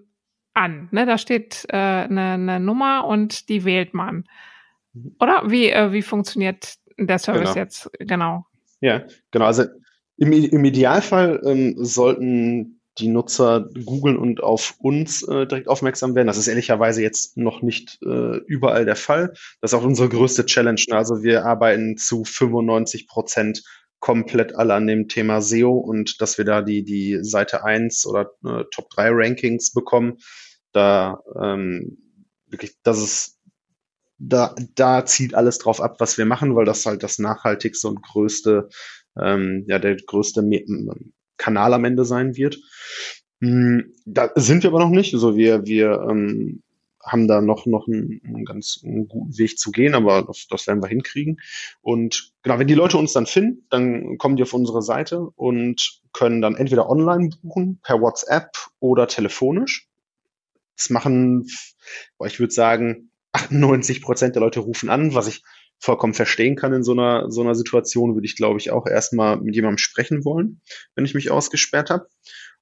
an. 0.52 0.88
Ne? 0.90 1.06
Da 1.06 1.16
steht 1.16 1.64
äh, 1.70 1.76
eine, 1.76 2.32
eine 2.32 2.60
Nummer 2.60 3.06
und 3.06 3.48
die 3.48 3.64
wählt 3.64 3.94
man. 3.94 4.24
Oder 5.18 5.44
wie, 5.46 5.70
äh, 5.70 5.92
wie 5.92 6.02
funktioniert 6.02 6.74
der 6.98 7.18
Service 7.18 7.54
genau. 7.54 7.56
jetzt 7.56 7.90
genau? 7.98 8.46
Ja, 8.80 9.02
genau. 9.30 9.46
Also 9.46 9.64
im, 10.18 10.32
im 10.32 10.64
Idealfall 10.64 11.40
ähm, 11.44 11.74
sollten 11.78 12.80
die 12.98 13.08
Nutzer 13.08 13.68
googeln 13.84 14.18
und 14.18 14.42
auf 14.42 14.74
uns 14.78 15.22
äh, 15.22 15.46
direkt 15.46 15.68
aufmerksam 15.68 16.14
werden. 16.14 16.26
Das 16.26 16.36
ist 16.36 16.48
ehrlicherweise 16.48 17.02
jetzt 17.02 17.36
noch 17.36 17.62
nicht 17.62 17.98
äh, 18.02 18.36
überall 18.46 18.84
der 18.84 18.96
Fall. 18.96 19.32
Das 19.60 19.72
ist 19.72 19.74
auch 19.74 19.84
unsere 19.84 20.08
größte 20.08 20.44
Challenge. 20.44 20.80
Ne? 20.88 20.96
Also 20.96 21.22
wir 21.22 21.46
arbeiten 21.46 21.96
zu 21.96 22.24
95 22.24 23.08
Prozent 23.08 23.62
komplett 24.02 24.56
alle 24.56 24.74
an 24.74 24.86
dem 24.86 25.08
Thema 25.08 25.40
SEO 25.40 25.72
und 25.78 26.20
dass 26.20 26.36
wir 26.36 26.44
da 26.44 26.60
die, 26.60 26.84
die 26.84 27.20
Seite 27.22 27.64
1 27.64 28.04
oder 28.06 28.32
äh, 28.44 28.64
Top 28.70 28.90
3 28.90 29.10
Rankings 29.12 29.72
bekommen, 29.72 30.18
da 30.72 31.22
ähm, 31.40 31.98
wirklich, 32.46 32.76
das 32.82 32.98
ist, 32.98 33.38
da, 34.18 34.54
da 34.74 35.06
zieht 35.06 35.34
alles 35.34 35.58
drauf 35.58 35.80
ab, 35.80 35.96
was 35.98 36.18
wir 36.18 36.26
machen, 36.26 36.56
weil 36.56 36.64
das 36.64 36.84
halt 36.84 37.02
das 37.02 37.18
nachhaltigste 37.18 37.88
und 37.88 38.02
größte, 38.02 38.68
ähm, 39.16 39.64
ja, 39.68 39.78
der 39.78 39.96
größte 39.96 40.42
Kanal 41.42 41.74
am 41.74 41.84
Ende 41.84 42.04
sein 42.04 42.36
wird. 42.36 42.58
Hm, 43.40 43.92
da 44.06 44.30
sind 44.36 44.62
wir 44.62 44.70
aber 44.70 44.78
noch 44.78 44.90
nicht. 44.90 45.12
Also 45.14 45.36
wir, 45.36 45.66
wir 45.66 46.06
ähm, 46.08 46.62
haben 47.02 47.26
da 47.26 47.40
noch, 47.40 47.66
noch 47.66 47.88
einen, 47.88 48.20
einen 48.24 48.44
ganz 48.44 48.80
einen 48.84 49.08
guten 49.08 49.36
Weg 49.36 49.58
zu 49.58 49.72
gehen, 49.72 49.94
aber 49.94 50.22
das, 50.22 50.46
das 50.48 50.66
werden 50.68 50.82
wir 50.82 50.88
hinkriegen. 50.88 51.40
Und 51.80 52.32
genau, 52.42 52.58
wenn 52.58 52.68
die 52.68 52.74
Leute 52.74 52.98
uns 52.98 53.12
dann 53.12 53.26
finden, 53.26 53.66
dann 53.70 54.18
kommen 54.18 54.36
die 54.36 54.44
auf 54.44 54.54
unsere 54.54 54.82
Seite 54.82 55.20
und 55.34 56.00
können 56.12 56.40
dann 56.40 56.54
entweder 56.54 56.88
online 56.88 57.30
buchen, 57.42 57.80
per 57.82 58.00
WhatsApp 58.00 58.52
oder 58.78 59.08
telefonisch. 59.08 59.88
Das 60.76 60.90
machen, 60.90 61.48
ich 62.24 62.38
würde 62.38 62.52
sagen, 62.52 63.10
98 63.32 64.02
Prozent 64.02 64.36
der 64.36 64.42
Leute 64.42 64.60
rufen 64.60 64.88
an, 64.88 65.14
was 65.14 65.26
ich 65.26 65.42
vollkommen 65.82 66.14
verstehen 66.14 66.54
kann 66.54 66.72
in 66.72 66.84
so 66.84 66.92
einer, 66.92 67.30
so 67.30 67.40
einer 67.40 67.56
Situation, 67.56 68.14
würde 68.14 68.26
ich, 68.26 68.36
glaube 68.36 68.60
ich, 68.60 68.70
auch 68.70 68.86
erstmal 68.86 69.40
mit 69.40 69.56
jemandem 69.56 69.78
sprechen 69.78 70.24
wollen, 70.24 70.60
wenn 70.94 71.04
ich 71.04 71.14
mich 71.14 71.30
ausgesperrt 71.30 71.90
habe. 71.90 72.06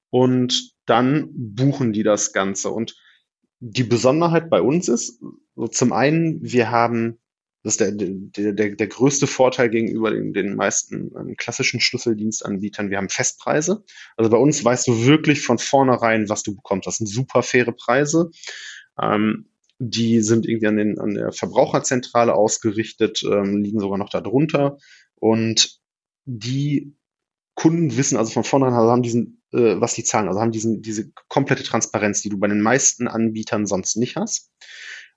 Und 0.09 0.73
dann 0.87 1.29
buchen 1.31 1.93
die 1.93 2.03
das 2.03 2.33
Ganze. 2.33 2.71
Und 2.71 2.95
die 3.59 3.83
Besonderheit 3.83 4.49
bei 4.49 4.61
uns 4.61 4.89
ist, 4.89 5.21
so 5.55 5.67
zum 5.67 5.93
einen, 5.93 6.39
wir 6.41 6.71
haben, 6.71 7.19
das 7.63 7.73
ist 7.73 7.81
der, 7.81 7.91
der, 7.91 8.53
der, 8.53 8.75
der 8.75 8.87
größte 8.87 9.27
Vorteil 9.27 9.69
gegenüber 9.69 10.09
den, 10.09 10.33
den 10.33 10.55
meisten 10.55 11.11
ähm, 11.15 11.35
klassischen 11.37 11.79
Schlüsseldienstanbietern, 11.79 12.89
wir 12.89 12.97
haben 12.97 13.09
Festpreise. 13.09 13.83
Also 14.17 14.31
bei 14.31 14.37
uns 14.37 14.65
weißt 14.65 14.87
du 14.87 15.05
wirklich 15.05 15.43
von 15.43 15.59
vornherein, 15.59 16.27
was 16.27 16.41
du 16.41 16.55
bekommst. 16.55 16.87
Das 16.87 16.97
sind 16.97 17.07
super 17.07 17.43
faire 17.43 17.71
Preise. 17.71 18.31
Ähm, 18.99 19.50
die 19.83 20.21
sind 20.21 20.47
irgendwie 20.47 20.67
an, 20.67 20.77
den, 20.77 20.99
an 20.99 21.15
der 21.15 21.31
Verbraucherzentrale 21.31 22.35
ausgerichtet, 22.35 23.23
ähm, 23.23 23.63
liegen 23.63 23.79
sogar 23.79 23.97
noch 23.97 24.09
darunter. 24.09 24.77
Und 25.15 25.79
die 26.25 26.95
Kunden 27.55 27.97
wissen 27.97 28.15
also 28.15 28.31
von 28.31 28.43
vornherein, 28.43 28.75
also 28.75 28.91
haben 28.91 29.01
diesen, 29.01 29.41
äh, 29.51 29.81
was 29.81 29.95
die 29.95 30.03
zahlen, 30.03 30.27
also 30.27 30.39
haben 30.39 30.51
diesen, 30.51 30.83
diese 30.83 31.11
komplette 31.27 31.63
Transparenz, 31.63 32.21
die 32.21 32.29
du 32.29 32.37
bei 32.37 32.47
den 32.47 32.61
meisten 32.61 33.07
Anbietern 33.07 33.65
sonst 33.65 33.97
nicht 33.97 34.17
hast. 34.17 34.51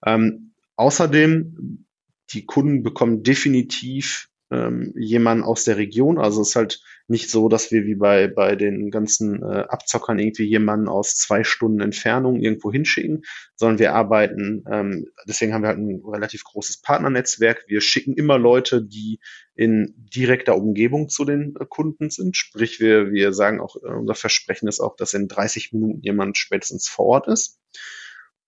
Ähm, 0.04 0.54
außerdem, 0.76 1.86
die 2.30 2.46
Kunden 2.46 2.82
bekommen 2.82 3.22
definitiv 3.22 4.30
ähm, 4.50 4.94
jemanden 4.96 5.44
aus 5.44 5.64
der 5.64 5.76
Region. 5.76 6.18
Also 6.18 6.40
es 6.40 6.50
ist 6.50 6.56
halt 6.56 6.80
nicht 7.06 7.30
so, 7.30 7.48
dass 7.48 7.70
wir 7.70 7.84
wie 7.84 7.96
bei, 7.96 8.28
bei 8.28 8.56
den 8.56 8.90
ganzen 8.90 9.42
äh, 9.42 9.64
Abzockern 9.68 10.18
irgendwie 10.18 10.44
jemanden 10.44 10.88
aus 10.88 11.14
zwei 11.16 11.44
Stunden 11.44 11.80
Entfernung 11.80 12.40
irgendwo 12.40 12.72
hinschicken, 12.72 13.24
sondern 13.56 13.78
wir 13.78 13.94
arbeiten, 13.94 14.64
ähm, 14.70 15.06
deswegen 15.28 15.52
haben 15.52 15.62
wir 15.62 15.68
halt 15.68 15.78
ein 15.78 16.02
relativ 16.04 16.44
großes 16.44 16.80
Partnernetzwerk. 16.80 17.64
Wir 17.66 17.80
schicken 17.80 18.14
immer 18.14 18.38
Leute, 18.38 18.82
die 18.82 19.20
in 19.54 19.94
direkter 19.96 20.56
Umgebung 20.56 21.08
zu 21.08 21.24
den 21.24 21.54
äh, 21.60 21.66
Kunden 21.68 22.10
sind. 22.10 22.36
Sprich, 22.36 22.80
wir, 22.80 23.12
wir 23.12 23.32
sagen 23.32 23.60
auch, 23.60 23.76
äh, 23.76 23.88
unser 23.88 24.14
Versprechen 24.14 24.68
ist 24.68 24.80
auch, 24.80 24.96
dass 24.96 25.14
in 25.14 25.28
30 25.28 25.72
Minuten 25.72 26.00
jemand 26.00 26.38
spätestens 26.38 26.88
vor 26.88 27.06
Ort 27.06 27.28
ist. 27.28 27.60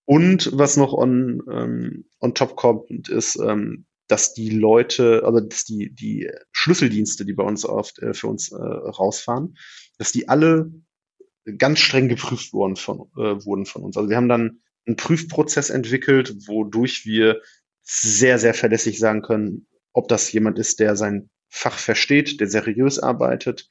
Und 0.07 0.51
was 0.57 0.77
noch 0.77 0.93
on, 0.93 1.43
ähm, 1.51 2.05
on 2.21 2.35
top 2.35 2.57
kommt, 2.57 3.09
ist, 3.09 3.37
ähm, 3.37 3.87
dass 4.09 4.35
die 4.35 4.51
Leute, 4.51 5.23
also 5.25 5.41
dass 5.41 5.65
die, 5.65 5.93
die 5.93 6.31
Schlüsseldienste, 6.53 7.25
die 7.25 7.33
bei 7.33 7.45
uns 7.45 7.65
oft 7.65 7.99
äh, 8.01 8.15
für 8.15 8.29
uns 8.29 8.53
äh, 8.53 8.57
rausfahren, 8.57 9.57
dass 9.99 10.13
die 10.13 10.29
alle 10.29 10.71
ganz 11.59 11.79
streng 11.79 12.09
geprüft 12.09 12.53
wurden 12.53 12.77
von, 12.77 13.11
äh, 13.17 13.45
wurden 13.45 13.67
von 13.67 13.83
uns. 13.83 13.97
Also 13.97 14.09
wir 14.09 14.17
haben 14.17 14.29
dann 14.29 14.61
einen 14.87 14.97
Prüfprozess 14.97 15.71
entwickelt, 15.71 16.49
wodurch 16.49 17.07
wir 17.07 17.41
sehr, 17.83 18.39
sehr 18.39 18.55
verlässlich 18.55 18.99
sagen 18.99 19.23
können, 19.23 19.67
ob 19.93 20.09
das 20.09 20.31
jemand 20.33 20.59
ist, 20.59 20.81
der 20.81 20.97
sein 20.97 21.31
Fach 21.49 21.79
versteht, 21.79 22.41
der 22.41 22.49
seriös 22.49 22.99
arbeitet. 22.99 23.69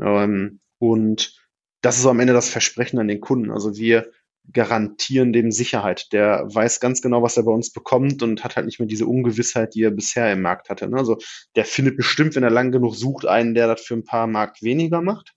Ähm, 0.00 0.60
und 0.78 1.36
das 1.82 1.96
ist 1.96 2.02
so 2.02 2.10
am 2.10 2.20
Ende 2.20 2.32
das 2.32 2.48
Versprechen 2.48 2.98
an 2.98 3.08
den 3.08 3.20
Kunden. 3.20 3.50
Also 3.50 3.76
wir 3.76 4.10
garantieren 4.52 5.32
dem 5.32 5.52
Sicherheit. 5.52 6.12
Der 6.12 6.46
weiß 6.52 6.80
ganz 6.80 7.02
genau, 7.02 7.22
was 7.22 7.36
er 7.36 7.44
bei 7.44 7.52
uns 7.52 7.72
bekommt 7.72 8.22
und 8.22 8.42
hat 8.42 8.56
halt 8.56 8.66
nicht 8.66 8.80
mehr 8.80 8.88
diese 8.88 9.06
Ungewissheit, 9.06 9.74
die 9.74 9.82
er 9.82 9.90
bisher 9.90 10.32
im 10.32 10.42
Markt 10.42 10.70
hatte. 10.70 10.88
Ne? 10.88 10.96
Also 10.96 11.18
der 11.56 11.64
findet 11.64 11.96
bestimmt, 11.96 12.34
wenn 12.34 12.42
er 12.42 12.50
lang 12.50 12.72
genug 12.72 12.96
sucht, 12.96 13.26
einen, 13.26 13.54
der 13.54 13.68
das 13.68 13.82
für 13.82 13.94
ein 13.94 14.04
paar 14.04 14.26
Mark 14.26 14.62
weniger 14.62 15.02
macht. 15.02 15.32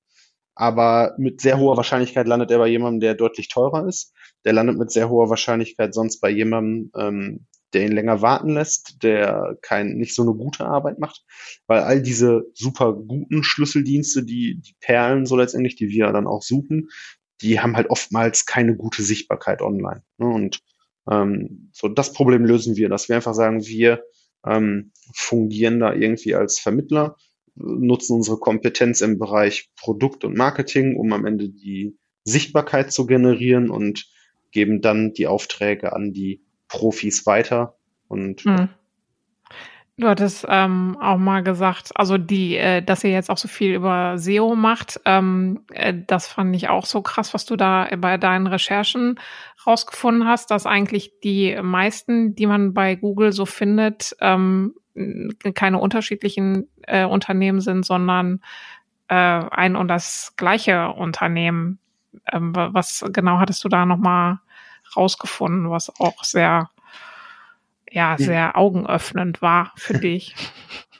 Aber 0.56 1.16
mit 1.18 1.42
sehr 1.42 1.58
hoher 1.58 1.78
Wahrscheinlichkeit 1.78 2.28
landet 2.28 2.52
er 2.52 2.60
bei 2.60 2.68
jemandem, 2.68 3.00
der 3.00 3.16
deutlich 3.16 3.48
teurer 3.50 3.88
ist. 3.88 4.14
Der 4.46 4.54
landet 4.54 4.78
mit 4.78 4.92
sehr 4.92 5.10
hoher 5.10 5.30
Wahrscheinlichkeit 5.30 5.94
sonst 5.94 6.20
bei 6.20 6.30
jemandem, 6.30 6.92
ähm, 6.96 7.48
der 7.74 7.86
ihn 7.86 7.92
länger 7.92 8.22
warten 8.22 8.50
lässt, 8.50 9.02
der 9.02 9.58
kein, 9.62 9.98
nicht 9.98 10.14
so 10.14 10.22
eine 10.22 10.34
gute 10.34 10.66
Arbeit 10.66 11.00
macht, 11.00 11.24
weil 11.66 11.82
all 11.82 12.02
diese 12.02 12.44
super 12.54 12.94
guten 12.94 13.44
Schlüsseldienste, 13.44 14.24
die, 14.24 14.62
die 14.62 14.76
Perlen 14.80 15.26
so 15.26 15.36
letztendlich, 15.36 15.76
die 15.76 15.90
wir 15.90 16.12
dann 16.12 16.28
auch 16.28 16.44
suchen, 16.44 16.90
die 17.44 17.60
haben 17.60 17.76
halt 17.76 17.90
oftmals 17.90 18.46
keine 18.46 18.76
gute 18.76 19.04
Sichtbarkeit 19.04 19.62
online. 19.62 20.04
Ne? 20.18 20.28
Und 20.28 20.62
ähm, 21.10 21.70
so 21.74 21.90
das 21.90 22.14
Problem 22.14 22.46
lösen 22.46 22.76
wir, 22.78 22.90
dass 22.90 23.10
wir 23.10 23.18
einfach 23.18 23.34
sagen, 23.34 23.66
wir 23.66 24.04
ähm, 24.46 24.92
fungieren 25.14 25.80
da 25.80 25.94
irgendwie 25.94 26.36
als 26.36 26.60
Vermittler, 26.60 27.18
nutzen 27.56 28.16
unsere 28.16 28.38
Kompetenz 28.38 29.02
im 29.02 29.20
Bereich 29.20 29.70
Produkt 29.76 30.24
und 30.24 30.36
Marketing, 30.36 30.96
um 30.96 31.14
am 31.14 31.26
Ende 31.26 31.50
die 31.50 31.98
Sichtbarkeit 32.24 32.92
zu 32.92 33.06
generieren 33.06 33.70
und 33.70 34.08
geben 34.52 34.82
dann 34.82 35.14
die 35.14 35.28
Aufträge 35.28 35.94
an 35.94 36.14
die 36.14 36.42
Profis 36.68 37.26
weiter. 37.26 37.78
Und 38.08 38.46
mhm. 38.46 38.70
Du 40.00 40.08
hattest 40.08 40.44
ähm, 40.50 40.98
auch 41.00 41.18
mal 41.18 41.44
gesagt, 41.44 41.92
also 41.96 42.18
die, 42.18 42.58
äh, 42.58 42.82
dass 42.82 43.04
ihr 43.04 43.12
jetzt 43.12 43.30
auch 43.30 43.38
so 43.38 43.48
viel 43.48 43.76
über 43.76 44.18
SEO 44.18 44.56
macht, 44.56 45.00
ähm, 45.06 45.66
äh, 45.72 45.94
das 46.08 46.28
fand 46.28 46.56
ich 46.56 46.68
auch 46.70 46.86
so 46.86 47.04
krass, 47.04 47.36
was 47.36 47.46
du 47.46 47.56
da 47.56 47.88
bei 47.98 48.18
deinen 48.18 48.48
Recherchen 48.48 49.20
rausgefunden 49.68 50.28
hast, 50.28 50.50
dass 50.50 50.66
eigentlich 50.66 51.20
die 51.24 51.56
meisten, 51.62 52.34
die 52.34 52.48
man 52.48 52.74
bei 52.74 52.96
Google 52.96 53.34
so 53.34 53.46
findet, 53.46 54.16
ähm, 54.20 54.74
keine 55.54 55.78
unterschiedlichen 55.78 56.68
äh, 56.88 57.06
Unternehmen 57.06 57.62
sind, 57.62 57.86
sondern 57.86 58.42
äh, 59.10 59.16
ein 59.16 59.76
und 59.76 59.90
das 59.90 60.34
gleiche 60.38 60.90
Unternehmen. 60.90 61.78
Ähm, 62.32 62.54
was 62.56 63.06
genau 63.14 63.38
hattest 63.40 63.64
du 63.64 63.70
da 63.70 63.86
nochmal 63.86 64.40
rausgefunden, 64.96 65.70
was 65.70 65.92
auch 66.00 66.24
sehr 66.24 66.70
ja, 67.94 68.16
sehr 68.18 68.58
augenöffnend 68.58 69.42
war 69.42 69.72
für 69.76 69.94
dich. 70.00 70.36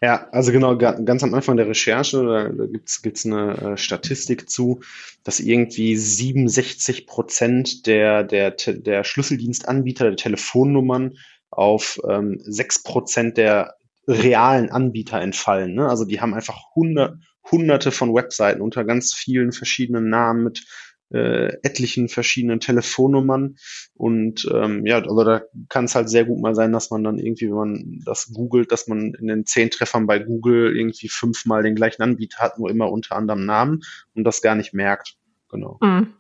Ja, 0.02 0.28
also 0.32 0.52
genau, 0.52 0.78
ganz 0.78 1.24
am 1.24 1.34
Anfang 1.34 1.56
der 1.56 1.68
Recherche, 1.68 2.52
da, 2.52 2.66
gibt's 2.66 3.02
gibt's 3.02 3.26
eine 3.26 3.58
äh, 3.58 3.78
Statistik 3.78 4.50
zu, 4.50 4.82
dass 5.24 5.40
irgendwie 5.40 5.96
67 5.96 7.08
Prozent 7.08 7.88
der, 7.88 8.24
der, 8.24 8.52
der 8.52 9.04
Schlüsseldienstanbieter, 9.06 10.06
der 10.06 10.18
Telefonnummern 10.18 11.14
auf 11.50 12.02
ähm, 12.08 12.40
6 12.44 12.84
Prozent 12.84 13.38
der 13.38 13.76
realen 14.06 14.70
Anbieter 14.70 15.22
entfallen. 15.22 15.74
Ne? 15.74 15.88
Also 15.88 16.04
die 16.04 16.20
haben 16.20 16.34
einfach 16.34 16.76
hundert, 16.76 17.18
hunderte 17.50 17.92
von 17.92 18.14
Webseiten 18.14 18.62
unter 18.62 18.84
ganz 18.84 19.14
vielen 19.14 19.54
verschiedenen 19.54 20.10
Namen 20.10 20.44
mit 20.44 20.66
äh, 21.14 21.58
etlichen 21.64 22.10
verschiedenen 22.10 22.60
Telefonnummern. 22.60 23.58
Und 23.94 24.50
ähm, 24.54 24.86
ja, 24.86 24.98
also 24.98 25.24
da 25.24 25.42
kann 25.70 25.86
es 25.86 25.96
halt 25.96 26.10
sehr 26.10 26.26
gut 26.26 26.42
mal 26.42 26.56
sein, 26.56 26.72
dass 26.72 26.90
man 26.90 27.04
dann 27.04 27.20
irgendwie, 27.20 27.50
wenn 27.50 27.58
man 27.58 28.02
das 28.06 28.32
googelt, 28.34 28.72
dass 28.72 28.88
man 28.88 29.14
in 29.14 29.28
den 29.28 29.46
zehn 29.46 29.70
Treffern 29.70 30.08
bei 30.08 30.20
Google 30.20 30.76
irgendwie 30.76 31.10
fünfmal 31.10 31.64
den 31.64 31.76
gleichen 31.76 32.02
Anbieter 32.02 32.40
hat, 32.40 32.60
nur 32.60 32.70
immer 32.70 32.92
unter 32.92 33.16
anderem 33.16 33.46
Namen 33.46 33.82
und 34.16 34.24
das 34.24 34.42
gar 34.42 34.56
nicht 34.56 34.74
merkt. 34.74 35.16
Genau. 35.50 35.78
Mhm. 35.82 36.14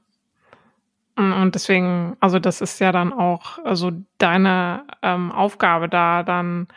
Und 1.16 1.54
deswegen, 1.54 2.18
also 2.20 2.40
das 2.40 2.62
ist 2.62 2.80
ja 2.80 2.92
dann 2.92 3.14
auch 3.14 3.60
also 3.64 3.92
deine 4.18 4.86
ähm, 5.04 5.32
Aufgabe 5.32 5.88
da 5.88 6.24
dann 6.24 6.68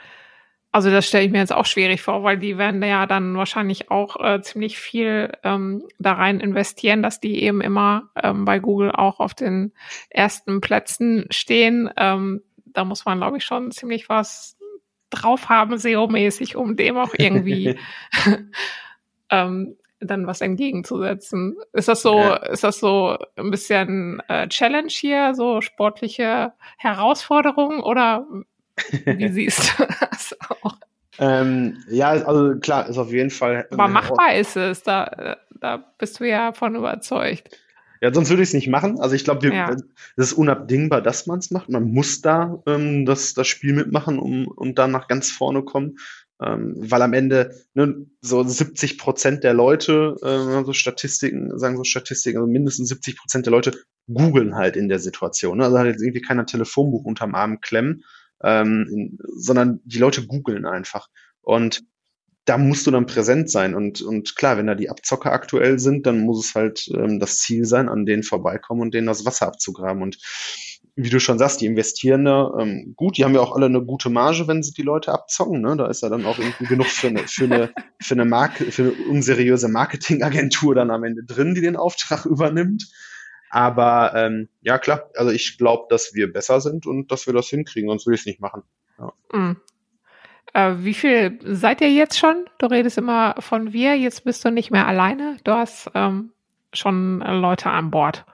also 0.76 0.90
das 0.90 1.06
stelle 1.06 1.24
ich 1.24 1.32
mir 1.32 1.38
jetzt 1.38 1.54
auch 1.54 1.64
schwierig 1.64 2.02
vor, 2.02 2.22
weil 2.22 2.36
die 2.36 2.58
werden 2.58 2.82
ja 2.82 3.06
dann 3.06 3.34
wahrscheinlich 3.34 3.90
auch 3.90 4.22
äh, 4.22 4.42
ziemlich 4.42 4.78
viel 4.78 5.32
ähm, 5.42 5.88
da 5.98 6.12
rein 6.12 6.38
investieren, 6.38 7.02
dass 7.02 7.18
die 7.18 7.42
eben 7.42 7.62
immer 7.62 8.10
ähm, 8.22 8.44
bei 8.44 8.58
Google 8.58 8.90
auch 8.90 9.18
auf 9.18 9.32
den 9.32 9.72
ersten 10.10 10.60
Plätzen 10.60 11.28
stehen. 11.30 11.88
Ähm, 11.96 12.42
da 12.66 12.84
muss 12.84 13.06
man, 13.06 13.16
glaube 13.16 13.38
ich, 13.38 13.44
schon 13.46 13.70
ziemlich 13.70 14.10
was 14.10 14.58
drauf 15.08 15.48
haben, 15.48 15.78
SEO-mäßig, 15.78 16.56
um 16.56 16.76
dem 16.76 16.98
auch 16.98 17.14
irgendwie 17.16 17.78
ähm, 19.30 19.76
dann 20.00 20.26
was 20.26 20.42
entgegenzusetzen. 20.42 21.56
Ist 21.72 21.88
das 21.88 22.02
so, 22.02 22.18
ja. 22.18 22.36
ist 22.36 22.64
das 22.64 22.80
so 22.80 23.16
ein 23.36 23.50
bisschen 23.50 24.20
äh, 24.28 24.46
Challenge 24.48 24.90
hier, 24.90 25.34
so 25.34 25.62
sportliche 25.62 26.52
Herausforderung 26.76 27.82
oder 27.82 28.26
wie 29.04 29.28
siehst 29.32 29.78
du 29.78 29.86
das 29.86 30.36
auch? 30.48 30.76
Ähm, 31.18 31.82
ja, 31.88 32.10
also 32.10 32.58
klar, 32.58 32.88
ist 32.88 32.98
auf 32.98 33.10
jeden 33.10 33.30
Fall. 33.30 33.66
Aber 33.70 33.88
machbar 33.88 34.34
ist 34.34 34.56
es, 34.56 34.82
da, 34.82 35.38
da 35.60 35.78
bist 35.98 36.20
du 36.20 36.28
ja 36.28 36.52
von 36.52 36.74
überzeugt. 36.74 37.58
Ja, 38.02 38.12
sonst 38.12 38.28
würde 38.28 38.42
ich 38.42 38.50
es 38.50 38.54
nicht 38.54 38.68
machen. 38.68 39.00
Also 39.00 39.14
ich 39.14 39.24
glaube, 39.24 39.48
ja. 39.48 39.70
es 39.70 39.82
ist 40.16 40.32
unabdingbar, 40.34 41.00
dass 41.00 41.26
man 41.26 41.38
es 41.38 41.50
macht. 41.50 41.70
Man 41.70 41.90
muss 41.92 42.20
da 42.20 42.62
ähm, 42.66 43.06
das, 43.06 43.32
das 43.32 43.46
Spiel 43.46 43.72
mitmachen, 43.72 44.18
um 44.18 44.46
und 44.46 44.78
dann 44.78 44.90
nach 44.90 45.08
ganz 45.08 45.30
vorne 45.30 45.62
kommen. 45.62 45.96
Ähm, 46.42 46.74
weil 46.76 47.00
am 47.00 47.14
Ende 47.14 47.54
ne, 47.72 48.06
so 48.20 48.42
70 48.42 48.98
Prozent 48.98 49.42
der 49.42 49.54
Leute, 49.54 50.16
äh, 50.20 50.64
so 50.64 50.74
Statistiken, 50.74 51.58
sagen 51.58 51.78
so 51.78 51.84
Statistiken, 51.84 52.36
also 52.36 52.50
mindestens 52.50 52.90
70 52.90 53.16
Prozent 53.16 53.46
der 53.46 53.52
Leute 53.52 53.72
googeln 54.06 54.54
halt 54.54 54.76
in 54.76 54.90
der 54.90 54.98
Situation. 54.98 55.56
Ne? 55.56 55.64
Also 55.64 55.78
hat 55.78 55.86
jetzt 55.86 56.02
irgendwie 56.02 56.20
keiner 56.20 56.44
Telefonbuch 56.44 57.04
unterm 57.04 57.34
Arm 57.34 57.62
klemmen 57.62 58.04
ähm, 58.42 59.18
sondern 59.36 59.80
die 59.84 59.98
Leute 59.98 60.26
googeln 60.26 60.66
einfach. 60.66 61.08
Und 61.40 61.84
da 62.46 62.58
musst 62.58 62.86
du 62.86 62.92
dann 62.92 63.06
präsent 63.06 63.50
sein. 63.50 63.74
Und, 63.74 64.00
und 64.02 64.36
klar, 64.36 64.56
wenn 64.56 64.68
da 64.68 64.74
die 64.74 64.88
Abzocker 64.88 65.32
aktuell 65.32 65.78
sind, 65.78 66.06
dann 66.06 66.20
muss 66.20 66.46
es 66.46 66.54
halt 66.54 66.88
ähm, 66.94 67.18
das 67.18 67.38
Ziel 67.38 67.64
sein, 67.64 67.88
an 67.88 68.06
denen 68.06 68.22
vorbeikommen 68.22 68.82
und 68.82 68.94
denen 68.94 69.08
das 69.08 69.26
Wasser 69.26 69.48
abzugraben. 69.48 70.00
Und 70.00 70.18
wie 70.94 71.10
du 71.10 71.18
schon 71.18 71.38
sagst, 71.38 71.60
die 71.60 71.66
investieren 71.66 72.24
da 72.24 72.52
ähm, 72.58 72.94
gut, 72.96 73.18
die 73.18 73.24
haben 73.24 73.34
ja 73.34 73.40
auch 73.40 73.54
alle 73.54 73.66
eine 73.66 73.84
gute 73.84 74.10
Marge, 74.10 74.46
wenn 74.46 74.62
sie 74.62 74.72
die 74.72 74.82
Leute 74.82 75.12
abzocken. 75.12 75.60
Ne? 75.60 75.76
Da 75.76 75.88
ist 75.88 76.02
ja 76.02 76.08
dann 76.08 76.24
auch 76.24 76.38
irgendwie 76.38 76.64
genug 76.66 76.86
für 76.86 77.08
eine, 77.08 77.26
für 77.26 77.44
eine, 77.44 77.72
für 78.00 78.14
eine, 78.14 78.24
Marke, 78.24 78.70
für 78.70 78.82
eine 78.82 78.92
unseriöse 79.10 79.68
Marketingagentur 79.68 80.74
dann 80.76 80.92
am 80.92 81.02
Ende 81.02 81.24
drin, 81.24 81.54
die 81.54 81.60
den 81.60 81.76
Auftrag 81.76 82.24
übernimmt. 82.26 82.88
Aber 83.50 84.12
ähm, 84.14 84.48
ja, 84.60 84.78
klar, 84.78 85.10
also 85.14 85.30
ich 85.30 85.58
glaube, 85.58 85.86
dass 85.88 86.14
wir 86.14 86.32
besser 86.32 86.60
sind 86.60 86.86
und 86.86 87.10
dass 87.10 87.26
wir 87.26 87.34
das 87.34 87.48
hinkriegen, 87.48 87.88
sonst 87.88 88.06
will 88.06 88.14
ich 88.14 88.20
es 88.20 88.26
nicht 88.26 88.40
machen. 88.40 88.62
Ja. 88.98 89.12
Mhm. 89.32 89.56
Äh, 90.52 90.74
wie 90.78 90.94
viel 90.94 91.38
seid 91.42 91.80
ihr 91.80 91.90
jetzt 91.90 92.18
schon? 92.18 92.46
Du 92.58 92.66
redest 92.66 92.98
immer 92.98 93.34
von 93.40 93.72
wir, 93.72 93.96
jetzt 93.96 94.24
bist 94.24 94.44
du 94.44 94.50
nicht 94.50 94.70
mehr 94.70 94.86
alleine. 94.86 95.36
Du 95.44 95.52
hast 95.52 95.90
ähm, 95.94 96.32
schon 96.72 97.20
Leute 97.20 97.70
an 97.70 97.90
Bord. 97.90 98.24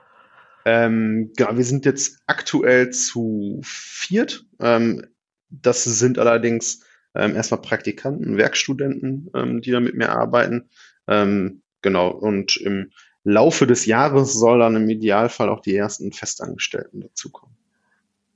Ähm, 0.65 1.31
genau, 1.35 1.57
wir 1.57 1.65
sind 1.65 1.85
jetzt 1.85 2.21
aktuell 2.25 2.91
zu 2.91 3.59
viert. 3.63 4.45
Ähm, 4.59 5.05
das 5.49 5.83
sind 5.83 6.17
allerdings 6.17 6.85
ähm, 7.15 7.35
erstmal 7.35 7.61
Praktikanten, 7.61 8.37
Werkstudenten, 8.37 9.29
ähm, 9.35 9.61
die 9.61 9.71
da 9.71 9.79
mit 9.79 9.95
mir 9.95 10.09
arbeiten. 10.09 10.69
Ähm, 11.07 11.61
genau, 11.81 12.09
und 12.09 12.57
im 12.57 12.91
Laufe 13.23 13.67
des 13.67 13.85
Jahres 13.85 14.33
soll 14.33 14.59
dann 14.59 14.75
im 14.75 14.89
Idealfall 14.89 15.49
auch 15.49 15.61
die 15.61 15.75
ersten 15.75 16.11
Festangestellten 16.11 17.01
dazukommen. 17.01 17.55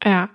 Ja. 0.04 0.30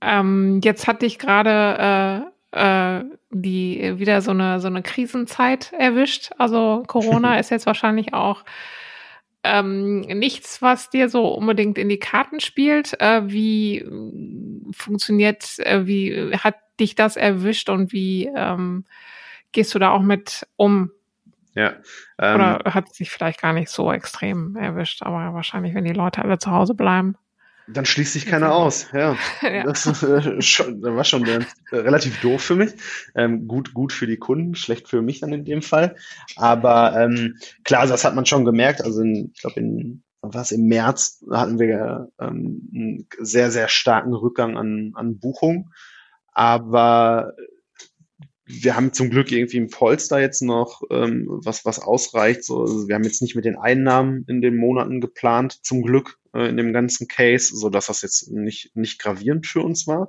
Ähm, 0.00 0.60
jetzt 0.62 0.86
hatte 0.86 1.06
ich 1.06 1.18
gerade 1.18 2.30
äh, 2.52 2.98
äh, 3.00 3.04
die 3.30 3.98
wieder 3.98 4.20
so 4.22 4.30
eine 4.30 4.60
so 4.60 4.66
eine 4.66 4.82
Krisenzeit 4.82 5.72
erwischt. 5.72 6.30
Also 6.38 6.82
Corona 6.86 7.38
ist 7.38 7.50
jetzt 7.50 7.66
wahrscheinlich 7.66 8.14
auch 8.14 8.44
ähm, 9.42 10.00
nichts, 10.00 10.60
was 10.60 10.90
dir 10.90 11.08
so 11.08 11.28
unbedingt 11.28 11.78
in 11.78 11.88
die 11.88 11.98
Karten 11.98 12.40
spielt. 12.40 13.00
Äh, 13.00 13.22
wie 13.26 13.84
funktioniert, 14.72 15.58
äh, 15.60 15.86
wie 15.86 16.34
hat 16.36 16.56
dich 16.80 16.94
das 16.94 17.16
erwischt 17.16 17.70
und 17.70 17.92
wie 17.92 18.30
ähm, 18.34 18.84
gehst 19.52 19.74
du 19.74 19.78
da 19.78 19.90
auch 19.90 20.02
mit 20.02 20.46
um? 20.56 20.90
Ja. 21.56 21.72
Ähm, 22.18 22.34
Oder 22.34 22.60
hat 22.66 22.94
sich 22.94 23.10
vielleicht 23.10 23.40
gar 23.40 23.54
nicht 23.54 23.70
so 23.70 23.90
extrem 23.90 24.56
erwischt, 24.56 25.02
aber 25.02 25.32
wahrscheinlich, 25.34 25.74
wenn 25.74 25.84
die 25.84 25.94
Leute 25.94 26.22
alle 26.22 26.38
zu 26.38 26.50
Hause 26.50 26.74
bleiben. 26.74 27.16
Dann 27.66 27.86
schließt 27.86 28.12
sich 28.12 28.26
keiner 28.26 28.54
aus, 28.54 28.88
ja. 28.92 29.16
ja. 29.42 29.64
Das 29.64 30.02
äh, 30.02 30.40
schon, 30.42 30.82
war 30.82 31.02
schon 31.02 31.26
äh, 31.26 31.40
relativ 31.72 32.20
doof 32.20 32.42
für 32.42 32.54
mich. 32.54 32.74
Ähm, 33.14 33.48
gut, 33.48 33.72
gut 33.72 33.92
für 33.92 34.06
die 34.06 34.18
Kunden, 34.18 34.54
schlecht 34.54 34.86
für 34.86 35.00
mich 35.00 35.20
dann 35.20 35.32
in 35.32 35.44
dem 35.46 35.62
Fall. 35.62 35.96
Aber 36.36 36.94
ähm, 36.96 37.38
klar, 37.64 37.86
das 37.86 38.04
hat 38.04 38.14
man 38.14 38.26
schon 38.26 38.44
gemerkt. 38.44 38.82
Also 38.82 39.00
in, 39.00 39.32
ich 39.34 39.40
glaube, 39.40 39.58
in 39.58 40.04
was 40.20 40.52
im 40.52 40.66
März 40.66 41.24
hatten 41.30 41.58
wir 41.58 42.10
ähm, 42.20 42.68
einen 42.74 43.08
sehr, 43.18 43.50
sehr 43.50 43.68
starken 43.68 44.12
Rückgang 44.12 44.56
an, 44.56 44.92
an 44.94 45.18
Buchungen. 45.18 45.72
Aber 46.32 47.32
wir 48.46 48.76
haben 48.76 48.92
zum 48.92 49.10
Glück 49.10 49.32
irgendwie 49.32 49.56
im 49.56 49.70
Polster 49.70 50.20
jetzt 50.20 50.40
noch 50.40 50.82
ähm, 50.90 51.26
was, 51.28 51.64
was 51.64 51.80
ausreicht. 51.80 52.44
So, 52.44 52.60
also 52.60 52.86
wir 52.86 52.94
haben 52.94 53.02
jetzt 53.02 53.20
nicht 53.20 53.34
mit 53.34 53.44
den 53.44 53.56
Einnahmen 53.56 54.24
in 54.28 54.40
den 54.40 54.56
Monaten 54.56 55.00
geplant, 55.00 55.64
zum 55.64 55.82
Glück 55.82 56.18
äh, 56.32 56.48
in 56.48 56.56
dem 56.56 56.72
ganzen 56.72 57.08
Case, 57.08 57.54
so 57.56 57.70
dass 57.70 57.86
das 57.86 58.02
jetzt 58.02 58.30
nicht, 58.30 58.74
nicht 58.76 59.00
gravierend 59.00 59.46
für 59.46 59.62
uns 59.62 59.88
war. 59.88 60.08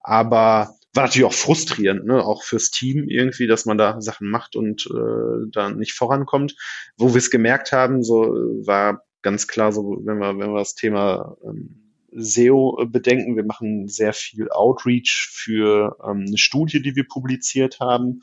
Aber 0.00 0.74
war 0.94 1.04
natürlich 1.04 1.26
auch 1.26 1.34
frustrierend, 1.34 2.06
ne? 2.06 2.24
auch 2.24 2.42
fürs 2.42 2.70
Team 2.70 3.08
irgendwie, 3.08 3.46
dass 3.46 3.66
man 3.66 3.76
da 3.76 4.00
Sachen 4.00 4.30
macht 4.30 4.56
und 4.56 4.86
äh, 4.86 5.50
da 5.52 5.68
nicht 5.70 5.92
vorankommt. 5.92 6.56
Wo 6.96 7.10
wir 7.12 7.18
es 7.18 7.30
gemerkt 7.30 7.72
haben, 7.72 8.02
so 8.02 8.34
war 8.64 9.04
ganz 9.20 9.46
klar, 9.46 9.72
so 9.72 10.00
wenn 10.04 10.18
wir, 10.18 10.38
wenn 10.38 10.52
wir 10.52 10.58
das 10.58 10.74
Thema 10.74 11.36
ähm, 11.44 11.85
SEO-Bedenken. 12.12 13.36
Wir 13.36 13.44
machen 13.44 13.88
sehr 13.88 14.12
viel 14.12 14.50
Outreach 14.50 15.28
für 15.32 15.96
ähm, 16.04 16.24
eine 16.26 16.38
Studie, 16.38 16.82
die 16.82 16.96
wir 16.96 17.06
publiziert 17.06 17.80
haben, 17.80 18.22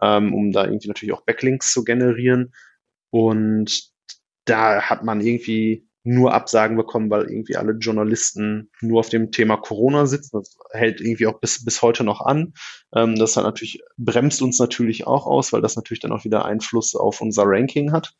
ähm, 0.00 0.34
um 0.34 0.52
da 0.52 0.64
irgendwie 0.64 0.88
natürlich 0.88 1.14
auch 1.14 1.24
Backlinks 1.24 1.72
zu 1.72 1.84
generieren. 1.84 2.52
Und 3.10 3.92
da 4.44 4.82
hat 4.82 5.04
man 5.04 5.20
irgendwie 5.20 5.86
nur 6.04 6.34
Absagen 6.34 6.76
bekommen, 6.76 7.10
weil 7.10 7.30
irgendwie 7.30 7.56
alle 7.56 7.72
Journalisten 7.72 8.70
nur 8.80 9.00
auf 9.00 9.08
dem 9.08 9.30
Thema 9.30 9.56
Corona 9.56 10.06
sitzen. 10.06 10.38
Das 10.38 10.56
hält 10.72 11.00
irgendwie 11.00 11.26
auch 11.26 11.38
bis, 11.38 11.64
bis 11.64 11.80
heute 11.80 12.02
noch 12.02 12.20
an. 12.20 12.54
Ähm, 12.94 13.16
das 13.16 13.36
hat 13.36 13.44
natürlich, 13.44 13.82
bremst 13.96 14.42
uns 14.42 14.58
natürlich 14.58 15.06
auch 15.06 15.26
aus, 15.26 15.52
weil 15.52 15.60
das 15.60 15.76
natürlich 15.76 16.00
dann 16.00 16.12
auch 16.12 16.24
wieder 16.24 16.44
Einfluss 16.44 16.96
auf 16.96 17.20
unser 17.20 17.44
Ranking 17.46 17.92
hat. 17.92 18.14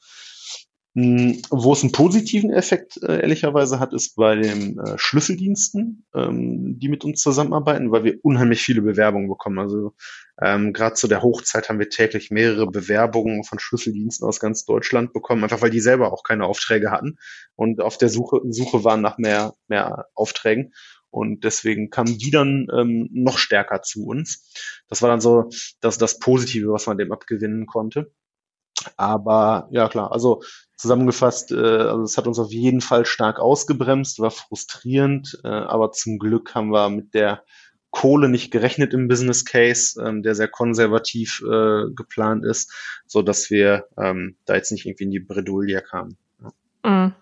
Hm, 0.94 1.40
wo 1.48 1.72
es 1.72 1.82
einen 1.82 1.92
positiven 1.92 2.50
Effekt 2.50 3.02
äh, 3.02 3.22
ehrlicherweise 3.22 3.80
hat, 3.80 3.94
ist 3.94 4.14
bei 4.14 4.36
den 4.36 4.78
äh, 4.78 4.98
Schlüsseldiensten, 4.98 6.04
ähm, 6.14 6.78
die 6.78 6.88
mit 6.88 7.02
uns 7.04 7.22
zusammenarbeiten, 7.22 7.90
weil 7.90 8.04
wir 8.04 8.18
unheimlich 8.22 8.60
viele 8.62 8.82
Bewerbungen 8.82 9.26
bekommen. 9.26 9.58
Also 9.58 9.94
ähm, 10.38 10.74
gerade 10.74 10.94
zu 10.94 11.08
der 11.08 11.22
Hochzeit 11.22 11.70
haben 11.70 11.78
wir 11.78 11.88
täglich 11.88 12.30
mehrere 12.30 12.66
Bewerbungen 12.66 13.42
von 13.42 13.58
Schlüsseldiensten 13.58 14.28
aus 14.28 14.38
ganz 14.38 14.66
Deutschland 14.66 15.14
bekommen, 15.14 15.44
einfach 15.44 15.62
weil 15.62 15.70
die 15.70 15.80
selber 15.80 16.12
auch 16.12 16.24
keine 16.24 16.44
Aufträge 16.44 16.90
hatten 16.90 17.16
und 17.56 17.80
auf 17.80 17.96
der 17.96 18.10
Suche, 18.10 18.40
Suche 18.50 18.84
waren 18.84 19.00
nach 19.00 19.16
mehr, 19.16 19.54
mehr 19.68 20.08
Aufträgen. 20.14 20.74
Und 21.08 21.44
deswegen 21.44 21.90
kamen 21.90 22.18
die 22.18 22.30
dann 22.30 22.68
ähm, 22.74 23.08
noch 23.12 23.38
stärker 23.38 23.82
zu 23.82 24.06
uns. 24.06 24.50
Das 24.88 25.00
war 25.02 25.08
dann 25.08 25.20
so 25.20 25.50
das, 25.80 25.96
das 25.98 26.18
Positive, 26.18 26.70
was 26.72 26.86
man 26.86 26.98
dem 26.98 27.12
abgewinnen 27.12 27.66
konnte. 27.66 28.12
Aber 28.96 29.68
ja 29.70 29.88
klar, 29.88 30.12
also 30.12 30.42
zusammengefasst, 30.82 31.52
äh, 31.52 31.56
also 31.56 32.02
es 32.02 32.18
hat 32.18 32.26
uns 32.26 32.38
auf 32.38 32.52
jeden 32.52 32.80
Fall 32.80 33.06
stark 33.06 33.38
ausgebremst, 33.38 34.18
war 34.18 34.30
frustrierend, 34.30 35.40
äh, 35.44 35.48
aber 35.48 35.92
zum 35.92 36.18
Glück 36.18 36.54
haben 36.54 36.70
wir 36.70 36.90
mit 36.90 37.14
der 37.14 37.44
Kohle 37.90 38.28
nicht 38.28 38.50
gerechnet 38.50 38.94
im 38.94 39.06
Business 39.06 39.44
Case, 39.44 40.02
ähm, 40.02 40.22
der 40.22 40.34
sehr 40.34 40.48
konservativ 40.48 41.42
äh, 41.42 41.84
geplant 41.94 42.44
ist, 42.44 42.72
so 43.06 43.22
dass 43.22 43.50
wir 43.50 43.86
ähm, 43.96 44.36
da 44.44 44.54
jetzt 44.56 44.72
nicht 44.72 44.86
irgendwie 44.86 45.04
in 45.04 45.10
die 45.10 45.20
Bredouille 45.20 45.82
kamen. 45.82 46.16
Ja. 46.42 46.90
Mhm. 46.90 47.14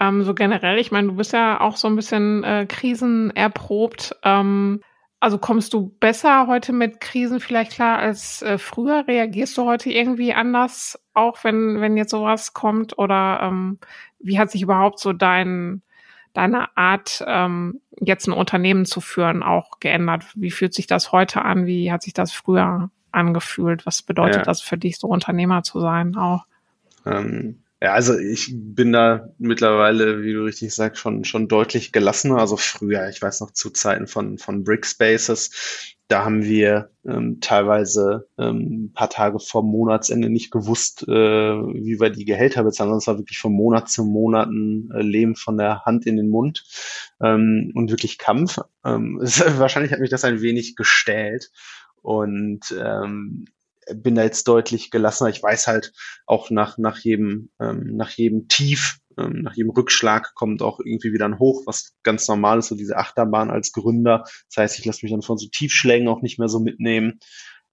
Ähm, 0.00 0.24
so 0.24 0.34
generell, 0.34 0.78
ich 0.78 0.90
meine, 0.90 1.08
du 1.08 1.14
bist 1.14 1.32
ja 1.32 1.60
auch 1.60 1.76
so 1.76 1.86
ein 1.86 1.96
bisschen 1.96 2.42
äh, 2.44 2.66
krisenerprobt. 2.66 4.16
Ähm, 4.22 4.80
also 5.24 5.38
kommst 5.38 5.72
du 5.72 5.88
besser 6.00 6.48
heute 6.48 6.74
mit 6.74 7.00
Krisen 7.00 7.40
vielleicht 7.40 7.72
klar 7.72 7.98
als 7.98 8.42
äh, 8.42 8.58
früher? 8.58 9.08
Reagierst 9.08 9.56
du 9.56 9.64
heute 9.64 9.90
irgendwie 9.90 10.34
anders, 10.34 11.02
auch 11.14 11.42
wenn, 11.44 11.80
wenn 11.80 11.96
jetzt 11.96 12.10
sowas 12.10 12.52
kommt? 12.52 12.98
Oder 12.98 13.40
ähm, 13.42 13.78
wie 14.18 14.38
hat 14.38 14.50
sich 14.50 14.60
überhaupt 14.60 14.98
so 14.98 15.14
dein, 15.14 15.80
deine 16.34 16.76
Art, 16.76 17.24
ähm, 17.26 17.80
jetzt 17.98 18.28
ein 18.28 18.34
Unternehmen 18.34 18.84
zu 18.84 19.00
führen, 19.00 19.42
auch 19.42 19.80
geändert? 19.80 20.26
Wie 20.34 20.50
fühlt 20.50 20.74
sich 20.74 20.86
das 20.86 21.10
heute 21.10 21.40
an? 21.40 21.64
Wie 21.64 21.90
hat 21.90 22.02
sich 22.02 22.12
das 22.12 22.32
früher 22.32 22.90
angefühlt? 23.10 23.86
Was 23.86 24.02
bedeutet 24.02 24.36
ja. 24.36 24.42
das 24.42 24.60
für 24.60 24.76
dich, 24.76 24.98
so 24.98 25.06
Unternehmer 25.06 25.62
zu 25.62 25.80
sein 25.80 26.16
auch? 26.16 26.44
Ähm, 27.06 27.62
ja, 27.82 27.92
also 27.92 28.16
ich 28.16 28.52
bin 28.54 28.92
da 28.92 29.28
mittlerweile, 29.38 30.22
wie 30.22 30.32
du 30.32 30.44
richtig 30.44 30.74
sagst, 30.74 31.00
schon, 31.00 31.24
schon 31.24 31.48
deutlich 31.48 31.92
gelassener. 31.92 32.38
Also 32.38 32.56
früher, 32.56 33.08
ich 33.08 33.20
weiß 33.20 33.40
noch 33.40 33.50
zu 33.50 33.70
Zeiten 33.70 34.06
von, 34.06 34.38
von 34.38 34.64
Brickspaces, 34.64 35.94
da 36.08 36.24
haben 36.24 36.44
wir 36.44 36.90
ähm, 37.06 37.40
teilweise 37.40 38.28
ähm, 38.38 38.86
ein 38.86 38.92
paar 38.92 39.08
Tage 39.08 39.38
vor 39.40 39.62
Monatsende 39.62 40.28
nicht 40.28 40.50
gewusst, 40.50 41.02
äh, 41.08 41.12
wie 41.12 41.98
wir 41.98 42.10
die 42.10 42.26
Gehälter 42.26 42.62
bezahlen. 42.62 42.92
Das 42.92 43.06
war 43.06 43.18
wirklich 43.18 43.38
von 43.38 43.52
Monat 43.52 43.88
zu 43.88 44.04
Monaten 44.04 44.90
äh, 44.92 45.00
Leben 45.00 45.34
von 45.34 45.56
der 45.56 45.84
Hand 45.84 46.06
in 46.06 46.16
den 46.16 46.28
Mund 46.28 46.64
ähm, 47.22 47.72
und 47.74 47.90
wirklich 47.90 48.18
Kampf. 48.18 48.58
Ähm, 48.84 49.18
wahrscheinlich 49.56 49.92
hat 49.92 50.00
mich 50.00 50.10
das 50.10 50.24
ein 50.24 50.42
wenig 50.42 50.76
gestellt. 50.76 51.50
Und 52.02 52.74
ähm, 52.78 53.46
bin 53.92 54.14
da 54.14 54.22
jetzt 54.22 54.48
deutlich 54.48 54.90
gelassener. 54.90 55.30
Ich 55.30 55.42
weiß 55.42 55.66
halt 55.66 55.92
auch 56.26 56.50
nach, 56.50 56.78
nach 56.78 56.98
jedem, 56.98 57.50
ähm, 57.60 57.96
nach 57.96 58.10
jedem 58.10 58.48
Tief, 58.48 58.98
ähm, 59.18 59.42
nach 59.42 59.54
jedem 59.54 59.70
Rückschlag 59.70 60.34
kommt 60.34 60.62
auch 60.62 60.80
irgendwie 60.80 61.12
wieder 61.12 61.26
ein 61.26 61.38
Hoch, 61.38 61.62
was 61.66 61.94
ganz 62.02 62.26
normal 62.28 62.58
ist, 62.58 62.68
so 62.68 62.74
diese 62.74 62.96
Achterbahn 62.96 63.50
als 63.50 63.72
Gründer. 63.72 64.24
Das 64.48 64.56
heißt, 64.56 64.78
ich 64.78 64.84
lasse 64.84 65.00
mich 65.04 65.12
dann 65.12 65.22
von 65.22 65.38
so 65.38 65.48
Tiefschlägen 65.48 66.08
auch 66.08 66.22
nicht 66.22 66.38
mehr 66.38 66.48
so 66.48 66.60
mitnehmen. 66.60 67.18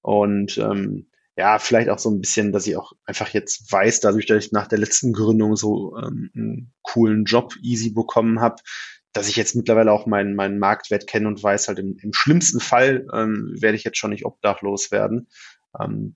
Und 0.02 0.58
ähm, 0.58 1.08
ja, 1.38 1.60
vielleicht 1.60 1.90
auch 1.90 2.00
so 2.00 2.10
ein 2.10 2.20
bisschen, 2.20 2.52
dass 2.52 2.68
ich 2.68 2.76
auch 2.76 2.92
einfach 3.06 3.30
jetzt 3.30 3.72
weiß, 3.72 4.02
dadurch, 4.02 4.26
dass 4.26 4.46
ich 4.46 4.52
nach 4.52 4.68
der 4.68 4.80
letzten 4.80 5.14
Gründung 5.14 5.56
so 5.56 5.98
ähm, 5.98 6.30
einen 6.36 6.74
coolen 6.82 7.26
Job 7.26 7.56
easy 7.62 7.92
bekommen 7.92 8.42
habe, 8.42 8.58
dass 9.14 9.28
ich 9.28 9.36
jetzt 9.36 9.56
mittlerweile 9.56 9.92
auch 9.92 10.06
meinen, 10.06 10.36
meinen 10.36 10.60
Marktwert 10.60 11.08
kenne 11.08 11.28
und 11.28 11.42
weiß, 11.42 11.68
halt 11.68 11.80
im, 11.80 11.98
im 12.02 12.14
schlimmsten 12.14 12.60
Fall 12.60 13.08
ähm, 13.14 13.56
werde 13.60 13.76
ich 13.76 13.84
jetzt 13.84 13.98
schon 13.98 14.12
nicht 14.12 14.26
obdachlos 14.26 14.92
werden. 14.92 15.28
Ähm, 15.80 16.16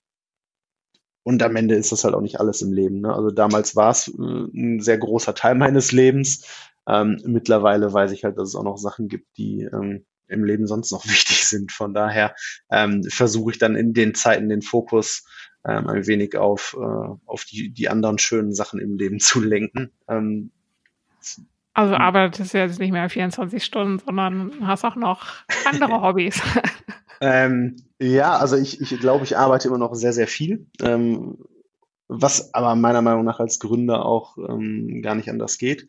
und 1.22 1.42
am 1.42 1.56
Ende 1.56 1.74
ist 1.74 1.90
das 1.90 2.04
halt 2.04 2.14
auch 2.14 2.20
nicht 2.20 2.38
alles 2.38 2.62
im 2.62 2.72
Leben. 2.72 3.00
Ne? 3.00 3.12
Also 3.12 3.30
damals 3.30 3.74
war 3.74 3.90
es 3.90 4.08
äh, 4.08 4.12
ein 4.20 4.80
sehr 4.80 4.98
großer 4.98 5.34
Teil 5.34 5.56
meines 5.56 5.90
Lebens. 5.90 6.46
Ähm, 6.88 7.20
mittlerweile 7.24 7.92
weiß 7.92 8.12
ich 8.12 8.22
halt, 8.22 8.38
dass 8.38 8.50
es 8.50 8.54
auch 8.54 8.62
noch 8.62 8.78
Sachen 8.78 9.08
gibt, 9.08 9.36
die 9.36 9.62
ähm, 9.62 10.04
im 10.28 10.44
Leben 10.44 10.66
sonst 10.66 10.92
noch 10.92 11.04
wichtig 11.08 11.46
sind. 11.46 11.72
Von 11.72 11.94
daher 11.94 12.34
ähm, 12.70 13.02
versuche 13.04 13.50
ich 13.50 13.58
dann 13.58 13.74
in 13.76 13.92
den 13.92 14.14
Zeiten 14.14 14.48
den 14.48 14.62
Fokus 14.62 15.24
ähm, 15.66 15.88
ein 15.88 16.06
wenig 16.06 16.36
auf, 16.36 16.76
äh, 16.78 17.16
auf 17.26 17.44
die, 17.44 17.70
die 17.70 17.88
anderen 17.88 18.18
schönen 18.18 18.54
Sachen 18.54 18.80
im 18.80 18.96
Leben 18.96 19.18
zu 19.20 19.40
lenken. 19.40 19.90
Ähm, 20.08 20.52
also 21.74 21.94
arbeitest 21.94 22.54
du 22.54 22.58
jetzt 22.58 22.78
nicht 22.78 22.92
mehr 22.92 23.10
24 23.10 23.62
Stunden, 23.62 23.98
sondern 23.98 24.66
hast 24.66 24.84
auch 24.84 24.96
noch 24.96 25.26
andere 25.66 26.00
Hobbys. 26.02 26.40
Ähm, 27.20 27.76
ja, 27.98 28.36
also 28.36 28.56
ich, 28.56 28.80
ich 28.80 29.00
glaube, 29.00 29.24
ich 29.24 29.36
arbeite 29.36 29.68
immer 29.68 29.78
noch 29.78 29.94
sehr, 29.94 30.12
sehr 30.12 30.28
viel. 30.28 30.66
Ähm, 30.82 31.38
was 32.08 32.54
aber 32.54 32.76
meiner 32.76 33.02
Meinung 33.02 33.24
nach 33.24 33.40
als 33.40 33.58
Gründer 33.58 34.04
auch 34.04 34.36
ähm, 34.38 35.00
gar 35.02 35.14
nicht 35.14 35.28
anders 35.28 35.58
geht. 35.58 35.88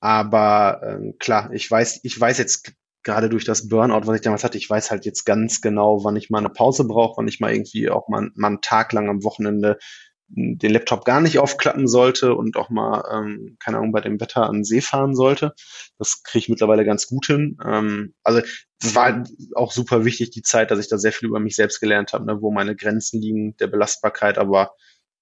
Aber 0.00 0.80
ähm, 0.84 1.14
klar, 1.18 1.50
ich 1.52 1.70
weiß, 1.70 2.00
ich 2.02 2.20
weiß 2.20 2.38
jetzt 2.38 2.74
gerade 3.02 3.28
durch 3.28 3.44
das 3.44 3.68
Burnout, 3.68 4.06
was 4.06 4.16
ich 4.16 4.22
damals 4.22 4.44
hatte, 4.44 4.58
ich 4.58 4.68
weiß 4.68 4.90
halt 4.90 5.04
jetzt 5.04 5.24
ganz 5.24 5.60
genau, 5.60 6.04
wann 6.04 6.16
ich 6.16 6.30
mal 6.30 6.38
eine 6.38 6.50
Pause 6.50 6.84
brauche, 6.84 7.18
wann 7.18 7.28
ich 7.28 7.40
mal 7.40 7.52
irgendwie 7.52 7.90
auch 7.90 8.08
mal, 8.08 8.30
mal 8.34 8.48
einen 8.48 8.60
Tag 8.60 8.92
lang 8.92 9.08
am 9.08 9.24
Wochenende 9.24 9.78
den 10.36 10.72
Laptop 10.72 11.04
gar 11.04 11.20
nicht 11.20 11.38
aufklappen 11.38 11.86
sollte 11.86 12.34
und 12.34 12.56
auch 12.56 12.70
mal, 12.70 13.04
ähm, 13.12 13.56
keine 13.60 13.78
Ahnung, 13.78 13.92
bei 13.92 14.00
dem 14.00 14.20
Wetter 14.20 14.44
an 14.44 14.56
den 14.56 14.64
See 14.64 14.80
fahren 14.80 15.14
sollte. 15.14 15.54
Das 15.98 16.22
kriege 16.22 16.40
ich 16.40 16.48
mittlerweile 16.48 16.84
ganz 16.84 17.06
gut 17.06 17.26
hin. 17.26 17.56
Ähm, 17.64 18.14
also 18.22 18.40
das 18.80 18.94
war 18.94 19.24
auch 19.54 19.72
super 19.72 20.04
wichtig, 20.04 20.30
die 20.30 20.42
Zeit, 20.42 20.70
dass 20.70 20.78
ich 20.78 20.88
da 20.88 20.98
sehr 20.98 21.12
viel 21.12 21.28
über 21.28 21.40
mich 21.40 21.56
selbst 21.56 21.80
gelernt 21.80 22.12
habe, 22.12 22.26
ne, 22.26 22.40
wo 22.40 22.50
meine 22.50 22.74
Grenzen 22.76 23.20
liegen, 23.20 23.56
der 23.58 23.68
Belastbarkeit, 23.68 24.38
aber 24.38 24.74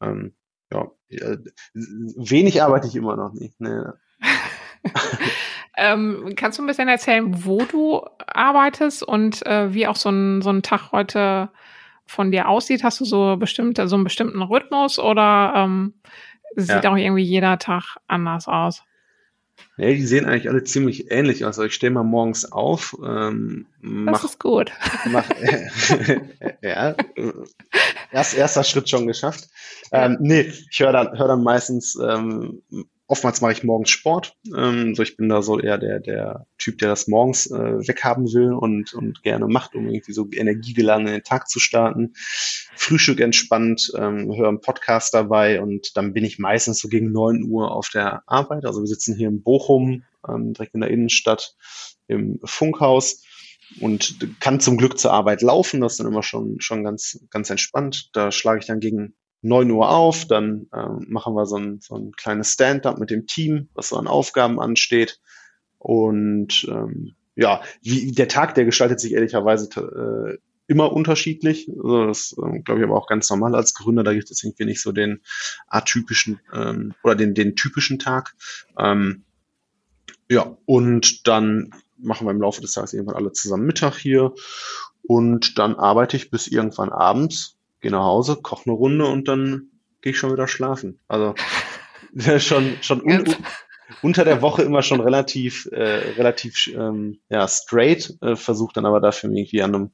ähm, 0.02 0.34
ja, 0.72 0.90
wenig 2.14 2.62
arbeite 2.62 2.86
ich 2.86 2.96
immer 2.96 3.16
noch 3.16 3.34
nicht. 3.34 3.60
Ne. 3.60 3.94
ähm, 5.76 6.32
kannst 6.36 6.58
du 6.58 6.62
ein 6.62 6.66
bisschen 6.66 6.88
erzählen, 6.88 7.44
wo 7.44 7.64
du 7.64 8.04
arbeitest 8.26 9.02
und 9.02 9.44
äh, 9.46 9.74
wie 9.74 9.86
auch 9.86 9.96
so 9.96 10.10
ein, 10.10 10.40
so 10.40 10.50
ein 10.50 10.62
Tag 10.62 10.92
heute 10.92 11.50
von 12.12 12.30
dir 12.30 12.48
aussieht? 12.48 12.84
Hast 12.84 13.00
du 13.00 13.04
so 13.04 13.36
bestimmte, 13.36 13.88
so 13.88 13.96
einen 13.96 14.04
bestimmten 14.04 14.42
Rhythmus 14.42 14.98
oder 14.98 15.52
ähm, 15.56 15.94
sieht 16.54 16.84
ja. 16.84 16.92
auch 16.92 16.96
irgendwie 16.96 17.22
jeder 17.24 17.58
Tag 17.58 17.96
anders 18.06 18.46
aus? 18.48 18.84
Ja, 19.76 19.86
die 19.86 20.06
sehen 20.06 20.26
eigentlich 20.26 20.48
alle 20.48 20.64
ziemlich 20.64 21.10
ähnlich 21.10 21.44
aus. 21.44 21.58
Also 21.58 21.64
ich 21.64 21.74
stehe 21.74 21.90
mal 21.90 22.02
morgens 22.02 22.50
auf. 22.50 22.96
Ähm, 23.04 23.66
mach, 23.80 24.12
das 24.12 24.32
ist 24.32 24.40
gut. 24.40 24.72
Mach, 25.06 25.24
ja, 26.62 26.94
erst, 28.12 28.36
erster 28.36 28.64
Schritt 28.64 28.88
schon 28.88 29.06
geschafft. 29.06 29.48
Ähm, 29.90 30.18
nee, 30.20 30.52
ich 30.70 30.78
höre 30.78 30.92
dann, 30.92 31.18
hör 31.18 31.28
dann 31.28 31.42
meistens 31.42 31.98
ähm, 32.02 32.62
Oftmals 33.12 33.42
mache 33.42 33.52
ich 33.52 33.62
morgens 33.62 33.90
Sport. 33.90 34.38
Ähm, 34.56 34.94
so 34.94 35.02
ich 35.02 35.18
bin 35.18 35.28
da 35.28 35.42
so 35.42 35.60
eher 35.60 35.76
der, 35.76 36.00
der 36.00 36.46
Typ, 36.56 36.78
der 36.78 36.88
das 36.88 37.08
morgens 37.08 37.44
äh, 37.50 37.86
weghaben 37.86 38.24
will 38.32 38.54
und, 38.54 38.94
und 38.94 39.22
gerne 39.22 39.48
macht, 39.48 39.74
um 39.74 39.86
irgendwie 39.86 40.14
so 40.14 40.26
energiegeladen 40.32 41.06
in 41.06 41.12
den 41.12 41.22
Tag 41.22 41.46
zu 41.50 41.60
starten. 41.60 42.14
Frühstück 42.74 43.20
entspannt, 43.20 43.92
ähm, 43.98 44.34
höre 44.34 44.48
einen 44.48 44.62
Podcast 44.62 45.12
dabei 45.12 45.60
und 45.60 45.94
dann 45.94 46.14
bin 46.14 46.24
ich 46.24 46.38
meistens 46.38 46.78
so 46.78 46.88
gegen 46.88 47.12
neun 47.12 47.44
Uhr 47.44 47.72
auf 47.72 47.90
der 47.90 48.22
Arbeit. 48.26 48.64
Also 48.64 48.80
wir 48.80 48.86
sitzen 48.86 49.14
hier 49.14 49.28
in 49.28 49.42
Bochum, 49.42 50.04
ähm, 50.26 50.54
direkt 50.54 50.72
in 50.72 50.80
der 50.80 50.90
Innenstadt 50.90 51.54
im 52.08 52.40
Funkhaus 52.44 53.22
und 53.82 54.40
kann 54.40 54.58
zum 54.58 54.78
Glück 54.78 54.98
zur 54.98 55.12
Arbeit 55.12 55.42
laufen. 55.42 55.82
Das 55.82 55.92
ist 55.92 56.00
dann 56.00 56.06
immer 56.06 56.22
schon, 56.22 56.62
schon 56.62 56.82
ganz, 56.82 57.20
ganz 57.28 57.50
entspannt. 57.50 58.08
Da 58.14 58.32
schlage 58.32 58.60
ich 58.60 58.66
dann 58.66 58.80
gegen 58.80 59.12
9 59.43 59.70
Uhr 59.70 59.90
auf, 59.90 60.26
dann 60.26 60.68
äh, 60.72 60.88
machen 61.07 61.34
wir 61.34 61.47
so 61.47 61.57
ein, 61.57 61.80
so 61.80 61.97
ein 61.97 62.12
kleines 62.12 62.53
Stand-up 62.53 62.99
mit 62.99 63.11
dem 63.11 63.26
Team, 63.26 63.68
was 63.74 63.90
so 63.90 63.97
an 63.97 64.07
Aufgaben 64.07 64.61
ansteht. 64.61 65.20
Und 65.78 66.66
ähm, 66.70 67.14
ja, 67.34 67.62
wie 67.82 68.12
der 68.12 68.28
Tag, 68.28 68.55
der 68.55 68.64
gestaltet 68.64 69.01
sich 69.01 69.12
ehrlicherweise 69.12 69.68
äh, 69.80 70.38
immer 70.68 70.93
unterschiedlich. 70.93 71.68
Also 71.68 72.07
das 72.07 72.36
äh, 72.38 72.61
glaube 72.61 72.80
ich 72.80 72.86
aber 72.86 72.97
auch 72.97 73.09
ganz 73.09 73.28
normal 73.30 73.55
als 73.55 73.74
Gründer. 73.74 74.05
Da 74.05 74.14
gibt 74.14 74.30
es 74.30 74.43
irgendwie 74.45 74.64
nicht 74.64 74.80
so 74.80 74.93
den 74.93 75.22
atypischen 75.66 76.40
ähm, 76.53 76.95
oder 77.03 77.16
den, 77.16 77.34
den 77.34 77.57
typischen 77.57 77.99
Tag. 77.99 78.34
Ähm, 78.78 79.24
Ja, 80.30 80.57
und 80.66 81.26
dann 81.26 81.74
machen 81.99 82.26
wir 82.26 82.30
im 82.32 82.40
Laufe 82.40 82.61
des 82.61 82.72
Tages 82.72 82.93
irgendwann 82.95 83.16
alle 83.16 83.32
zusammen 83.32 83.66
Mittag 83.66 83.97
hier 83.97 84.32
und 85.03 85.59
dann 85.59 85.74
arbeite 85.74 86.16
ich 86.16 86.30
bis 86.30 86.49
irgendwann 86.49 86.90
abends, 86.90 87.59
gehe 87.83 87.91
nach 87.91 88.05
Hause, 88.05 88.39
koche 88.43 88.64
eine 88.66 88.74
Runde 88.74 89.07
und 89.07 89.28
dann 89.28 89.70
gehe 90.01 90.12
ich 90.12 90.18
schon 90.18 90.33
wieder 90.33 90.49
schlafen. 90.49 91.01
Also 91.09 91.35
schon, 92.39 92.76
schon 92.80 93.03
un, 93.03 93.28
un, 93.28 93.37
unter 94.03 94.24
der 94.24 94.43
Woche 94.43 94.62
immer 94.62 94.83
schon 94.83 95.01
relativ, 95.01 95.68
äh, 95.72 96.14
relativ 96.16 96.68
ähm, 96.68 97.20
ja, 97.28 97.47
straight, 97.49 98.16
äh, 98.20 98.37
versuche 98.37 98.74
dann 98.74 98.87
aber 98.87 99.01
dafür 99.01 99.30
irgendwie 99.30 99.62
an 99.62 99.74
einem, 99.74 99.91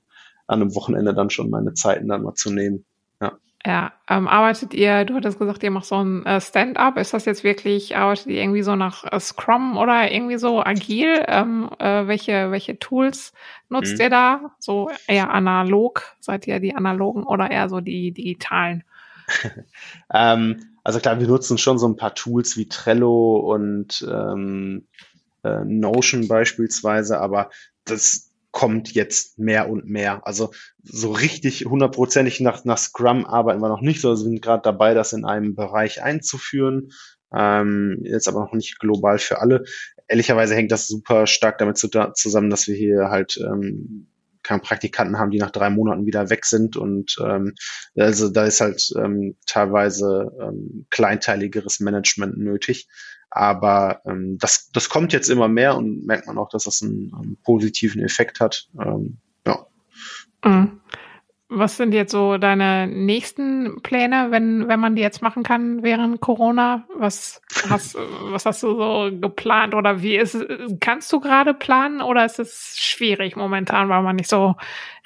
an 0.47 0.63
einem 0.63 0.75
Wochenende 0.75 1.15
dann 1.15 1.31
schon 1.31 1.51
meine 1.51 1.75
Zeiten 1.75 2.09
dann 2.09 2.23
mal 2.23 2.35
zu 2.35 2.53
nehmen. 2.53 2.85
Ja, 3.21 3.39
ähm, 3.65 4.29
arbeitet 4.29 4.73
ihr, 4.73 5.05
du 5.05 5.15
hattest 5.15 5.39
gesagt, 5.39 5.63
ihr 5.63 5.71
macht 5.71 5.85
so 5.85 6.03
ein 6.03 6.25
äh, 6.25 6.41
Stand-up. 6.41 6.97
Ist 6.97 7.13
das 7.13 7.25
jetzt 7.25 7.43
wirklich, 7.43 7.97
arbeitet 7.97 8.27
ihr 8.27 8.41
irgendwie 8.41 8.63
so 8.63 8.77
nach 8.77 9.05
äh, 9.11 9.19
Scrum 9.19 9.77
oder 9.77 10.11
irgendwie 10.13 10.39
so 10.39 10.63
agil? 10.63 11.25
Ähm, 11.27 11.69
äh, 11.79 12.07
welche, 12.07 12.51
welche 12.51 12.79
Tools 12.79 13.33
nutzt 13.69 13.95
mhm. 13.95 14.01
ihr 14.01 14.11
da? 14.11 14.41
So 14.59 14.91
eher 15.07 15.31
analog? 15.31 16.03
Seid 16.21 16.47
ihr 16.47 16.61
die 16.61 16.75
analogen 16.75 17.25
oder 17.25 17.51
eher 17.51 17.69
so 17.69 17.81
die 17.81 18.13
digitalen? 18.13 18.85
ähm, 20.15 20.65
also 20.85 21.01
klar, 21.01 21.19
wir 21.19 21.27
nutzen 21.27 21.59
schon 21.59 21.79
so 21.79 21.89
ein 21.89 21.97
paar 21.97 22.15
Tools 22.15 22.57
wie 22.57 22.69
Trello 22.69 23.37
und 23.39 24.07
ähm, 24.09 24.87
äh, 25.43 25.65
Notion 25.65 26.29
beispielsweise, 26.29 27.21
aber 27.21 27.51
das, 27.85 28.28
kommt 28.51 28.93
jetzt 28.93 29.39
mehr 29.39 29.69
und 29.69 29.87
mehr. 29.87 30.27
Also 30.27 30.51
so 30.83 31.13
richtig 31.13 31.67
hundertprozentig 31.67 32.41
nach, 32.41 32.65
nach 32.65 32.79
Scrum 32.79 33.27
arbeiten 33.27 33.61
wir 33.61 33.69
noch 33.69 33.83
nicht, 33.83 34.01
sondern 34.01 34.19
sind 34.19 34.43
gerade 34.43 34.63
dabei, 34.63 34.95
das 34.95 35.13
in 35.13 35.25
einem 35.25 35.55
Bereich 35.55 36.03
einzuführen. 36.03 36.91
Ähm, 37.33 37.99
jetzt 38.05 38.27
aber 38.27 38.41
noch 38.41 38.53
nicht 38.53 38.79
global 38.79 39.19
für 39.19 39.41
alle. 39.41 39.65
Ehrlicherweise 40.09 40.55
hängt 40.55 40.73
das 40.73 40.89
super 40.89 41.27
stark 41.27 41.59
damit 41.59 41.77
zu, 41.77 41.89
zusammen, 42.15 42.49
dass 42.49 42.67
wir 42.67 42.75
hier 42.75 43.11
halt 43.11 43.37
ähm, 43.37 44.09
keine 44.43 44.61
Praktikanten 44.61 45.19
haben, 45.19 45.31
die 45.31 45.39
nach 45.39 45.51
drei 45.51 45.69
Monaten 45.69 46.07
wieder 46.07 46.31
weg 46.31 46.47
sind 46.47 46.77
und 46.77 47.17
ähm, 47.23 47.55
also 47.97 48.31
da 48.31 48.47
ist 48.47 48.63
halt 48.63 48.83
ähm, 48.97 49.37
teilweise 49.45 50.33
ähm, 50.41 50.87
kleinteiligeres 50.89 51.81
Management 51.81 52.39
nötig. 52.39 52.89
Aber 53.31 54.01
ähm, 54.07 54.39
das, 54.39 54.71
das 54.73 54.89
kommt 54.89 55.13
jetzt 55.13 55.29
immer 55.29 55.49
mehr 55.49 55.77
und 55.77 56.07
merkt 56.07 56.27
man 56.27 56.39
auch, 56.39 56.49
dass 56.49 56.65
das 56.65 56.83
einen, 56.83 57.13
einen 57.15 57.37
positiven 57.45 58.03
Effekt 58.03 58.41
hat. 58.41 58.69
Ähm, 58.81 59.19
ja. 59.47 59.67
Mhm. 60.45 60.81
Was 61.51 61.79
sind 61.79 61.95
jetzt 61.95 62.13
so 62.13 62.37
deine 62.37 62.87
nächsten 62.87 63.81
Pläne, 63.83 64.27
wenn, 64.31 64.69
wenn 64.69 64.81
man 64.81 64.97
die 64.97 65.03
jetzt 65.03 65.23
machen 65.23 65.43
kann 65.45 65.83
während 65.83 66.21
Corona? 66.21 66.87
Was 66.95 67.41
hast, 67.71 67.97
was 67.97 68.45
hast 68.45 68.63
du 68.63 68.77
so 68.77 69.11
geplant 69.19 69.75
oder 69.75 70.03
wie 70.03 70.17
ist 70.17 70.37
kannst 70.81 71.11
du 71.11 71.21
gerade 71.21 71.55
planen 71.55 72.03
oder 72.03 72.27
ist 72.27 72.39
es 72.39 72.75
schwierig 72.77 73.35
momentan, 73.35 73.89
weil 73.89 74.03
man 74.03 74.17
nicht 74.17 74.29
so 74.29 74.57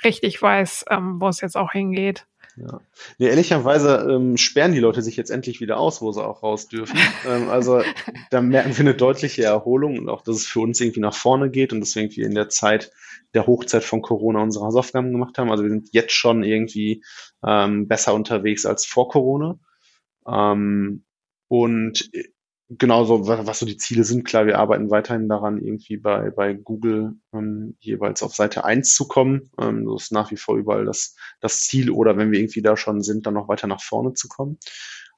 richtig 0.02 0.42
weiß, 0.42 0.86
ähm, 0.90 1.20
wo 1.20 1.28
es 1.28 1.40
jetzt 1.40 1.56
auch 1.56 1.70
hingeht? 1.70 2.26
Ja. 2.56 2.80
Nee, 3.18 3.28
ehrlicherweise 3.28 4.06
ähm, 4.10 4.36
sperren 4.36 4.72
die 4.72 4.80
Leute 4.80 5.00
sich 5.00 5.16
jetzt 5.16 5.30
endlich 5.30 5.60
wieder 5.60 5.78
aus, 5.78 6.02
wo 6.02 6.12
sie 6.12 6.22
auch 6.22 6.42
raus 6.42 6.68
dürfen. 6.68 6.98
ähm, 7.26 7.48
also 7.48 7.82
da 8.30 8.40
merken 8.42 8.76
wir 8.76 8.80
eine 8.80 8.94
deutliche 8.94 9.44
Erholung 9.44 9.98
und 9.98 10.08
auch, 10.08 10.22
dass 10.22 10.36
es 10.36 10.46
für 10.46 10.60
uns 10.60 10.80
irgendwie 10.80 11.00
nach 11.00 11.14
vorne 11.14 11.50
geht 11.50 11.72
und 11.72 11.80
deswegen 11.80 12.14
wir 12.14 12.26
in 12.26 12.34
der 12.34 12.48
Zeit 12.48 12.92
der 13.34 13.46
Hochzeit 13.46 13.84
von 13.84 14.02
Corona 14.02 14.42
unsere 14.42 14.66
Hausaufgaben 14.66 15.12
gemacht 15.12 15.38
haben. 15.38 15.50
Also 15.50 15.62
wir 15.62 15.70
sind 15.70 15.88
jetzt 15.92 16.12
schon 16.12 16.42
irgendwie 16.42 17.02
ähm, 17.44 17.88
besser 17.88 18.12
unterwegs 18.12 18.66
als 18.66 18.84
vor 18.84 19.08
Corona. 19.08 19.58
Ähm, 20.26 21.04
und 21.48 22.10
genauso, 22.78 23.26
was 23.26 23.58
so 23.58 23.66
die 23.66 23.76
Ziele 23.76 24.04
sind, 24.04 24.24
klar, 24.24 24.46
wir 24.46 24.58
arbeiten 24.58 24.90
weiterhin 24.90 25.28
daran, 25.28 25.58
irgendwie 25.58 25.96
bei, 25.96 26.30
bei 26.30 26.54
Google 26.54 27.14
ähm, 27.32 27.76
jeweils 27.80 28.22
auf 28.22 28.34
Seite 28.34 28.64
eins 28.64 28.94
zu 28.94 29.06
kommen. 29.08 29.50
Ähm, 29.60 29.86
das 29.86 30.04
ist 30.04 30.12
nach 30.12 30.30
wie 30.30 30.36
vor 30.36 30.56
überall 30.56 30.84
das, 30.84 31.16
das 31.40 31.62
Ziel 31.62 31.90
oder 31.90 32.16
wenn 32.16 32.30
wir 32.30 32.38
irgendwie 32.38 32.62
da 32.62 32.76
schon 32.76 33.02
sind, 33.02 33.26
dann 33.26 33.34
noch 33.34 33.48
weiter 33.48 33.66
nach 33.66 33.82
vorne 33.82 34.14
zu 34.14 34.28
kommen. 34.28 34.58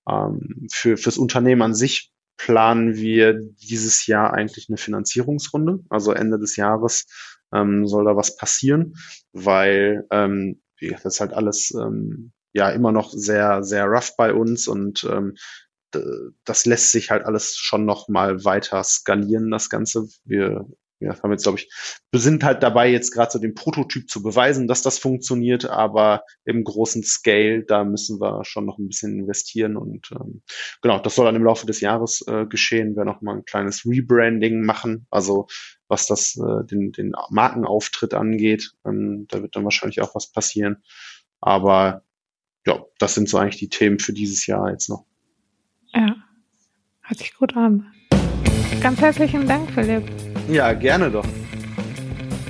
Ähm, 0.09 0.67
für, 0.71 0.97
fürs 0.97 1.19
Unternehmen 1.19 1.63
an 1.63 1.75
sich 1.75 2.13
planen 2.37 2.97
wir 2.97 3.35
dieses 3.35 4.07
Jahr 4.07 4.33
eigentlich 4.33 4.69
eine 4.69 4.77
Finanzierungsrunde. 4.77 5.81
Also 5.89 6.13
Ende 6.13 6.39
des 6.39 6.57
Jahres 6.57 7.07
ähm, 7.53 7.87
soll 7.87 8.05
da 8.05 8.17
was 8.17 8.37
passieren, 8.37 8.95
weil 9.33 10.07
ähm, 10.11 10.61
das 10.81 11.05
ist 11.05 11.21
halt 11.21 11.33
alles 11.33 11.73
ähm, 11.75 12.33
ja 12.53 12.71
immer 12.71 12.93
noch 12.93 13.11
sehr, 13.11 13.63
sehr 13.63 13.87
rough 13.87 14.17
bei 14.17 14.33
uns 14.33 14.69
und 14.69 15.05
ähm, 15.05 15.35
das 16.45 16.67
lässt 16.67 16.93
sich 16.93 17.11
halt 17.11 17.25
alles 17.25 17.57
schon 17.57 17.85
noch 17.85 18.09
mal 18.09 18.45
weiter 18.45 18.83
skalieren, 18.85 19.51
das 19.51 19.71
Ganze. 19.71 20.09
Wir 20.25 20.67
ja, 21.01 21.23
haben 21.23 21.33
jetzt, 21.33 21.43
glaube 21.43 21.59
ich, 21.59 21.71
wir 22.13 22.21
sind 22.21 22.45
halt 22.45 22.63
dabei, 22.63 22.91
jetzt 22.91 23.11
gerade 23.11 23.31
so 23.31 23.39
den 23.39 23.55
Prototyp 23.55 24.09
zu 24.09 24.23
beweisen, 24.23 24.69
dass 24.69 24.81
das 24.81 24.99
funktioniert, 24.99 25.67
aber 25.67 26.25
im 26.45 26.65
großen 26.65 27.03
Scale, 27.03 27.65
da 27.65 27.85
müssen 27.85 28.21
wir 28.21 28.45
schon 28.45 28.65
noch 28.65 28.79
ein 28.79 28.89
bisschen 28.89 29.19
investieren 29.19 29.77
und 29.77 30.11
ähm, 30.13 30.43
genau, 30.83 30.99
das 31.01 31.15
soll 31.15 31.27
dann 31.27 31.37
im 31.37 31.45
Laufe 31.45 31.67
des 31.67 31.81
Jahres 31.81 32.25
äh, 32.27 32.47
geschehen. 32.47 32.97
Wir 32.97 33.05
noch 33.05 33.21
mal 33.21 33.37
ein 33.37 33.45
kleines 33.45 33.85
Rebranding 33.85 34.65
machen, 34.65 35.07
also 35.11 35.47
was 35.89 36.07
das 36.07 36.37
äh, 36.37 36.65
den, 36.65 36.93
den 36.93 37.13
Markenauftritt 37.29 38.15
angeht, 38.15 38.73
ähm, 38.87 39.27
da 39.29 39.43
wird 39.43 39.57
dann 39.57 39.65
wahrscheinlich 39.65 40.01
auch 40.01 40.15
was 40.15 40.33
passieren. 40.33 40.83
Aber 41.41 42.03
ja, 42.67 42.83
das 42.99 43.15
sind 43.15 43.29
so 43.29 43.37
eigentlich 43.37 43.59
die 43.59 43.69
Themen 43.69 43.99
für 43.99 44.15
dieses 44.15 44.47
Jahr 44.47 44.71
jetzt 44.71 44.89
noch. 44.89 45.05
Ja, 45.95 46.17
hört 47.03 47.19
sich 47.19 47.35
gut 47.35 47.57
an. 47.57 47.87
Ganz 48.81 49.01
herzlichen 49.01 49.47
Dank, 49.47 49.71
Philipp. 49.71 50.03
Ja, 50.49 50.73
gerne 50.73 51.11
doch. 51.11 51.27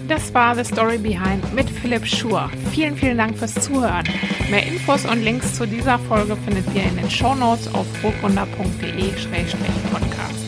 Das 0.09 0.33
war 0.35 0.55
The 0.55 0.65
Story 0.65 0.99
Behind 0.99 1.55
mit 1.55 1.71
Philipp 1.71 2.07
Schur. 2.07 2.51
Vielen, 2.73 2.97
vielen 2.97 3.17
Dank 3.17 3.39
fürs 3.39 3.55
Zuhören. 3.55 4.05
Mehr 4.51 4.67
Infos 4.67 5.07
und 5.07 5.23
Links 5.23 5.55
zu 5.55 5.67
dieser 5.67 5.99
Folge 5.99 6.37
findet 6.37 6.67
ihr 6.75 6.83
in 6.83 6.97
den 6.97 7.11
Shownotes 7.11 7.73
auf 7.75 7.87
burgunder.de-podcast. 8.03 10.45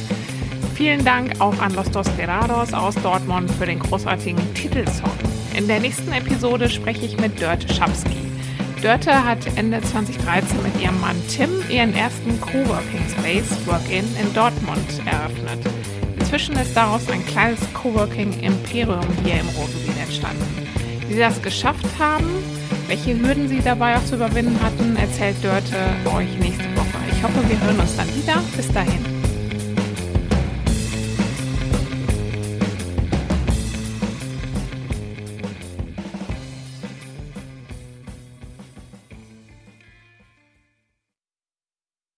Vielen 0.75 1.07
Dank 1.07 1.41
auch 1.41 1.59
an 1.61 1.73
Los 1.73 1.91
Desperados 1.91 2.75
aus 2.75 2.97
Dortmund 2.97 3.51
für 3.53 3.65
den 3.65 3.79
großartigen 3.79 4.53
Titelsong. 4.53 5.11
In 5.57 5.67
der 5.67 5.81
nächsten 5.81 6.13
Episode 6.13 6.69
spreche 6.69 7.07
ich 7.07 7.19
mit 7.19 7.41
Dörte 7.41 7.73
Schapski. 7.73 8.36
Dörte 8.83 9.25
hat 9.25 9.39
Ende 9.57 9.81
2013 9.81 10.63
mit 10.63 10.81
ihrem 10.81 11.01
Mann 11.01 11.17
Tim 11.29 11.51
ihren 11.71 11.95
ersten 11.95 12.41
Coworking 12.41 13.05
Space 13.19 13.67
Work-In 13.67 14.05
in 14.21 14.35
Dortmund 14.35 14.87
eröffnet. 15.07 15.73
Inzwischen 16.19 16.57
ist 16.57 16.77
daraus 16.77 17.09
ein 17.11 17.25
kleines 17.27 17.61
Coworking 17.73 18.33
Imperium 18.41 19.07
hier 19.25 19.41
im 19.41 19.49
Ruhrgebiet 19.57 19.99
entstanden. 19.99 20.45
Wie 21.09 21.15
sie 21.15 21.21
das 21.21 21.41
geschafft 21.41 21.87
haben, 21.99 22.29
welche 22.87 23.19
Hürden 23.19 23.49
sie 23.49 23.61
dabei 23.61 23.97
auch 23.97 24.05
zu 24.05 24.17
überwinden 24.17 24.59
hatten, 24.63 24.97
erzählt 24.97 25.37
Dörte 25.43 25.77
euch 26.15 26.39
nächste 26.39 26.65
Woche. 26.77 26.99
Ich 27.11 27.23
hoffe, 27.23 27.49
wir 27.49 27.61
hören 27.61 27.81
uns 27.81 27.97
dann 27.97 28.09
wieder. 28.15 28.43
Bis 28.57 28.71
dahin. 28.73 29.16